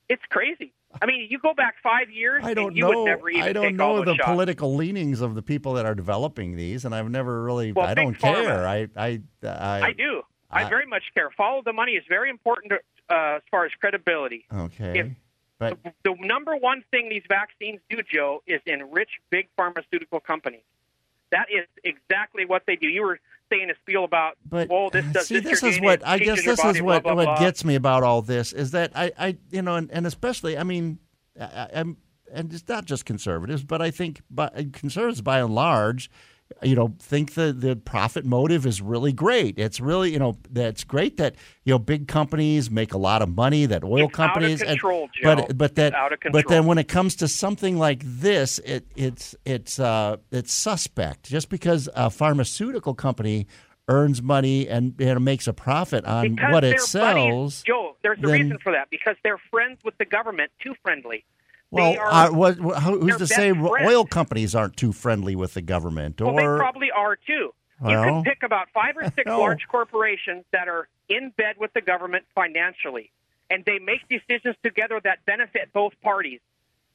It's 0.08 0.22
crazy. 0.30 0.72
I 1.02 1.06
mean, 1.06 1.26
you 1.30 1.38
go 1.38 1.54
back 1.54 1.76
five 1.82 2.10
years, 2.10 2.42
I 2.44 2.54
don't 2.54 2.74
know. 2.74 2.88
would 2.88 3.04
never 3.06 3.28
even 3.30 3.42
I 3.42 3.52
don't 3.52 3.76
know 3.76 4.04
the 4.04 4.14
shots. 4.14 4.28
political 4.30 4.74
leanings 4.74 5.20
of 5.20 5.34
the 5.34 5.42
people 5.42 5.74
that 5.74 5.86
are 5.86 5.94
developing 5.94 6.56
these, 6.56 6.84
and 6.84 6.94
I've 6.94 7.10
never 7.10 7.42
really. 7.42 7.72
Well, 7.72 7.86
I 7.86 7.94
don't 7.94 8.16
Pharma. 8.18 8.44
care. 8.44 8.66
I 8.68 8.88
I 8.96 9.20
I, 9.42 9.80
I 9.88 9.92
do. 9.92 10.22
I, 10.50 10.64
I- 10.64 10.68
very 10.68 10.86
much 10.86 11.02
care. 11.14 11.30
Follow 11.36 11.62
the 11.64 11.72
money 11.72 11.92
is 11.92 12.04
very 12.08 12.30
important 12.30 12.72
to, 12.72 13.14
uh, 13.14 13.36
as 13.36 13.42
far 13.50 13.64
as 13.66 13.72
credibility. 13.80 14.46
Okay, 14.54 14.98
If- 15.00 15.12
but 15.58 15.78
The 16.02 16.14
number 16.20 16.56
one 16.56 16.84
thing 16.90 17.08
these 17.08 17.22
vaccines 17.28 17.80
do, 17.88 17.98
Joe, 18.12 18.42
is 18.46 18.60
enrich 18.66 19.10
big 19.30 19.48
pharmaceutical 19.56 20.20
companies. 20.20 20.62
That 21.30 21.46
is 21.50 21.66
exactly 21.82 22.44
what 22.44 22.62
they 22.66 22.76
do. 22.76 22.88
You 22.88 23.02
were 23.02 23.20
saying 23.52 23.70
a 23.70 23.74
spiel 23.82 24.04
about, 24.04 24.36
But 24.48 24.68
well, 24.68 24.90
this 24.90 25.04
uh, 25.04 25.12
does 25.12 25.26
see, 25.26 25.40
this, 25.40 25.60
this 25.60 25.76
is 25.76 25.80
what 25.80 26.06
I 26.06 26.18
guess 26.18 26.44
this 26.44 26.60
body, 26.60 26.78
is 26.78 26.82
what 26.82 27.02
blah, 27.02 27.14
what 27.14 27.24
blah. 27.24 27.38
gets 27.38 27.64
me 27.64 27.74
about 27.74 28.02
all 28.02 28.22
this 28.22 28.52
is 28.52 28.70
that 28.72 28.92
I, 28.94 29.12
I 29.18 29.36
you 29.50 29.62
know, 29.62 29.76
and, 29.76 29.90
and 29.90 30.06
especially, 30.06 30.56
I 30.58 30.62
mean, 30.62 30.98
I, 31.40 31.68
I'm, 31.74 31.96
and 32.32 32.52
it's 32.52 32.68
not 32.68 32.84
just 32.84 33.04
conservatives, 33.04 33.64
but 33.64 33.80
I 33.80 33.90
think, 33.90 34.22
but 34.30 34.58
uh, 34.58 34.62
conservatives 34.72 35.22
by 35.22 35.40
and 35.40 35.54
large, 35.54 36.10
you 36.62 36.74
know, 36.74 36.94
think 36.98 37.34
the 37.34 37.52
the 37.52 37.76
profit 37.76 38.24
motive 38.24 38.64
is 38.66 38.80
really 38.80 39.12
great. 39.12 39.58
It's 39.58 39.80
really, 39.80 40.12
you 40.12 40.18
know, 40.18 40.36
that's 40.50 40.84
great 40.84 41.16
that 41.18 41.34
you 41.64 41.72
know 41.74 41.78
big 41.78 42.08
companies 42.08 42.70
make 42.70 42.94
a 42.94 42.98
lot 42.98 43.22
of 43.22 43.28
money. 43.34 43.66
That 43.66 43.84
oil 43.84 43.94
It's 43.94 44.02
out 44.02 44.06
of 44.06 44.12
companies, 44.34 44.60
and- 44.60 44.70
control, 44.70 45.08
Joe. 45.20 45.36
but 45.36 45.58
but 45.58 45.74
that 45.76 45.88
It's 45.88 45.96
out 45.96 46.12
of 46.12 46.18
but 46.32 46.48
then 46.48 46.66
when 46.66 46.78
it 46.78 46.88
comes 46.88 47.16
to 47.16 47.28
something 47.28 47.76
like 47.78 48.00
this, 48.04 48.58
it 48.60 48.86
it's 48.96 49.34
it's 49.44 49.78
uh 49.78 50.16
it's 50.30 50.52
suspect. 50.52 51.24
Just 51.28 51.48
because 51.48 51.88
a 51.94 52.10
pharmaceutical 52.10 52.94
company 52.94 53.46
earns 53.88 54.22
money 54.22 54.66
and 54.66 54.94
you 54.98 55.06
know, 55.12 55.18
makes 55.20 55.46
a 55.46 55.52
profit 55.52 56.06
on 56.06 56.34
because 56.36 56.52
what 56.52 56.64
it 56.64 56.80
sells. 56.80 57.62
buddies, 57.62 57.62
Joe, 57.64 57.96
there's 58.02 58.18
a 58.18 58.22
then- 58.22 58.30
reason 58.32 58.58
for 58.62 58.72
that 58.72 58.88
because 58.90 59.16
they're 59.22 59.40
friends 59.50 59.78
with 59.84 59.96
the 59.98 60.06
government, 60.06 60.50
too 60.62 60.74
friendly. 60.82 61.24
Well, 61.74 61.98
are, 61.98 62.28
uh, 62.28 62.32
what, 62.32 62.56
who's 62.56 63.16
to 63.16 63.26
say 63.26 63.52
friends. 63.52 63.86
oil 63.86 64.04
companies 64.06 64.54
aren't 64.54 64.76
too 64.76 64.92
friendly 64.92 65.36
with 65.36 65.54
the 65.54 65.62
government? 65.62 66.20
Well, 66.20 66.34
they 66.34 66.44
probably 66.44 66.90
are 66.90 67.16
too. 67.16 67.32
you 67.32 67.52
Well, 67.80 68.22
could 68.22 68.30
pick 68.30 68.42
about 68.42 68.68
five 68.72 68.96
or 68.96 69.04
six 69.16 69.26
no. 69.26 69.38
large 69.40 69.66
corporations 69.68 70.44
that 70.52 70.68
are 70.68 70.88
in 71.08 71.30
bed 71.36 71.56
with 71.58 71.72
the 71.74 71.80
government 71.82 72.24
financially, 72.34 73.10
and 73.50 73.64
they 73.64 73.78
make 73.78 74.08
decisions 74.08 74.56
together 74.62 75.00
that 75.04 75.24
benefit 75.26 75.72
both 75.72 75.92
parties. 76.02 76.40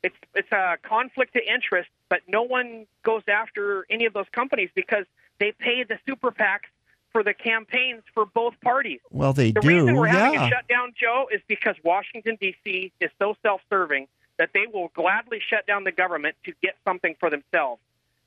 It's 0.02 0.16
it's 0.34 0.52
a 0.52 0.78
conflict 0.82 1.36
of 1.36 1.42
interest, 1.48 1.90
but 2.10 2.22
no 2.28 2.44
one 2.44 2.86
goes 3.04 3.24
after 3.28 3.86
any 3.90 4.06
of 4.06 4.14
those 4.14 4.28
companies 4.32 4.70
because 4.74 5.06
they 5.40 5.52
pay 5.52 5.84
the 5.84 6.00
super 6.08 6.32
PACs 6.32 6.70
for 7.12 7.24
the 7.24 7.34
campaigns 7.34 8.04
for 8.14 8.26
both 8.26 8.54
parties. 8.62 9.00
well, 9.12 9.34
they 9.34 9.52
The 9.52 9.60
do. 9.62 9.68
The 9.68 9.76
reason 9.76 9.96
we're 9.96 10.08
having 10.08 10.40
yeah. 10.40 10.48
a 10.48 10.50
shutdown, 10.50 10.94
Joe, 11.00 11.28
is 11.34 11.42
because 11.48 11.76
Washington 11.84 12.38
D.C. 12.40 12.94
is 13.02 13.10
so 13.20 13.36
self-serving 13.42 14.08
that 14.40 14.50
they 14.54 14.66
will 14.74 14.88
gladly 14.96 15.40
shut 15.48 15.68
down 15.68 15.84
the 15.84 15.92
government 15.92 16.36
to 16.46 16.54
get 16.64 16.76
something 16.86 17.16
for 17.20 17.30
themselves. 17.30 17.82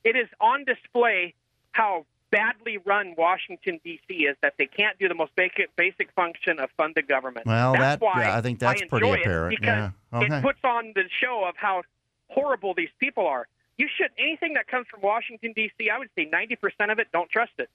It 0.05 0.15
is 0.15 0.29
on 0.41 0.65
display 0.65 1.35
how 1.73 2.05
badly 2.31 2.79
run 2.85 3.15
Washington 3.17 3.81
D.C. 3.83 4.15
is 4.15 4.37
that 4.43 4.55
they 4.59 4.67
can't 4.67 4.99
do 4.99 5.09
the 5.09 5.15
most 5.15 5.35
basic 5.35 5.75
basic 5.75 6.13
function 6.13 6.61
of 6.61 6.71
fund 6.77 6.95
the 6.95 7.03
government. 7.03 7.47
Well, 7.47 7.73
that's 7.73 8.01
that- 8.01 8.01
why 8.01 8.23
yeah, 8.23 8.37
I 8.37 8.41
think 8.43 8.59
that's 8.61 8.83
enjoy 8.83 8.89
pretty 8.99 9.09
it, 9.09 9.21
apparent, 9.21 9.59
because 9.59 9.91
yeah. 10.13 10.19
Okay. 10.19 10.37
it 10.39 10.43
puts 10.43 10.59
on 10.63 10.93
the 10.95 11.05
show 11.21 11.45
of 11.49 11.57
how 11.57 11.83
horrible 12.29 12.75
these 12.75 12.91
people 13.01 13.27
are. 13.27 13.47
You 13.79 13.89
should 13.97 14.11
anything 14.19 14.55
that 14.55 14.67
comes 14.69 14.87
from 14.91 15.01
Washington 15.01 15.53
D.C. 15.57 15.89
I 15.91 15.99
would 15.99 16.11
say 16.17 16.27
ninety 16.31 16.57
percent 16.57 16.91
of 16.91 16.99
it 16.99 17.09
don't 17.13 17.31
trust 17.31 17.53
it. 17.59 17.71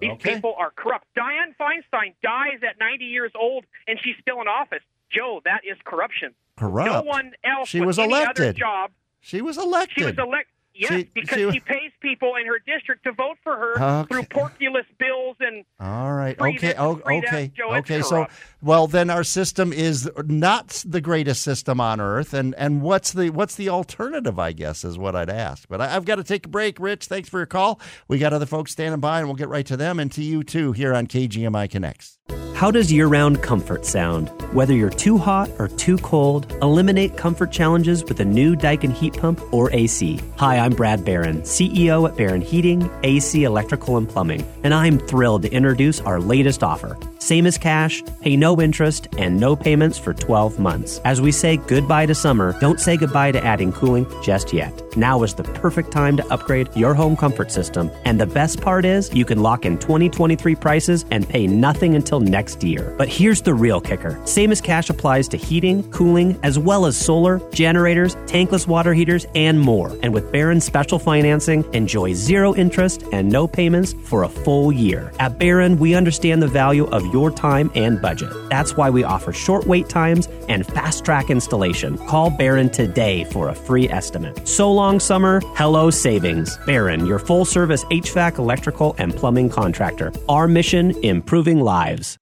These 0.00 0.12
Okay. 0.12 0.34
people 0.34 0.54
are 0.58 0.70
corrupt. 0.74 1.06
Dianne 1.16 1.54
Feinstein 1.60 2.14
dies 2.20 2.58
at 2.68 2.80
90 2.80 3.04
years 3.04 3.30
old 3.36 3.64
and 3.86 3.96
she's 4.02 4.16
still 4.20 4.40
in 4.40 4.48
office. 4.48 4.82
Joe, 5.08 5.40
that 5.44 5.60
is 5.64 5.76
corruption. 5.84 6.34
Corrupt. 6.56 6.90
No 6.90 7.02
one 7.02 7.32
else 7.44 7.68
She 7.68 7.80
was 7.80 7.98
elected. 7.98 8.56
job. 8.56 8.90
She 9.20 9.40
was 9.42 9.58
elected. 9.58 9.96
She 9.98 10.04
was 10.04 10.18
elected. 10.18 10.53
Yes, 10.74 10.90
She- 10.92 11.10
because 11.14 11.38
she- 11.38 11.50
she, 11.52 11.60
pays 11.60 11.92
people 12.00 12.32
in 12.40 12.46
her 12.46 12.58
district 12.66 13.04
to 13.04 13.12
vote 13.12 13.36
for 13.44 13.56
her 13.56 13.80
Okay. 13.80 14.08
through 14.08 14.22
porculus 14.24 14.84
bills 14.98 15.36
and 15.40 15.64
All 15.80 16.12
right. 16.12 16.38
Okay. 16.38 16.56
this, 16.58 16.74
Oh, 16.78 16.96
free 16.96 17.18
okay. 17.18 17.52
Joe, 17.56 17.74
it's 17.74 17.88
okay. 17.90 18.02
So, 18.02 18.26
well, 18.60 18.86
then 18.88 19.08
our 19.08 19.22
system 19.24 19.72
is 19.72 20.10
not 20.26 20.82
the 20.86 21.00
greatest 21.00 21.42
system 21.42 21.80
on 21.80 22.00
earth, 22.00 22.34
and 22.34 22.54
and 22.58 22.82
what's 22.82 23.12
the 23.12 23.30
what's 23.30 23.54
the 23.54 23.68
alternative? 23.68 24.38
I 24.38 24.52
guess 24.52 24.84
is 24.84 24.98
what 24.98 25.14
I'd 25.14 25.30
ask. 25.30 25.68
But 25.68 25.80
I, 25.80 25.94
I've 25.94 26.04
got 26.04 26.16
to 26.16 26.24
take 26.24 26.46
a 26.46 26.48
break. 26.48 26.80
Rich, 26.80 27.06
thanks 27.06 27.28
for 27.28 27.38
your 27.38 27.46
call. 27.46 27.80
We 28.08 28.18
got 28.18 28.32
other 28.32 28.46
folks 28.46 28.72
standing 28.72 29.00
by, 29.00 29.20
and 29.20 29.28
we'll 29.28 29.36
get 29.36 29.48
right 29.48 29.66
to 29.66 29.76
them 29.76 30.00
and 30.00 30.10
to 30.12 30.22
you 30.22 30.42
too 30.42 30.72
here 30.72 30.92
on 30.94 31.06
KGMI 31.06 31.70
Connects. 31.70 32.18
How 32.54 32.70
does 32.70 32.92
year 32.92 33.08
round 33.08 33.42
comfort 33.42 33.84
sound? 33.84 34.28
Whether 34.54 34.74
you're 34.74 34.88
too 34.88 35.18
hot 35.18 35.50
or 35.58 35.66
too 35.68 35.98
cold, 35.98 36.50
eliminate 36.62 37.16
comfort 37.16 37.50
challenges 37.50 38.04
with 38.04 38.20
a 38.20 38.24
new 38.24 38.54
Daikin 38.54 38.92
heat 38.92 39.14
pump 39.14 39.40
or 39.52 39.72
AC. 39.72 40.20
Hi, 40.36 40.63
I'm 40.64 40.72
Brad 40.72 41.04
Barron, 41.04 41.42
CEO 41.42 42.08
at 42.08 42.16
Barron 42.16 42.40
Heating, 42.40 42.90
AC, 43.02 43.44
Electrical, 43.44 43.98
and 43.98 44.08
Plumbing, 44.08 44.42
and 44.62 44.72
I'm 44.72 44.98
thrilled 44.98 45.42
to 45.42 45.52
introduce 45.52 46.00
our 46.00 46.18
latest 46.18 46.62
offer. 46.62 46.96
Same 47.18 47.46
as 47.46 47.58
cash, 47.58 48.02
pay 48.22 48.34
no 48.34 48.58
interest, 48.60 49.08
and 49.18 49.38
no 49.38 49.56
payments 49.56 49.98
for 49.98 50.14
12 50.14 50.58
months. 50.58 51.00
As 51.04 51.20
we 51.20 51.32
say 51.32 51.58
goodbye 51.58 52.06
to 52.06 52.14
summer, 52.14 52.58
don't 52.60 52.80
say 52.80 52.96
goodbye 52.96 53.32
to 53.32 53.44
adding 53.44 53.72
cooling 53.72 54.06
just 54.22 54.54
yet. 54.54 54.72
Now 54.96 55.22
is 55.22 55.34
the 55.34 55.42
perfect 55.42 55.90
time 55.90 56.16
to 56.18 56.26
upgrade 56.32 56.68
your 56.76 56.94
home 56.94 57.16
comfort 57.16 57.50
system. 57.50 57.90
And 58.04 58.20
the 58.20 58.26
best 58.26 58.60
part 58.60 58.84
is, 58.84 59.12
you 59.14 59.24
can 59.24 59.42
lock 59.42 59.64
in 59.64 59.78
2023 59.78 60.54
prices 60.54 61.04
and 61.10 61.28
pay 61.28 61.46
nothing 61.46 61.94
until 61.94 62.20
next 62.20 62.62
year. 62.62 62.94
But 62.96 63.08
here's 63.08 63.42
the 63.42 63.54
real 63.54 63.80
kicker 63.80 64.20
same 64.26 64.52
as 64.52 64.60
cash 64.60 64.90
applies 64.90 65.26
to 65.28 65.36
heating, 65.36 65.90
cooling, 65.90 66.38
as 66.42 66.58
well 66.58 66.86
as 66.86 66.96
solar, 66.96 67.40
generators, 67.52 68.16
tankless 68.26 68.66
water 68.66 68.94
heaters, 68.94 69.26
and 69.34 69.58
more. 69.58 69.96
And 70.02 70.12
with 70.12 70.30
Barron 70.30 70.53
special 70.60 70.98
financing, 70.98 71.64
enjoy 71.74 72.14
zero 72.14 72.54
interest 72.54 73.04
and 73.12 73.28
no 73.28 73.46
payments 73.46 73.92
for 73.92 74.24
a 74.24 74.28
full 74.28 74.72
year. 74.72 75.12
At 75.18 75.38
Barron, 75.38 75.78
we 75.78 75.94
understand 75.94 76.42
the 76.42 76.48
value 76.48 76.86
of 76.86 77.06
your 77.12 77.30
time 77.30 77.70
and 77.74 78.00
budget. 78.00 78.32
That's 78.48 78.76
why 78.76 78.90
we 78.90 79.04
offer 79.04 79.32
short 79.32 79.66
wait 79.66 79.88
times 79.88 80.26
and 80.48 80.66
fast 80.66 81.04
track 81.04 81.30
installation. 81.30 81.98
Call 82.06 82.30
Barron 82.30 82.70
today 82.70 83.24
for 83.24 83.50
a 83.50 83.54
free 83.54 83.88
estimate. 83.88 84.48
So 84.48 84.72
long, 84.72 84.98
summer. 84.98 85.40
Hello, 85.54 85.90
savings. 85.90 86.58
Barron, 86.66 87.06
your 87.06 87.18
full 87.18 87.44
service 87.44 87.84
HVAC, 87.84 88.38
electrical, 88.38 88.96
and 88.98 89.14
plumbing 89.14 89.50
contractor. 89.50 90.12
Our 90.28 90.48
mission 90.48 90.90
improving 91.04 91.60
lives. 91.60 92.18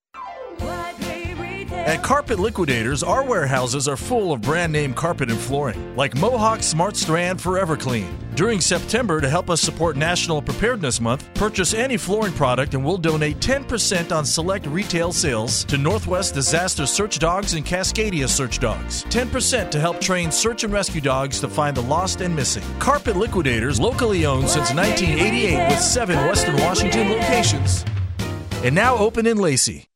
At 1.85 2.01
Carpet 2.05 2.39
Liquidators, 2.39 3.03
our 3.03 3.25
warehouses 3.25 3.89
are 3.89 3.97
full 3.97 4.33
of 4.33 4.41
brand 4.41 4.73
name 4.73 4.95
carpet 4.95 5.31
and 5.31 5.39
flooring, 5.39 5.97
like 5.97 6.15
Mohawk 6.15 6.63
Smart 6.63 6.95
Strand 6.95 7.41
Forever 7.41 7.77
Clean. 7.77 8.07
During 8.37 8.61
September, 8.61 9.21
to 9.21 9.29
help 9.29 9.51
us 9.51 9.61
support 9.61 9.97
National 9.97 10.41
Preparedness 10.41 11.01
Month, 11.01 11.29
purchase 11.35 11.75
any 11.75 11.97
flooring 11.97 12.35
product 12.35 12.75
and 12.75 12.85
we'll 12.85 12.99
donate 12.99 13.41
10% 13.41 14.17
on 14.17 14.25
select 14.25 14.67
retail 14.67 15.11
sales 15.11 15.65
to 15.65 15.77
Northwest 15.77 16.35
Disaster 16.35 16.87
Search 16.87 17.19
Dogs 17.19 17.55
and 17.55 17.67
Cascadia 17.67 18.29
Search 18.29 18.61
Dogs. 18.61 19.03
10% 19.07 19.73
to 19.73 19.81
help 19.81 20.01
train 20.01 20.31
search 20.31 20.63
and 20.63 20.73
rescue 20.73 21.01
dogs 21.01 21.41
to 21.41 21.49
find 21.49 21.77
the 21.77 21.83
lost 21.83 22.21
and 22.21 22.35
missing. 22.35 22.63
Carpet 22.79 23.17
Liquidators, 23.17 23.81
locally 23.81 24.25
owned 24.25 24.49
since 24.49 24.73
1988 24.73 25.69
with 25.69 25.81
seven 25.81 26.17
Western 26.29 26.55
Washington 26.59 27.09
locations. 27.09 27.85
And 28.63 28.73
now 28.73 28.97
open 28.97 29.27
in 29.27 29.39
Lacey. 29.39 29.89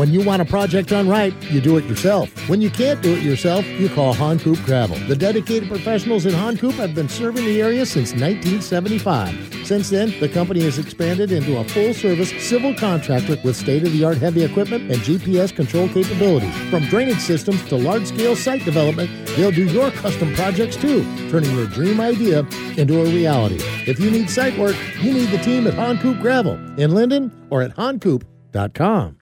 When 0.00 0.14
you 0.14 0.22
want 0.22 0.40
a 0.40 0.46
project 0.46 0.88
done 0.88 1.10
right, 1.10 1.34
you 1.52 1.60
do 1.60 1.76
it 1.76 1.84
yourself. 1.84 2.30
When 2.48 2.62
you 2.62 2.70
can't 2.70 3.02
do 3.02 3.14
it 3.14 3.22
yourself, 3.22 3.66
you 3.66 3.90
call 3.90 4.14
Han 4.14 4.38
Coop 4.38 4.58
Gravel. 4.64 4.96
The 5.08 5.14
dedicated 5.14 5.68
professionals 5.68 6.24
in 6.24 6.32
Han 6.32 6.56
Coop 6.56 6.72
have 6.76 6.94
been 6.94 7.06
serving 7.06 7.44
the 7.44 7.60
area 7.60 7.84
since 7.84 8.12
1975. 8.12 9.66
Since 9.66 9.90
then, 9.90 10.18
the 10.18 10.30
company 10.30 10.62
has 10.62 10.78
expanded 10.78 11.32
into 11.32 11.58
a 11.58 11.64
full 11.64 11.92
service 11.92 12.30
civil 12.42 12.74
contractor 12.74 13.36
with 13.44 13.56
state 13.56 13.82
of 13.82 13.92
the 13.92 14.02
art 14.02 14.16
heavy 14.16 14.42
equipment 14.42 14.90
and 14.90 15.02
GPS 15.02 15.54
control 15.54 15.86
capabilities. 15.88 16.56
From 16.70 16.86
drainage 16.86 17.20
systems 17.20 17.62
to 17.68 17.76
large 17.76 18.06
scale 18.06 18.36
site 18.36 18.64
development, 18.64 19.10
they'll 19.36 19.50
do 19.50 19.66
your 19.66 19.90
custom 19.90 20.34
projects 20.34 20.76
too, 20.76 21.02
turning 21.30 21.54
your 21.54 21.66
dream 21.66 22.00
idea 22.00 22.38
into 22.78 23.02
a 23.02 23.04
reality. 23.04 23.58
If 23.86 24.00
you 24.00 24.10
need 24.10 24.30
site 24.30 24.58
work, 24.58 24.76
you 25.02 25.12
need 25.12 25.28
the 25.28 25.44
team 25.44 25.66
at 25.66 25.74
Han 25.74 25.98
Coop 25.98 26.20
Gravel 26.20 26.54
in 26.80 26.92
Lynden 26.92 27.30
or 27.50 27.60
at 27.60 27.76
hancoop.com. 27.76 29.19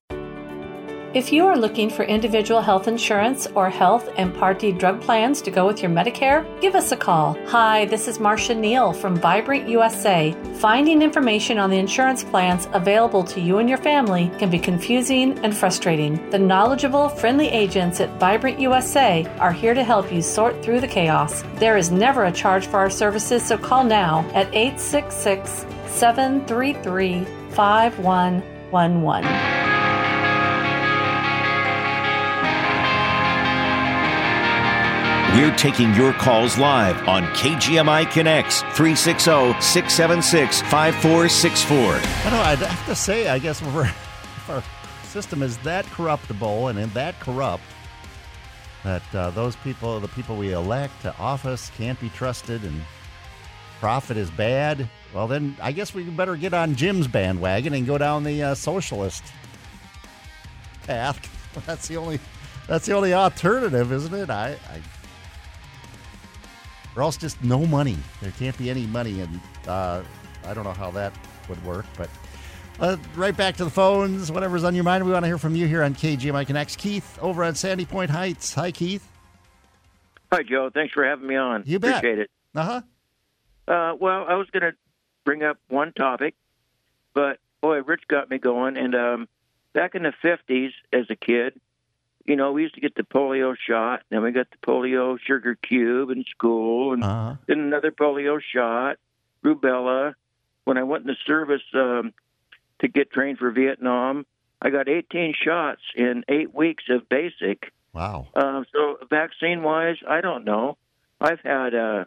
If 1.15 1.33
you 1.33 1.47
are 1.47 1.57
looking 1.57 1.89
for 1.89 2.03
individual 2.03 2.61
health 2.61 2.87
insurance 2.87 3.47
or 3.55 3.71
health 3.71 4.11
and 4.19 4.35
Part 4.35 4.59
D 4.59 4.73
drug 4.73 5.01
plans 5.01 5.41
to 5.41 5.51
go 5.51 5.67
with 5.67 5.81
your 5.81 5.91
Medicare, 5.91 6.45
give 6.61 6.75
us 6.75 6.93
a 6.93 6.99
call. 6.99 7.35
Hi, 7.47 7.87
this 7.87 8.09
is 8.09 8.21
Marcia 8.21 8.55
Neal 8.55 8.93
from 8.93 9.17
Vibrant 9.17 9.71
USA. 9.71 10.37
Finding 10.57 11.01
information 11.01 11.57
on 11.57 11.71
the 11.71 11.79
insurance 11.79 12.23
plans 12.23 12.69
available 12.75 13.25
to 13.25 13.41
you 13.41 13.57
and 13.57 13.71
your 13.71 13.79
family 13.79 14.31
can 14.39 14.51
be 14.51 14.59
confusing 14.59 15.39
and 15.39 15.57
frustrating. 15.57 16.29
The 16.29 16.39
knowledgeable, 16.39 17.09
friendly 17.09 17.49
agents 17.49 18.01
at 18.01 18.21
Vibrant 18.21 18.61
USA 18.61 19.25
are 19.39 19.53
here 19.53 19.73
to 19.73 19.85
help 19.85 20.13
you 20.13 20.21
sort 20.21 20.63
through 20.63 20.83
the 20.83 20.89
chaos. 20.89 21.43
There 21.55 21.79
is 21.79 21.91
never 21.91 22.25
a 22.25 22.33
charge 22.33 22.67
for 22.67 22.77
our 22.77 22.91
services, 22.91 23.43
so 23.43 23.57
call 23.57 23.83
now 23.83 24.31
at 24.35 24.55
866 24.55 25.65
733 25.87 27.25
5111. 27.55 29.58
We're 35.39 35.55
taking 35.55 35.95
your 35.95 36.12
calls 36.14 36.59
live 36.59 37.07
on 37.07 37.22
KGMI 37.26 38.11
Connects 38.11 38.62
360 38.74 39.61
676 39.61 40.62
5464. 40.62 41.78
I 41.78 42.30
know, 42.32 42.41
I'd 42.41 42.59
have 42.59 42.86
to 42.86 42.97
say, 42.97 43.28
I 43.28 43.39
guess 43.39 43.62
if 43.62 44.51
our 44.51 44.64
system 45.05 45.45
is 45.45 45.57
that 45.59 45.86
corruptible 45.93 46.66
and 46.66 46.76
in 46.76 46.91
that 46.91 47.20
corrupt 47.20 47.62
that 48.82 49.14
uh, 49.14 49.30
those 49.30 49.55
people, 49.55 50.01
the 50.01 50.09
people 50.09 50.36
we 50.36 50.55
elect 50.55 51.03
to 51.03 51.16
office, 51.18 51.70
can't 51.76 52.01
be 52.01 52.09
trusted 52.09 52.64
and 52.64 52.82
profit 53.78 54.16
is 54.16 54.32
bad, 54.32 54.91
well, 55.14 55.28
then 55.28 55.57
I 55.62 55.70
guess 55.70 55.95
we 55.95 56.03
better 56.03 56.34
get 56.34 56.53
on 56.53 56.74
Jim's 56.74 57.07
bandwagon 57.07 57.74
and 57.74 57.86
go 57.86 57.97
down 57.97 58.24
the 58.24 58.43
uh, 58.43 58.55
socialist 58.57 59.22
path. 60.82 61.16
That's 61.64 61.86
the 61.86 61.97
only. 61.97 62.18
That's 62.66 62.84
the 62.84 62.93
only 62.93 63.14
alternative, 63.14 63.93
isn't 63.93 64.12
it? 64.12 64.28
I, 64.28 64.59
I 64.68 64.82
or 66.99 67.03
else 67.03 67.16
just 67.16 67.42
no 67.44 67.64
money. 67.64 67.96
There 68.20 68.32
can't 68.32 68.59
be 68.59 68.68
any 68.70 68.84
money, 68.86 69.20
and 69.20 69.40
uh, 69.68 70.03
I 70.44 70.53
don't 70.53 70.64
know 70.64 70.72
how 70.72 70.90
that 70.90 71.12
would 71.49 71.64
work. 71.64 71.86
But 71.96 72.11
uh, 72.80 72.96
right 73.14 73.36
back 73.36 73.57
to 73.59 73.64
the 73.64 73.70
phones, 73.70 74.32
whatever's 74.32 74.64
on 74.64 74.74
your 74.74 74.82
mind. 74.82 75.07
We 75.07 75.12
want 75.12 75.22
to 75.22 75.28
hear 75.28 75.38
from 75.38 75.55
you 75.55 75.68
here 75.68 75.84
on 75.84 75.94
KGMI 75.94 76.44
Connects. 76.44 76.74
Keith 76.74 77.16
over 77.22 77.44
on 77.44 77.55
Sandy 77.55 77.84
Point 77.84 78.11
Heights. 78.11 78.53
Hi, 78.55 78.72
Keith. 78.72 79.07
Hi, 80.32 80.42
Joe. 80.42 80.70
Thanks 80.74 80.92
for 80.92 81.05
having 81.05 81.28
me 81.28 81.36
on. 81.36 81.62
You 81.66 81.78
bet. 81.78 81.99
Appreciate 81.99 82.18
it. 82.18 82.30
Uh-huh. 82.57 82.82
Uh 83.68 83.94
Well, 83.94 84.24
I 84.28 84.34
was 84.34 84.49
going 84.51 84.62
to 84.62 84.72
bring 85.24 85.44
up 85.44 85.59
one 85.68 85.92
topic, 85.92 86.34
but 87.14 87.38
boy, 87.61 87.80
Rich 87.82 88.09
got 88.09 88.28
me 88.28 88.38
going. 88.38 88.76
And 88.76 88.96
um, 88.96 89.28
back 89.72 89.94
in 89.94 90.03
the 90.03 90.12
'50s, 90.24 90.72
as 90.92 91.07
a 91.11 91.16
kid, 91.16 91.61
you 92.29 92.37
know, 92.37 92.53
we 92.53 92.62
used 92.62 92.74
to 92.74 92.81
get 92.83 92.95
the 92.95 93.03
polio 93.03 93.57
shot, 93.57 94.03
then 94.11 94.22
we 94.22 94.33
got 94.33 94.49
the 94.51 94.59
polio 94.59 95.18
sugar 95.18 95.55
cube 95.55 96.11
in 96.11 96.24
school, 96.24 96.93
and 96.93 97.03
uh-huh. 97.03 97.37
then 97.47 97.59
another 97.59 97.91
polio 97.91 98.39
shot, 98.55 98.99
rubella. 99.43 100.12
When 100.64 100.76
I 100.76 100.83
went 100.83 101.05
in 101.05 101.07
the 101.07 101.16
service 101.26 101.62
um, 101.72 102.12
to 102.81 102.89
get 102.89 103.11
trained 103.11 103.39
for 103.39 103.51
Vietnam, 103.51 104.26
I 104.61 104.68
got 104.68 104.91
18 104.91 105.33
shots 105.43 105.81
in 105.97 106.24
eight 106.29 106.55
weeks 106.55 106.85
of 106.91 107.09
basic. 107.09 107.72
Wow. 107.95 108.29
Um, 108.35 108.66
so 108.74 108.99
vaccine 109.09 109.62
wise, 109.62 109.97
I 110.07 110.20
don't 110.20 110.45
know. 110.45 110.76
I've 111.18 111.41
had 111.41 111.72
a 111.72 112.07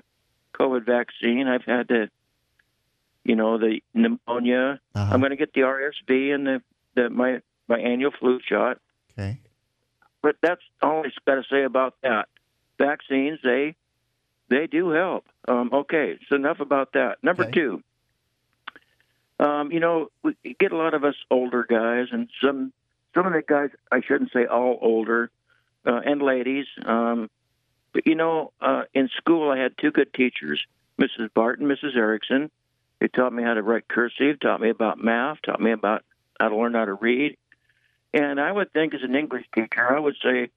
COVID 0.53 0.85
vaccine. 0.85 1.47
I've 1.47 1.65
had 1.65 1.87
the, 1.87 2.11
you 3.23 3.35
know, 3.35 3.57
the 3.57 3.81
pneumonia. 3.95 4.79
Uh-huh. 4.93 5.09
I'm 5.11 5.19
going 5.19 5.31
to 5.31 5.35
get 5.35 5.53
the 5.53 5.61
RSV 5.61 6.35
and 6.35 6.45
the, 6.45 6.61
the 6.93 7.09
my 7.09 7.41
my 7.67 7.79
annual 7.79 8.11
flu 8.11 8.39
shot. 8.47 8.77
Okay. 9.13 9.39
But 10.21 10.35
that's 10.41 10.61
all 10.81 11.03
I've 11.05 11.25
got 11.25 11.35
to 11.35 11.43
say 11.49 11.63
about 11.63 11.95
that. 12.03 12.27
Vaccines, 12.77 13.39
they 13.43 13.75
they 14.49 14.67
do 14.67 14.89
help. 14.89 15.25
Um, 15.47 15.69
okay, 15.73 16.19
so 16.27 16.35
enough 16.35 16.59
about 16.59 16.93
that. 16.93 17.17
Number 17.23 17.43
Okay. 17.43 17.51
two, 17.53 17.83
um, 19.39 19.71
you 19.71 19.79
know, 19.79 20.09
we 20.23 20.35
get 20.59 20.71
a 20.71 20.77
lot 20.77 20.93
of 20.93 21.03
us 21.03 21.15
older 21.29 21.63
guys, 21.67 22.07
and 22.11 22.29
some 22.41 22.71
some 23.15 23.25
of 23.25 23.33
the 23.33 23.41
guys 23.41 23.69
I 23.91 24.01
shouldn't 24.01 24.31
say 24.31 24.45
all 24.45 24.77
older, 24.81 25.31
uh, 25.85 26.01
and 26.05 26.21
ladies. 26.21 26.67
Um, 26.85 27.29
but 27.93 28.05
you 28.05 28.15
know, 28.15 28.51
uh, 28.61 28.83
in 28.93 29.09
school 29.17 29.49
I 29.49 29.57
had 29.57 29.77
two 29.77 29.91
good 29.91 30.13
teachers, 30.13 30.63
Mrs. 30.99 31.33
Barton, 31.33 31.67
Mrs. 31.67 31.95
Erickson. 31.95 32.51
They 32.99 33.07
taught 33.07 33.33
me 33.33 33.41
how 33.41 33.55
to 33.55 33.63
write 33.63 33.87
cursive, 33.87 34.39
taught 34.39 34.61
me 34.61 34.69
about 34.69 35.03
math, 35.03 35.41
taught 35.41 35.59
me 35.59 35.71
about 35.71 36.03
how 36.39 36.49
to 36.49 36.55
learn 36.55 36.75
how 36.75 36.85
to 36.85 36.93
read. 36.93 37.35
And 38.13 38.39
I 38.39 38.51
would 38.51 38.73
think, 38.73 38.93
as 38.93 39.01
an 39.03 39.15
English 39.15 39.45
teacher, 39.55 39.95
I 39.95 39.99
would 39.99 40.15
say, 40.23 40.49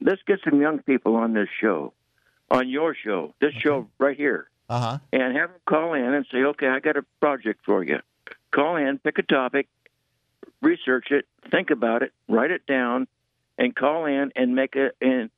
let's 0.00 0.22
get 0.26 0.40
some 0.48 0.60
young 0.60 0.78
people 0.80 1.16
on 1.16 1.32
this 1.32 1.48
show, 1.60 1.92
on 2.50 2.68
your 2.68 2.94
show, 2.94 3.34
this 3.40 3.52
show 3.54 3.88
right 3.98 4.16
here, 4.16 4.48
Uh 4.68 4.80
huh. 4.80 4.98
and 5.12 5.36
have 5.36 5.50
them 5.50 5.60
call 5.68 5.94
in 5.94 6.04
and 6.14 6.24
say, 6.30 6.38
okay, 6.38 6.68
I 6.68 6.78
got 6.80 6.96
a 6.96 7.04
project 7.20 7.60
for 7.64 7.82
you. 7.82 7.98
Call 8.52 8.76
in, 8.76 8.98
pick 8.98 9.18
a 9.18 9.22
topic, 9.22 9.66
research 10.62 11.08
it, 11.10 11.26
think 11.50 11.70
about 11.70 12.02
it, 12.02 12.12
write 12.28 12.50
it 12.50 12.64
down, 12.66 13.06
and 13.58 13.74
call 13.74 14.06
in 14.06 14.32
and 14.36 14.54
make 14.54 14.76
a 14.76 14.90
and 15.00 15.30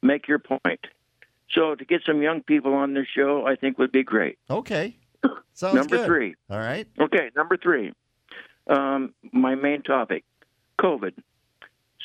make 0.00 0.28
your 0.28 0.38
point. 0.38 0.86
So 1.50 1.74
to 1.74 1.84
get 1.84 2.02
some 2.06 2.22
young 2.22 2.42
people 2.42 2.74
on 2.74 2.94
this 2.94 3.06
show, 3.12 3.46
I 3.46 3.56
think 3.56 3.78
would 3.78 3.90
be 3.92 4.04
great. 4.04 4.38
Okay. 4.48 4.96
Sounds 5.54 5.74
Number 5.74 5.96
good. 5.96 6.06
three. 6.06 6.36
All 6.50 6.58
right. 6.58 6.86
Okay, 7.00 7.30
number 7.34 7.56
three. 7.56 7.92
Um, 8.68 9.14
my 9.32 9.54
main 9.54 9.82
topic, 9.82 10.24
COVID. 10.78 11.14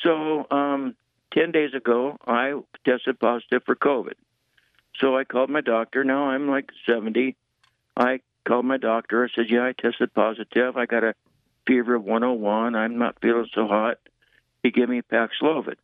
So, 0.02 0.46
um, 0.50 0.96
10 1.32 1.52
days 1.52 1.74
ago, 1.74 2.16
I 2.26 2.60
tested 2.84 3.18
positive 3.18 3.62
for 3.64 3.74
COVID. 3.74 4.14
So 5.00 5.16
I 5.16 5.24
called 5.24 5.50
my 5.50 5.60
doctor. 5.60 6.04
Now 6.04 6.28
I'm 6.30 6.48
like 6.48 6.70
70. 6.86 7.36
I 7.96 8.20
called 8.46 8.64
my 8.64 8.76
doctor. 8.76 9.24
I 9.24 9.28
said, 9.34 9.46
Yeah, 9.50 9.64
I 9.64 9.72
tested 9.72 10.14
positive. 10.14 10.76
I 10.76 10.86
got 10.86 11.02
a 11.02 11.14
fever 11.66 11.96
of 11.96 12.04
101. 12.04 12.74
I'm 12.74 12.98
not 12.98 13.16
feeling 13.20 13.48
so 13.54 13.66
hot. 13.66 13.98
He 14.62 14.70
gave 14.70 14.88
me 14.88 15.02
Paxlovid. 15.02 15.76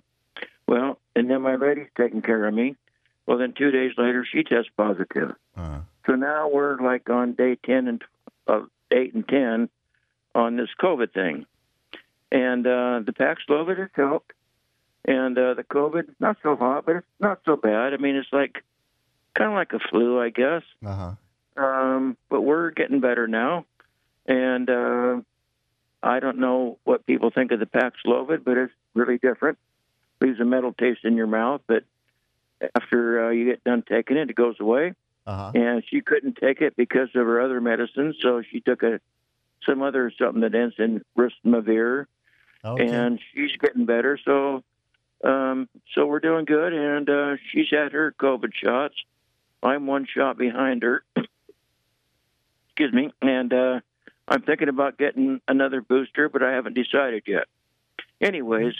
Well, 0.66 0.98
and 1.16 1.28
then 1.28 1.42
my 1.42 1.56
lady's 1.56 1.88
taking 1.96 2.22
care 2.22 2.46
of 2.46 2.54
me. 2.54 2.76
Well, 3.26 3.38
then 3.38 3.52
two 3.52 3.70
days 3.70 3.92
later, 3.98 4.24
she 4.30 4.44
tests 4.44 4.70
positive. 4.76 5.34
Uh, 5.56 5.80
So 6.06 6.14
now 6.14 6.48
we're 6.48 6.80
like 6.80 7.10
on 7.10 7.32
day 7.32 7.56
10 7.56 7.88
and 7.88 8.04
uh, 8.46 8.62
8 8.90 9.14
and 9.14 9.28
10 9.28 9.68
on 10.34 10.56
this 10.56 10.70
COVID 10.80 11.12
thing. 11.12 11.46
And 12.32 12.66
uh, 12.66 13.00
the 13.04 13.12
Paxlovid 13.12 13.78
has 13.78 13.88
helped. 13.94 14.32
And 15.04 15.36
uh, 15.38 15.54
the 15.54 15.64
COVID, 15.64 16.14
not 16.20 16.36
so 16.42 16.56
hot, 16.56 16.84
but 16.86 16.96
it's 16.96 17.06
not 17.18 17.40
so 17.46 17.56
bad. 17.56 17.94
I 17.94 17.96
mean, 17.96 18.16
it's 18.16 18.28
like 18.32 18.62
kind 19.34 19.50
of 19.50 19.54
like 19.56 19.72
a 19.72 19.78
flu, 19.90 20.20
I 20.20 20.28
guess. 20.30 20.62
uh 20.84 20.94
huh. 21.56 21.62
Um, 21.62 22.16
but 22.28 22.42
we're 22.42 22.70
getting 22.70 23.00
better 23.00 23.26
now. 23.26 23.64
And 24.26 24.68
uh, 24.70 25.20
I 26.02 26.20
don't 26.20 26.38
know 26.38 26.78
what 26.84 27.06
people 27.06 27.30
think 27.30 27.50
of 27.50 27.60
the 27.60 27.66
Paxlovid, 27.66 28.44
but 28.44 28.56
it's 28.56 28.72
really 28.94 29.18
different. 29.18 29.58
Leaves 30.20 30.38
a 30.40 30.44
metal 30.44 30.72
taste 30.74 31.00
in 31.04 31.16
your 31.16 31.26
mouth, 31.26 31.62
but 31.66 31.84
after 32.76 33.26
uh, 33.26 33.30
you 33.30 33.46
get 33.46 33.64
done 33.64 33.82
taking 33.88 34.18
it, 34.18 34.28
it 34.30 34.36
goes 34.36 34.56
away 34.60 34.92
Uh 35.26 35.36
huh. 35.36 35.52
and 35.54 35.82
she 35.88 36.02
couldn't 36.02 36.36
take 36.36 36.60
it 36.60 36.76
because 36.76 37.08
of 37.14 37.24
her 37.26 37.40
other 37.40 37.60
medicines, 37.60 38.16
so 38.20 38.42
she 38.42 38.60
took 38.60 38.82
a 38.82 39.00
some 39.66 39.82
other 39.82 40.12
something 40.18 40.42
that 40.42 40.54
ends 40.54 40.74
in 40.78 41.02
rismavir, 41.16 42.06
Okay. 42.64 42.86
and 42.86 43.18
she's 43.34 43.52
getting 43.58 43.86
better. 43.86 44.18
So, 44.24 44.62
um, 45.24 45.68
so 45.94 46.06
we're 46.06 46.20
doing 46.20 46.44
good, 46.44 46.72
and 46.72 47.08
uh, 47.08 47.36
she's 47.50 47.66
had 47.70 47.92
her 47.92 48.14
COVID 48.18 48.52
shots. 48.54 48.94
I'm 49.62 49.86
one 49.86 50.06
shot 50.06 50.36
behind 50.38 50.82
her. 50.82 51.02
Excuse 52.68 52.92
me, 52.92 53.12
and 53.20 53.52
uh, 53.52 53.80
I'm 54.28 54.42
thinking 54.42 54.68
about 54.68 54.96
getting 54.98 55.40
another 55.48 55.80
booster, 55.82 56.28
but 56.28 56.42
I 56.42 56.52
haven't 56.52 56.74
decided 56.74 57.24
yet. 57.26 57.44
Anyways, 58.20 58.74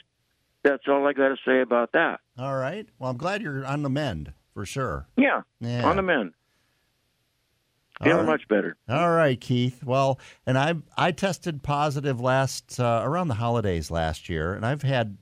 that's 0.63 0.85
all 0.89 1.07
I 1.07 1.13
got 1.13 1.29
to 1.29 1.37
say 1.45 1.61
about 1.61 1.93
that. 1.93 2.21
All 2.39 2.57
right. 2.57 2.87
Well, 2.99 3.11
I'm 3.11 3.17
glad 3.17 3.43
you're 3.43 3.65
on 3.67 3.83
the 3.83 3.91
mend 3.91 4.33
for 4.55 4.65
sure. 4.65 5.07
Yeah, 5.17 5.43
Yeah. 5.61 5.87
on 5.89 5.97
the 5.97 6.03
mend. 6.03 6.33
Feeling 8.03 8.27
right. 8.27 8.33
much 8.33 8.49
better. 8.49 8.77
All 8.89 9.11
right, 9.11 9.39
Keith. 9.41 9.85
Well, 9.85 10.19
and 10.47 10.57
I 10.57 10.75
I 10.97 11.13
tested 11.13 11.63
positive 11.63 12.21
last 12.21 12.81
uh, 12.81 13.03
around 13.05 13.29
the 13.29 13.35
holidays 13.35 13.91
last 13.91 14.29
year, 14.29 14.55
and 14.55 14.65
I've 14.65 14.83
had, 14.83 15.19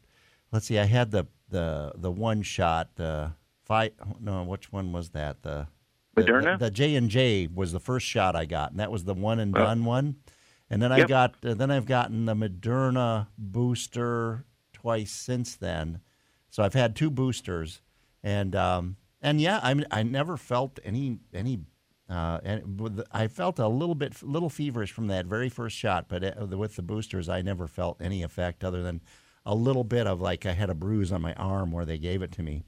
let's 0.53 0.66
see, 0.66 0.79
I 0.79 0.85
had 0.85 1.11
the 1.11 1.26
the 1.49 1.93
the 1.97 2.11
one 2.12 2.43
shot, 2.43 2.95
the 2.97 3.33
five. 3.64 3.93
No, 4.20 4.45
which 4.45 4.70
one 4.72 4.93
was 4.93 5.11
that? 5.11 5.43
The 5.43 5.66
Moderna? 6.16 6.59
The 6.59 6.70
J 6.70 6.95
and 6.95 7.11
J 7.11 7.49
was 7.53 7.72
the 7.72 7.81
first 7.81 8.07
shot 8.07 8.37
I 8.37 8.45
got, 8.45 8.70
and 8.70 8.79
that 8.81 8.91
was 8.93 9.05
the 9.05 9.14
one 9.14 9.41
and 9.41 9.57
Oh. 9.57 9.61
done 9.61 9.85
one. 9.85 10.16
And 10.70 10.83
then 10.83 10.93
I 10.93 11.05
got 11.05 11.35
uh, 11.45 11.55
then 11.55 11.70
I've 11.70 11.87
gotten 11.87 12.26
the 12.26 12.35
Moderna 12.35 13.29
booster 13.39 14.45
twice 14.72 15.11
since 15.11 15.57
then. 15.57 16.01
So 16.51 16.62
I've 16.62 16.74
had 16.74 16.95
two 16.95 17.11
boosters, 17.11 17.81
and 18.22 18.55
um, 18.55 18.97
and 19.20 19.41
yeah, 19.41 19.59
I 19.62 19.74
mean, 19.74 19.87
I 19.91 20.03
never 20.05 20.37
felt 20.37 20.79
any 20.85 21.18
any. 21.35 21.61
Uh, 22.09 22.40
and 22.42 23.04
I 23.12 23.26
felt 23.28 23.59
a 23.59 23.68
little 23.68 23.94
bit, 23.94 24.22
little 24.22 24.48
feverish 24.48 24.92
from 24.92 25.09
that 25.09 25.26
very 25.26 25.48
first 25.50 25.76
shot, 25.76 26.06
but 26.09 26.24
uh, 26.24 26.46
with 26.46 26.76
the 26.76 26.82
boosters, 26.82 27.28
I 27.28 27.42
never 27.42 27.66
felt 27.66 28.00
any 28.00 28.22
effect 28.22 28.64
other 28.64 28.82
than 28.82 29.02
a 29.44 29.54
little 29.54 29.84
bit 29.84 30.06
of 30.06 30.20
like 30.20 30.46
I 30.46 30.52
had 30.52 30.70
a 30.70 30.74
bruise 30.74 31.12
on 31.12 31.20
my 31.20 31.34
arm 31.34 31.70
where 31.70 31.84
they 31.84 31.98
gave 31.98 32.22
it 32.22 32.32
to 32.32 32.42
me. 32.42 32.64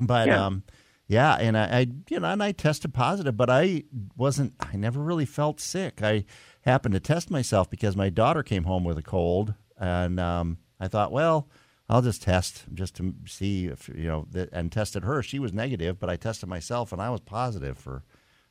But 0.00 0.28
Yeah. 0.28 0.46
um, 0.46 0.62
yeah, 1.08 1.34
and 1.34 1.58
I, 1.58 1.64
I, 1.80 1.86
you 2.08 2.20
know, 2.20 2.28
and 2.28 2.40
I 2.42 2.52
tested 2.52 2.94
positive, 2.94 3.36
but 3.36 3.50
I 3.50 3.82
wasn't. 4.16 4.54
I 4.60 4.76
never 4.76 5.00
really 5.00 5.26
felt 5.26 5.58
sick. 5.60 6.00
I 6.02 6.24
happened 6.62 6.94
to 6.94 7.00
test 7.00 7.28
myself 7.30 7.68
because 7.68 7.96
my 7.96 8.10
daughter 8.10 8.44
came 8.44 8.62
home 8.64 8.84
with 8.84 8.96
a 8.96 9.02
cold, 9.02 9.54
and 9.76 10.20
um, 10.20 10.58
I 10.78 10.86
thought, 10.86 11.10
well, 11.10 11.48
I'll 11.88 12.02
just 12.02 12.22
test 12.22 12.66
just 12.72 12.94
to 12.96 13.14
see 13.26 13.66
if 13.66 13.88
you 13.88 14.06
know, 14.06 14.28
and 14.52 14.70
tested 14.70 15.02
her. 15.02 15.20
She 15.24 15.40
was 15.40 15.52
negative, 15.52 15.98
but 15.98 16.08
I 16.08 16.14
tested 16.14 16.48
myself, 16.48 16.92
and 16.92 17.02
I 17.02 17.10
was 17.10 17.20
positive 17.20 17.76
for, 17.76 18.04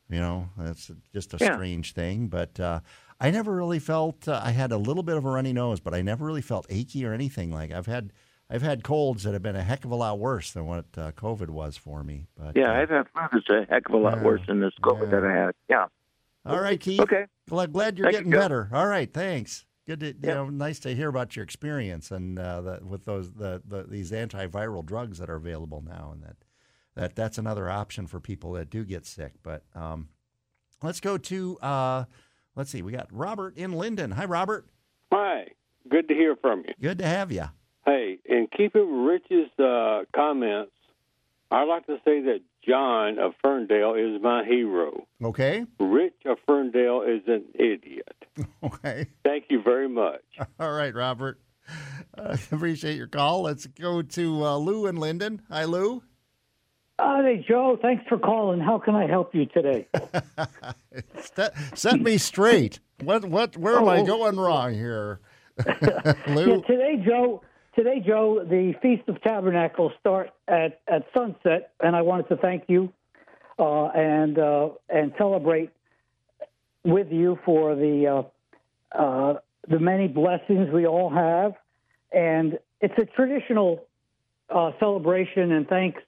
you 0.10 0.20
know, 0.20 0.49
that's 0.57 0.91
just 1.14 1.34
a 1.34 1.38
Yeah. 1.39 1.53
strange 1.53 1.93
thing. 1.93 2.28
But 2.28 2.60
uh, 2.60 2.80
I 3.20 3.32
never 3.32 3.53
really 3.55 3.80
felt. 3.80 4.28
Uh, 4.28 4.41
I 4.43 4.51
had 4.51 4.72
a 4.72 4.78
little 4.78 5.03
bit 5.03 5.18
of 5.18 5.26
a 5.26 5.30
runny 5.30 5.53
nose, 5.53 5.80
but 5.80 5.93
I 5.93 6.01
never 6.01 6.26
really 6.26 6.41
felt 6.41 6.66
achy 6.70 7.05
or 7.05 7.14
anything. 7.14 7.51
Like 7.51 7.72
I've 7.72 7.86
had. 7.88 8.12
I've 8.51 8.64
had 8.64 8.84
colds 8.84 9.22
that 9.26 9.34
have 9.34 9.43
been 9.43 9.55
a 9.55 9.62
heck 9.62 9.86
of 9.86 9.91
a 9.91 9.95
lot 9.95 10.18
worse 10.18 10.53
than 10.53 10.66
what 10.66 10.86
uh, 10.97 11.12
COVID 11.12 11.51
was 11.51 11.78
for 11.78 12.03
me. 12.03 12.26
But 12.36 12.55
Yeah, 12.55 12.72
uh, 12.72 12.82
I've 12.82 12.89
had 12.89 13.05
that's 13.14 13.47
a 13.51 13.66
heck 13.70 13.88
of 13.88 13.93
a 13.93 13.97
lot 13.97 14.18
Yeah. 14.18 14.24
worse 14.24 14.41
than 14.47 14.60
this 14.60 14.74
COVID 14.82 15.12
that 15.12 15.24
I 15.24 15.32
had. 15.32 15.51
Yeah. 15.70 15.86
All 16.47 16.60
right, 16.60 16.80
Keith. 16.80 16.99
Okay. 17.01 17.28
Glad, 17.47 17.72
glad 17.74 17.99
you're 17.99 18.05
Thank 18.05 18.16
getting 18.18 18.32
Joe. 18.32 18.39
better. 18.39 18.70
All 18.74 18.88
right, 18.88 19.14
thanks. 19.14 19.66
Good 19.86 19.99
to 19.99 20.07
you 20.07 20.14
Yeah. 20.24 20.34
know, 20.34 20.49
nice 20.49 20.80
to 20.80 20.95
hear 20.95 21.10
about 21.10 21.36
your 21.36 21.43
experience 21.43 22.10
and 22.10 22.39
uh, 22.39 22.62
the, 22.62 22.80
with 22.84 23.05
those 23.05 23.32
the, 23.34 23.62
the 23.68 23.84
these 23.84 24.10
antiviral 24.12 24.84
drugs 24.84 25.20
that 25.20 25.30
are 25.30 25.36
available 25.36 25.84
now, 25.88 26.10
and 26.14 26.24
that 26.24 26.38
that 27.00 27.16
that's 27.16 27.38
another 27.38 27.70
option 27.70 28.08
for 28.08 28.20
people 28.20 28.52
that 28.54 28.70
do 28.70 28.84
get 28.84 29.06
sick. 29.06 29.32
But 29.41 29.64
um, 29.74 30.10
let's 30.84 31.00
go 31.00 31.18
to 31.18 31.58
uh, 31.60 32.04
let's 32.56 32.70
see, 32.70 32.82
we 32.82 32.91
got 32.91 33.08
Robert 33.10 33.56
in 33.58 33.72
Lynden. 33.72 34.14
Hi, 34.14 34.26
Robert. 34.26 34.68
Hi, 35.14 35.47
good 35.89 36.10
to 36.10 36.14
hear 36.14 36.36
from 36.36 36.64
you. 36.68 36.74
Good 36.82 37.00
to 37.00 37.06
have 37.08 37.32
you. 37.32 37.45
Hey, 37.86 38.20
in 38.26 38.47
keeping 38.56 39.06
Rich's 39.06 39.50
uh, 39.58 40.02
comments, 40.14 40.74
I'd 41.50 41.64
like 41.64 41.86
to 41.88 41.95
say 42.04 42.22
that 42.24 42.41
John 42.68 43.18
of 43.18 43.32
Ferndale 43.41 43.93
is 43.95 44.22
my 44.22 44.43
hero. 44.43 45.08
Okay. 45.24 45.66
Rich 45.80 46.16
of 46.26 46.38
Ferndale 46.45 47.04
is 47.04 47.22
an 47.28 47.45
idiot. 47.56 48.16
Okay. 48.62 49.08
Thank 49.24 49.45
you 49.50 49.62
very 49.62 49.89
much. 49.89 50.22
All 50.60 50.72
right, 50.72 50.93
Robert. 50.93 51.41
Uh, 52.18 52.38
appreciate 52.52 52.95
your 52.95 53.08
call. 53.08 53.41
Let's 53.41 53.66
go 53.68 54.02
to 54.02 54.45
uh, 54.45 54.58
Lou 54.58 54.86
in 54.88 54.97
Lynden. 54.97 55.39
Hi, 55.50 55.64
Lou. 55.66 56.04
Hey, 57.00 57.45
Joe, 57.47 57.78
thanks 57.82 58.04
for 58.10 58.18
calling. 58.18 58.60
How 58.60 58.78
can 58.80 58.95
I 58.95 59.08
help 59.08 59.34
you 59.34 59.45
today? 59.45 59.88
Set, 61.36 61.54
set 61.76 62.02
me 62.02 62.18
straight. 62.18 62.80
What 63.02 63.24
what 63.26 63.56
where 63.56 63.78
am 63.78 63.88
I 63.88 64.02
Oh. 64.02 64.06
going 64.06 64.38
wrong 64.38 64.74
here? 64.74 65.20
Yeah, 65.66 66.58
today, 66.68 67.04
Joe. 67.06 67.41
Today, 67.76 68.04
Joe, 68.06 68.43
the 68.43 68.74
Feast 68.82 69.08
of 69.08 69.22
Tabernacles 69.22 69.93
start 70.00 70.32
at, 70.47 70.82
at 70.88 71.06
sunset, 71.16 71.74
and 71.80 71.95
I 71.95 72.02
wanted 72.02 72.28
to 72.30 72.38
thank 72.38 72.64
you 72.68 72.91
uh, 73.58 73.86
and 73.89 74.38
uh, 74.39 74.70
and 74.89 75.14
celebrate 75.18 75.70
with 76.84 77.12
you 77.12 77.38
for 77.45 77.76
the 77.76 78.26
uh, 78.95 78.97
uh, 78.97 79.39
the 79.70 79.80
many 79.80 80.08
blessings 80.08 80.70
we 80.74 80.88
all 80.88 81.10
have, 81.10 81.54
and 82.12 82.58
it's 82.82 82.95
a 82.97 83.06
traditional 83.06 83.86
uh, 84.50 84.72
celebration 84.80 85.52
and 85.52 85.68
thanks 85.68 86.02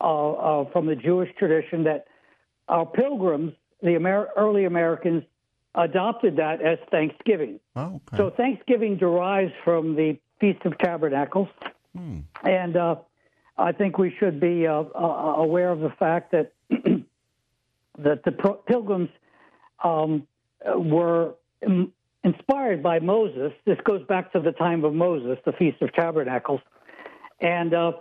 uh, 0.00 0.30
uh, 0.32 0.70
from 0.70 0.86
the 0.86 0.96
Jewish 0.96 1.30
tradition 1.38 1.84
that 1.84 2.06
our 2.68 2.86
pilgrims, 2.86 3.52
the 3.82 3.94
Amer- 3.96 4.28
early 4.36 4.64
Americans, 4.64 5.24
adopted 5.74 6.36
that 6.36 6.60
as 6.62 6.78
Thanksgiving. 6.90 7.60
Oh, 7.76 8.00
So 8.16 8.30
Thanksgiving 8.30 8.96
derives 8.96 9.52
from 9.64 9.94
the 9.96 10.18
Feast 10.40 10.64
of 10.64 10.76
Tabernacles, 10.78 11.48
and 12.44 12.76
uh, 12.76 12.96
I 13.56 13.72
think 13.72 13.98
we 13.98 14.14
should 14.20 14.38
be 14.40 14.66
uh, 14.66 14.82
uh, 14.94 15.34
aware 15.38 15.70
of 15.70 15.80
the 15.80 15.90
fact 15.98 16.32
that 16.32 16.52
that 17.98 18.22
the 18.24 18.32
pro- 18.32 18.54
pilgrims 18.54 19.08
um, 19.82 20.26
were 20.64 21.34
in- 21.62 21.90
inspired 22.22 22.82
by 22.82 23.00
Moses. 23.00 23.52
This 23.64 23.78
goes 23.84 24.04
back 24.06 24.32
to 24.32 24.40
the 24.40 24.52
time 24.52 24.84
of 24.84 24.94
Moses, 24.94 25.38
the 25.44 25.52
Feast 25.52 25.80
of 25.82 25.92
Tabernacles, 25.92 26.60
and 27.40 27.74
uh, 27.74 27.92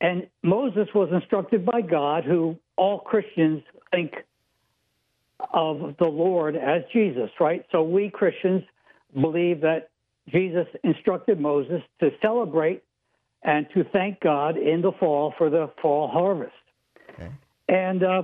and 0.00 0.26
Moses 0.42 0.88
was 0.94 1.08
instructed 1.12 1.66
by 1.66 1.80
God, 1.80 2.24
who 2.24 2.56
all 2.76 3.00
Christians 3.00 3.62
think 3.90 4.12
of 5.52 5.94
the 5.98 6.06
Lord 6.06 6.56
as 6.56 6.82
Jesus, 6.92 7.30
right? 7.40 7.64
So 7.72 7.82
we 7.82 8.10
Christians 8.10 8.62
believe 9.14 9.60
that 9.62 9.90
Jesus 10.28 10.66
instructed 10.84 11.40
Moses 11.40 11.82
to 12.00 12.10
celebrate 12.20 12.82
and 13.42 13.66
to 13.74 13.84
thank 13.92 14.20
God 14.20 14.56
in 14.56 14.82
the 14.82 14.92
fall 14.98 15.34
for 15.38 15.48
the 15.50 15.70
fall 15.80 16.08
harvest. 16.08 16.52
And 17.68 18.02
uh, 18.02 18.22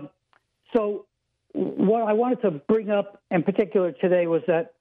so, 0.74 1.06
what 1.52 2.02
I 2.02 2.12
wanted 2.12 2.42
to 2.42 2.50
bring 2.50 2.90
up 2.90 3.22
in 3.30 3.42
particular 3.42 3.92
today 3.92 4.26
was 4.26 4.42
that 4.48 4.74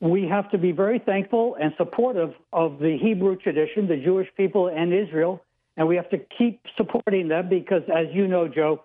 we 0.00 0.28
have 0.28 0.50
to 0.50 0.58
be 0.58 0.72
very 0.72 0.98
thankful 0.98 1.56
and 1.60 1.72
supportive 1.76 2.32
of 2.52 2.78
the 2.78 2.98
Hebrew 3.00 3.36
tradition, 3.36 3.88
the 3.88 3.96
Jewish 3.96 4.28
people 4.36 4.68
and 4.68 4.92
Israel, 4.92 5.42
and 5.78 5.86
we 5.86 5.94
have 5.96 6.10
to 6.10 6.18
keep 6.36 6.60
supporting 6.76 7.28
them 7.28 7.48
because, 7.48 7.82
as 7.84 8.06
you 8.12 8.26
know, 8.26 8.48
Joe, 8.48 8.82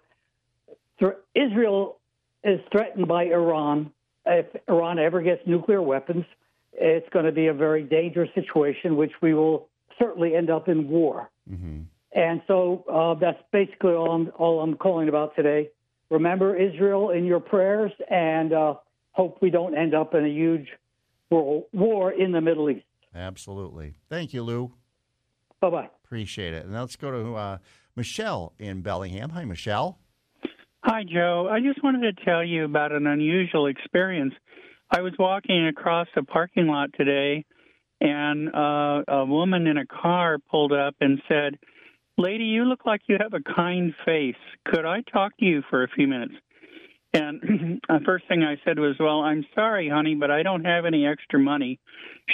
Israel 1.36 1.98
is 2.44 2.60
threatened 2.72 3.08
by 3.08 3.24
Iran. 3.26 3.92
If 4.28 4.46
Iran 4.70 5.00
ever 5.00 5.22
gets 5.22 5.42
nuclear 5.48 5.82
weapons, 5.82 6.24
it's 6.72 7.10
going 7.10 7.26
to 7.26 7.32
be 7.32 7.48
a 7.48 7.54
very 7.54 7.84
dangerous 7.84 8.30
situation, 8.36 8.96
which 8.96 9.12
we 9.22 9.34
will 9.34 9.68
certainly 10.00 10.36
end 10.36 10.52
up 10.52 10.70
in 10.70 10.88
war. 10.88 11.30
And 12.16 12.42
so 12.48 12.86
uh, 12.92 13.20
that's 13.20 13.42
basically 13.52 13.94
all 13.94 14.12
I'm, 14.12 14.32
all 14.38 14.62
I'm 14.62 14.76
calling 14.76 15.10
about 15.10 15.36
today. 15.36 15.72
Remember 16.12 16.56
Israel 16.56 17.10
in 17.10 17.26
your 17.26 17.40
prayers 17.40 17.92
and 18.08 18.54
uh, 18.54 18.76
hope 19.14 19.40
we 19.42 19.50
don't 19.50 19.76
end 19.76 19.96
up 19.96 20.14
in 20.14 20.26
a 20.26 20.30
huge 20.30 20.68
world 21.32 21.64
war 21.74 22.12
in 22.12 22.32
the 22.32 22.42
Middle 22.42 22.70
East. 22.70 22.86
Absolutely. 23.16 23.96
Thank 24.10 24.32
you, 24.32 24.44
Lou. 24.44 24.74
Bye 25.60 25.70
bye. 25.72 25.90
Appreciate 26.14 26.54
it. 26.54 26.66
And 26.66 26.76
let's 26.76 26.96
go 26.96 27.10
to 27.10 27.36
uh, 27.36 27.58
Michelle 27.96 28.54
in 28.60 28.84
Bellingham. 28.84 29.32
Hi, 29.32 29.46
Michelle. 29.46 29.98
Hi, 30.84 31.02
Joe. 31.12 31.50
I 31.52 31.60
just 31.60 31.84
wanted 31.84 32.16
to 32.16 32.24
tell 32.24 32.44
you 32.44 32.66
about 32.66 32.92
an 32.92 33.08
unusual 33.08 33.66
experience. 33.66 34.36
I 34.92 35.02
was 35.02 35.14
walking 35.18 35.66
across 35.66 36.08
a 36.16 36.22
parking 36.22 36.68
lot 36.68 36.92
today, 36.96 37.46
and 38.00 38.50
uh, 38.54 39.02
a 39.08 39.26
woman 39.26 39.66
in 39.66 39.80
a 39.80 39.88
car 39.88 40.38
pulled 40.52 40.72
up 40.72 40.94
and 41.02 41.20
said, 41.28 41.58
Lady, 42.20 42.44
you 42.44 42.66
look 42.66 42.86
like 42.86 43.02
you 43.08 43.18
have 43.20 43.34
a 43.34 43.42
kind 43.56 43.96
face. 44.06 44.36
Could 44.68 44.86
I 44.86 45.02
talk 45.12 45.36
to 45.40 45.46
you 45.46 45.64
for 45.72 45.84
a 45.84 45.88
few 45.88 46.08
minutes? 46.08 46.36
And 47.14 47.42
the 47.42 47.80
uh, 47.94 48.00
first 48.06 48.28
thing 48.28 48.44
I 48.44 48.58
said 48.66 48.80
was, 48.80 48.96
Well, 49.00 49.22
I'm 49.22 49.46
sorry, 49.54 49.90
honey, 49.90 50.16
but 50.16 50.32
I 50.32 50.44
don't 50.44 50.66
have 50.66 50.86
any 50.86 51.06
extra 51.06 51.40
money. 51.40 51.80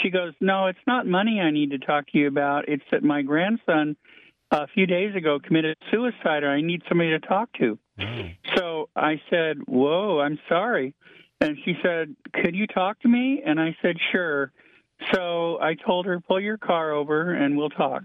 She 0.01 0.09
goes, 0.09 0.34
No, 0.39 0.67
it's 0.67 0.80
not 0.88 1.05
money 1.05 1.39
I 1.39 1.51
need 1.51 1.71
to 1.71 1.80
talk 1.80 2.07
to 2.11 2.17
you 2.17 2.27
about. 2.27 2.69
It's 2.69 2.84
that 2.91 3.03
my 3.03 3.21
grandson 3.21 3.95
a 4.51 4.67
few 4.67 4.86
days 4.86 5.15
ago 5.15 5.39
committed 5.39 5.77
suicide 5.91 6.43
and 6.43 6.51
I 6.51 6.61
need 6.61 6.82
somebody 6.88 7.11
to 7.11 7.19
talk 7.19 7.51
to. 7.59 7.77
Mm. 7.99 8.36
So 8.55 8.89
I 8.95 9.21
said, 9.30 9.57
Whoa, 9.67 10.19
I'm 10.19 10.39
sorry. 10.47 10.95
And 11.41 11.57
she 11.65 11.75
said, 11.84 12.15
Could 12.34 12.55
you 12.55 12.67
talk 12.67 12.99
to 13.01 13.07
me? 13.07 13.41
And 13.45 13.59
I 13.59 13.75
said, 13.82 13.97
Sure. 14.11 14.51
So 15.13 15.57
I 15.61 15.75
told 15.75 16.05
her, 16.05 16.19
pull 16.19 16.41
your 16.41 16.57
car 16.57 16.91
over 16.91 17.34
and 17.34 17.57
we'll 17.57 17.69
talk. 17.69 18.03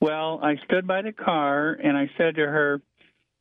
Well, 0.00 0.38
I 0.42 0.56
stood 0.64 0.86
by 0.86 1.02
the 1.02 1.12
car 1.12 1.72
and 1.82 1.96
I 1.96 2.10
said 2.18 2.36
to 2.36 2.42
her, 2.42 2.82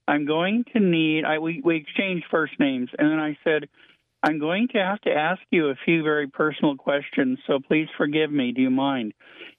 I'm 0.08 0.26
going 0.26 0.66
to 0.74 0.80
need, 0.80 1.26
I, 1.26 1.39
we, 1.39 1.62
we 1.64 1.78
exchanged 1.78 2.26
first 2.30 2.53
names. 2.60 2.89
And 2.97 3.12
then 3.12 3.20
I 3.20 3.38
said, 3.43 3.70
I'm 4.24 4.39
going 4.39 4.68
to 4.70 4.80
have 4.80 5.01
to 5.01 5.12
ask 5.12 5.41
you 5.51 5.70
a 5.70 5.76
few 5.86 6.03
very 6.03 6.28
personal 6.28 6.76
questions, 6.76 7.38
so 7.45 7.60
please 7.60 7.88
forgive 7.97 8.32
me. 8.32 8.51
Do 8.51 8.62
you 8.62 8.72
mind? 8.72 9.14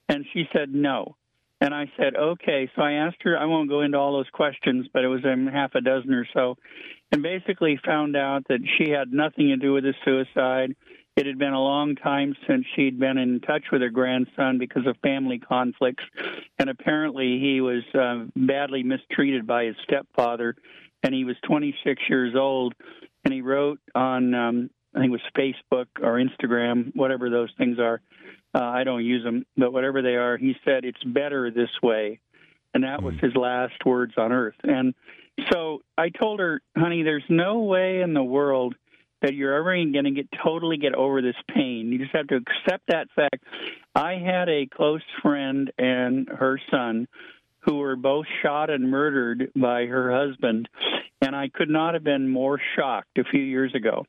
And 0.09 0.25
she 0.33 0.43
said, 0.51 0.73
no. 0.73 1.15
And 1.59 1.73
I 1.73 1.91
said, 1.97 2.15
okay. 2.15 2.69
So 2.75 2.81
I 2.81 2.93
asked 2.93 3.17
her, 3.21 3.37
I 3.37 3.45
won't 3.45 3.69
go 3.69 3.81
into 3.81 3.97
all 3.97 4.13
those 4.13 4.29
questions, 4.31 4.87
but 4.93 5.03
it 5.03 5.07
was 5.07 5.25
um, 5.25 5.47
half 5.47 5.73
a 5.75 5.81
dozen 5.81 6.13
or 6.13 6.27
so, 6.33 6.55
and 7.11 7.23
basically 7.23 7.79
found 7.85 8.15
out 8.15 8.43
that 8.49 8.59
she 8.77 8.91
had 8.91 9.11
nothing 9.11 9.47
to 9.47 9.57
do 9.57 9.73
with 9.73 9.83
the 9.83 9.93
suicide. 10.05 10.75
It 11.17 11.25
had 11.25 11.39
been 11.39 11.53
a 11.53 11.61
long 11.61 11.95
time 11.95 12.35
since 12.47 12.63
she'd 12.75 12.99
been 12.99 13.17
in 13.17 13.39
touch 13.39 13.63
with 13.71 13.81
her 13.81 13.89
grandson 13.89 14.59
because 14.59 14.85
of 14.85 14.95
family 15.01 15.39
conflicts, 15.39 16.03
and 16.59 16.69
apparently 16.69 17.39
he 17.39 17.59
was 17.59 17.81
uh, 17.95 18.25
badly 18.35 18.83
mistreated 18.83 19.47
by 19.47 19.65
his 19.65 19.75
stepfather, 19.83 20.55
and 21.01 21.15
he 21.15 21.25
was 21.25 21.35
26 21.47 22.03
years 22.07 22.35
old, 22.35 22.75
and 23.25 23.33
he 23.33 23.41
wrote 23.41 23.79
on 23.95 24.35
um, 24.35 24.69
I 24.93 24.99
think 24.99 25.11
it 25.11 25.19
was 25.19 25.21
Facebook 25.35 25.87
or 26.03 26.19
Instagram, 26.19 26.95
whatever 26.95 27.31
those 27.31 27.49
things 27.57 27.79
are. 27.79 27.99
Uh, 28.53 28.63
I 28.63 28.83
don't 28.83 29.03
use 29.03 29.23
them, 29.23 29.43
but 29.57 29.73
whatever 29.73 30.03
they 30.03 30.17
are, 30.17 30.37
he 30.37 30.55
said 30.63 30.85
it's 30.85 31.03
better 31.03 31.49
this 31.49 31.69
way, 31.81 32.19
and 32.75 32.83
that 32.83 33.01
was 33.01 33.15
his 33.21 33.35
last 33.35 33.83
words 33.85 34.13
on 34.17 34.31
earth. 34.31 34.55
And 34.63 34.93
so 35.51 35.81
I 35.97 36.09
told 36.09 36.39
her, 36.41 36.61
honey, 36.77 37.01
there's 37.01 37.25
no 37.27 37.59
way 37.59 38.01
in 38.01 38.13
the 38.13 38.23
world 38.23 38.75
that 39.21 39.33
you're 39.33 39.55
ever 39.55 39.75
going 39.75 40.03
to 40.03 40.11
get 40.11 40.27
totally 40.43 40.77
get 40.77 40.93
over 40.95 41.21
this 41.21 41.35
pain. 41.53 41.91
You 41.91 41.99
just 41.99 42.15
have 42.15 42.27
to 42.27 42.35
accept 42.35 42.87
that 42.87 43.07
fact. 43.15 43.43
I 43.95 44.13
had 44.13 44.49
a 44.49 44.67
close 44.67 45.01
friend 45.21 45.71
and 45.77 46.29
her 46.29 46.59
son 46.69 47.07
who 47.61 47.77
were 47.77 47.95
both 47.95 48.25
shot 48.41 48.69
and 48.69 48.89
murdered 48.89 49.51
by 49.55 49.85
her 49.85 50.11
husband, 50.11 50.69
and 51.21 51.35
I 51.35 51.49
could 51.49 51.69
not 51.69 51.95
have 51.95 52.03
been 52.03 52.29
more 52.29 52.59
shocked 52.75 53.17
a 53.17 53.23
few 53.23 53.41
years 53.41 53.73
ago. 53.75 54.05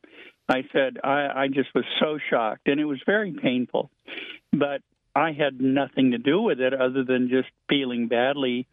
I 0.48 0.62
said 0.72 0.98
I, 1.02 1.28
I 1.34 1.48
just 1.48 1.74
was 1.74 1.84
so 2.00 2.18
shocked, 2.30 2.68
and 2.68 2.78
it 2.80 2.84
was 2.84 3.00
very 3.04 3.32
painful, 3.32 3.90
but 4.52 4.82
I 5.14 5.32
had 5.32 5.60
nothing 5.60 6.12
to 6.12 6.18
do 6.18 6.40
with 6.40 6.60
it 6.60 6.72
other 6.72 7.02
than 7.02 7.28
just 7.28 7.48
feeling 7.68 8.08
badly 8.08 8.66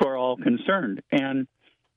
for 0.00 0.16
all 0.16 0.36
concerned. 0.36 1.02
And 1.10 1.48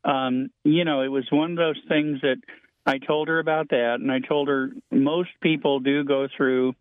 um, 0.03 0.49
you 0.63 0.83
know, 0.83 1.01
it 1.01 1.09
was 1.09 1.25
one 1.29 1.51
of 1.51 1.57
those 1.57 1.79
things 1.87 2.21
that 2.21 2.37
I 2.85 2.97
told 2.97 3.27
her 3.27 3.39
about 3.39 3.69
that, 3.69 3.97
and 3.99 4.11
I 4.11 4.19
told 4.19 4.47
her 4.47 4.71
most 4.91 5.29
people 5.41 5.79
do 5.79 6.03
go 6.03 6.27
through 6.35 6.73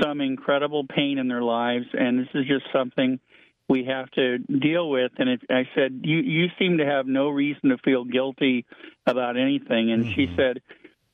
some 0.00 0.20
incredible 0.20 0.86
pain 0.86 1.18
in 1.18 1.28
their 1.28 1.42
lives, 1.42 1.86
and 1.92 2.20
this 2.20 2.28
is 2.34 2.46
just 2.46 2.64
something 2.72 3.18
we 3.68 3.84
have 3.84 4.10
to 4.12 4.38
deal 4.38 4.88
with. 4.88 5.12
And 5.18 5.28
it, 5.28 5.42
I 5.50 5.68
said, 5.74 6.00
you 6.04 6.18
you 6.18 6.46
seem 6.58 6.78
to 6.78 6.86
have 6.86 7.06
no 7.06 7.28
reason 7.28 7.70
to 7.70 7.78
feel 7.78 8.04
guilty 8.04 8.66
about 9.06 9.36
anything. 9.36 9.90
And 9.90 10.04
mm-hmm. 10.04 10.14
she 10.14 10.32
said, 10.36 10.60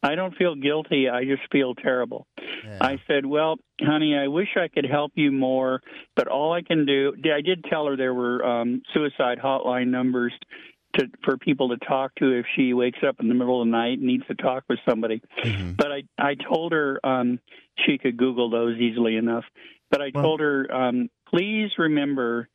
I 0.03 0.15
don't 0.15 0.35
feel 0.37 0.55
guilty. 0.55 1.09
I 1.09 1.25
just 1.25 1.43
feel 1.51 1.75
terrible. 1.75 2.27
Yeah. 2.65 2.79
I 2.81 3.01
said, 3.07 3.27
Well, 3.27 3.57
honey, 3.81 4.17
I 4.17 4.29
wish 4.29 4.49
I 4.57 4.69
could 4.69 4.87
help 4.87 5.13
you 5.15 5.33
more, 5.33 5.81
but 6.15 6.29
all 6.29 6.53
I 6.53 6.63
can 6.63 6.87
do, 6.87 7.15
I 7.35 7.41
did 7.41 7.65
tell 7.65 7.87
her 7.87 7.97
there 7.97 8.15
were 8.15 8.45
um, 8.45 8.83
suicide 8.95 9.39
hotline 9.43 9.89
numbers 9.89 10.33
to 10.95 11.07
for 11.25 11.37
people 11.37 11.69
to 11.71 11.77
talk 11.87 12.15
to 12.17 12.39
if 12.39 12.47
she 12.57 12.73
wakes 12.73 12.99
up 13.07 13.17
in 13.21 13.29
the 13.29 13.35
middle 13.35 13.61
of 13.61 13.67
the 13.67 13.73
night 13.73 13.99
and 13.99 14.07
needs 14.07 14.27
to 14.27 14.35
talk 14.35 14.65
with 14.69 14.79
somebody. 14.89 15.21
Mm-hmm. 15.45 15.73
But 15.73 15.93
I 15.93 16.03
I 16.19 16.35
told 16.35 16.73
her 16.73 17.05
um, 17.05 17.41
she 17.87 17.99
could 17.99 18.17
Google 18.17 18.51
those 18.51 18.79
easily 18.79 19.17
enough. 19.17 19.45
But 19.91 20.03
I 20.03 20.11
well, 20.15 20.25
told 20.25 20.41
her, 20.41 20.73
um, 20.73 21.09
please 21.29 21.71
remember 21.79 22.49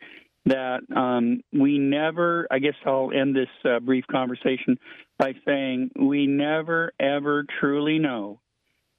that 0.45 0.81
um, 0.95 1.41
we 1.51 1.77
never. 1.77 2.47
I 2.49 2.59
guess 2.59 2.75
I'll 2.85 3.11
end 3.11 3.35
this 3.35 3.49
uh, 3.65 3.79
brief 3.79 4.05
conversation 4.11 4.77
by 5.17 5.33
saying 5.45 5.91
we 5.99 6.27
never 6.27 6.91
ever 6.99 7.45
truly 7.59 7.99
know, 7.99 8.39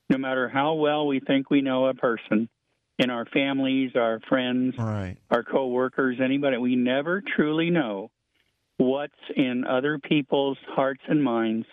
no 0.08 0.18
matter 0.18 0.48
how 0.48 0.74
well 0.74 1.06
we 1.06 1.20
think 1.20 1.50
we 1.50 1.60
know 1.60 1.86
a 1.86 1.94
person. 1.94 2.48
In 2.96 3.10
our 3.10 3.26
families, 3.26 3.90
our 3.96 4.20
friends, 4.28 4.76
right. 4.78 5.16
our 5.28 5.42
coworkers, 5.42 6.18
anybody, 6.22 6.58
we 6.58 6.76
never 6.76 7.24
truly 7.34 7.68
know 7.68 8.12
what's 8.78 9.12
in 9.36 9.64
other 9.64 9.98
people's 9.98 10.58
hearts 10.68 11.02
and 11.08 11.22
minds 11.22 11.66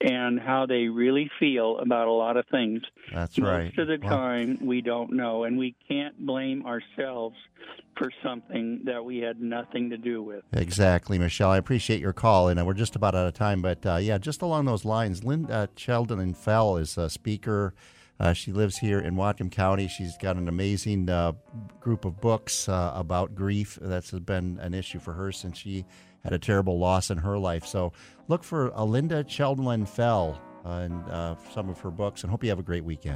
and 0.00 0.40
how 0.40 0.66
they 0.66 0.88
really 0.88 1.30
feel 1.38 1.78
about 1.78 2.08
a 2.08 2.12
lot 2.12 2.36
of 2.36 2.44
things. 2.50 2.82
That's 3.12 3.38
Most 3.38 3.48
right. 3.48 3.64
Most 3.64 3.78
of 3.78 3.86
the 3.88 3.98
well, 4.02 4.16
time, 4.16 4.58
we 4.60 4.80
don't 4.80 5.12
know, 5.12 5.44
and 5.44 5.56
we 5.56 5.76
can't 5.88 6.18
blame 6.26 6.66
ourselves 6.66 7.36
for 7.96 8.10
something 8.22 8.80
that 8.84 9.04
we 9.04 9.18
had 9.18 9.40
nothing 9.40 9.90
to 9.90 9.96
do 9.96 10.22
with. 10.22 10.42
Exactly, 10.52 11.18
Michelle. 11.18 11.50
I 11.50 11.58
appreciate 11.58 12.00
your 12.00 12.12
call, 12.12 12.48
and 12.48 12.58
uh, 12.58 12.64
we're 12.64 12.74
just 12.74 12.96
about 12.96 13.14
out 13.14 13.26
of 13.26 13.34
time. 13.34 13.62
But 13.62 13.86
uh, 13.86 13.96
yeah, 13.96 14.18
just 14.18 14.42
along 14.42 14.64
those 14.64 14.84
lines, 14.84 15.22
Linda 15.22 15.68
Sheldon 15.76 16.18
and 16.18 16.36
Fell 16.36 16.76
is 16.76 16.98
a 16.98 17.08
speaker. 17.08 17.74
Uh, 18.18 18.32
she 18.32 18.52
lives 18.52 18.78
here 18.78 19.00
in 19.00 19.14
Whatcom 19.14 19.50
County. 19.50 19.88
She's 19.88 20.16
got 20.16 20.36
an 20.36 20.48
amazing 20.48 21.08
uh, 21.08 21.32
group 21.80 22.04
of 22.04 22.20
books 22.20 22.68
uh, 22.68 22.92
about 22.94 23.34
grief. 23.34 23.78
That's 23.80 24.10
been 24.12 24.58
an 24.60 24.74
issue 24.74 25.00
for 25.00 25.12
her 25.14 25.32
since 25.32 25.58
she 25.58 25.84
had 26.24 26.32
a 26.32 26.38
terrible 26.38 26.78
loss 26.78 27.10
in 27.10 27.18
her 27.18 27.38
life. 27.38 27.66
So 27.66 27.92
look 28.28 28.44
for 28.44 28.70
Alinda 28.70 29.24
Cheldon 29.24 29.86
Fell 29.86 30.40
and 30.64 31.02
uh, 31.10 31.34
some 31.52 31.68
of 31.68 31.80
her 31.80 31.90
books, 31.90 32.22
and 32.22 32.30
hope 32.30 32.44
you 32.44 32.50
have 32.50 32.60
a 32.60 32.62
great 32.62 32.84
weekend. 32.84 33.10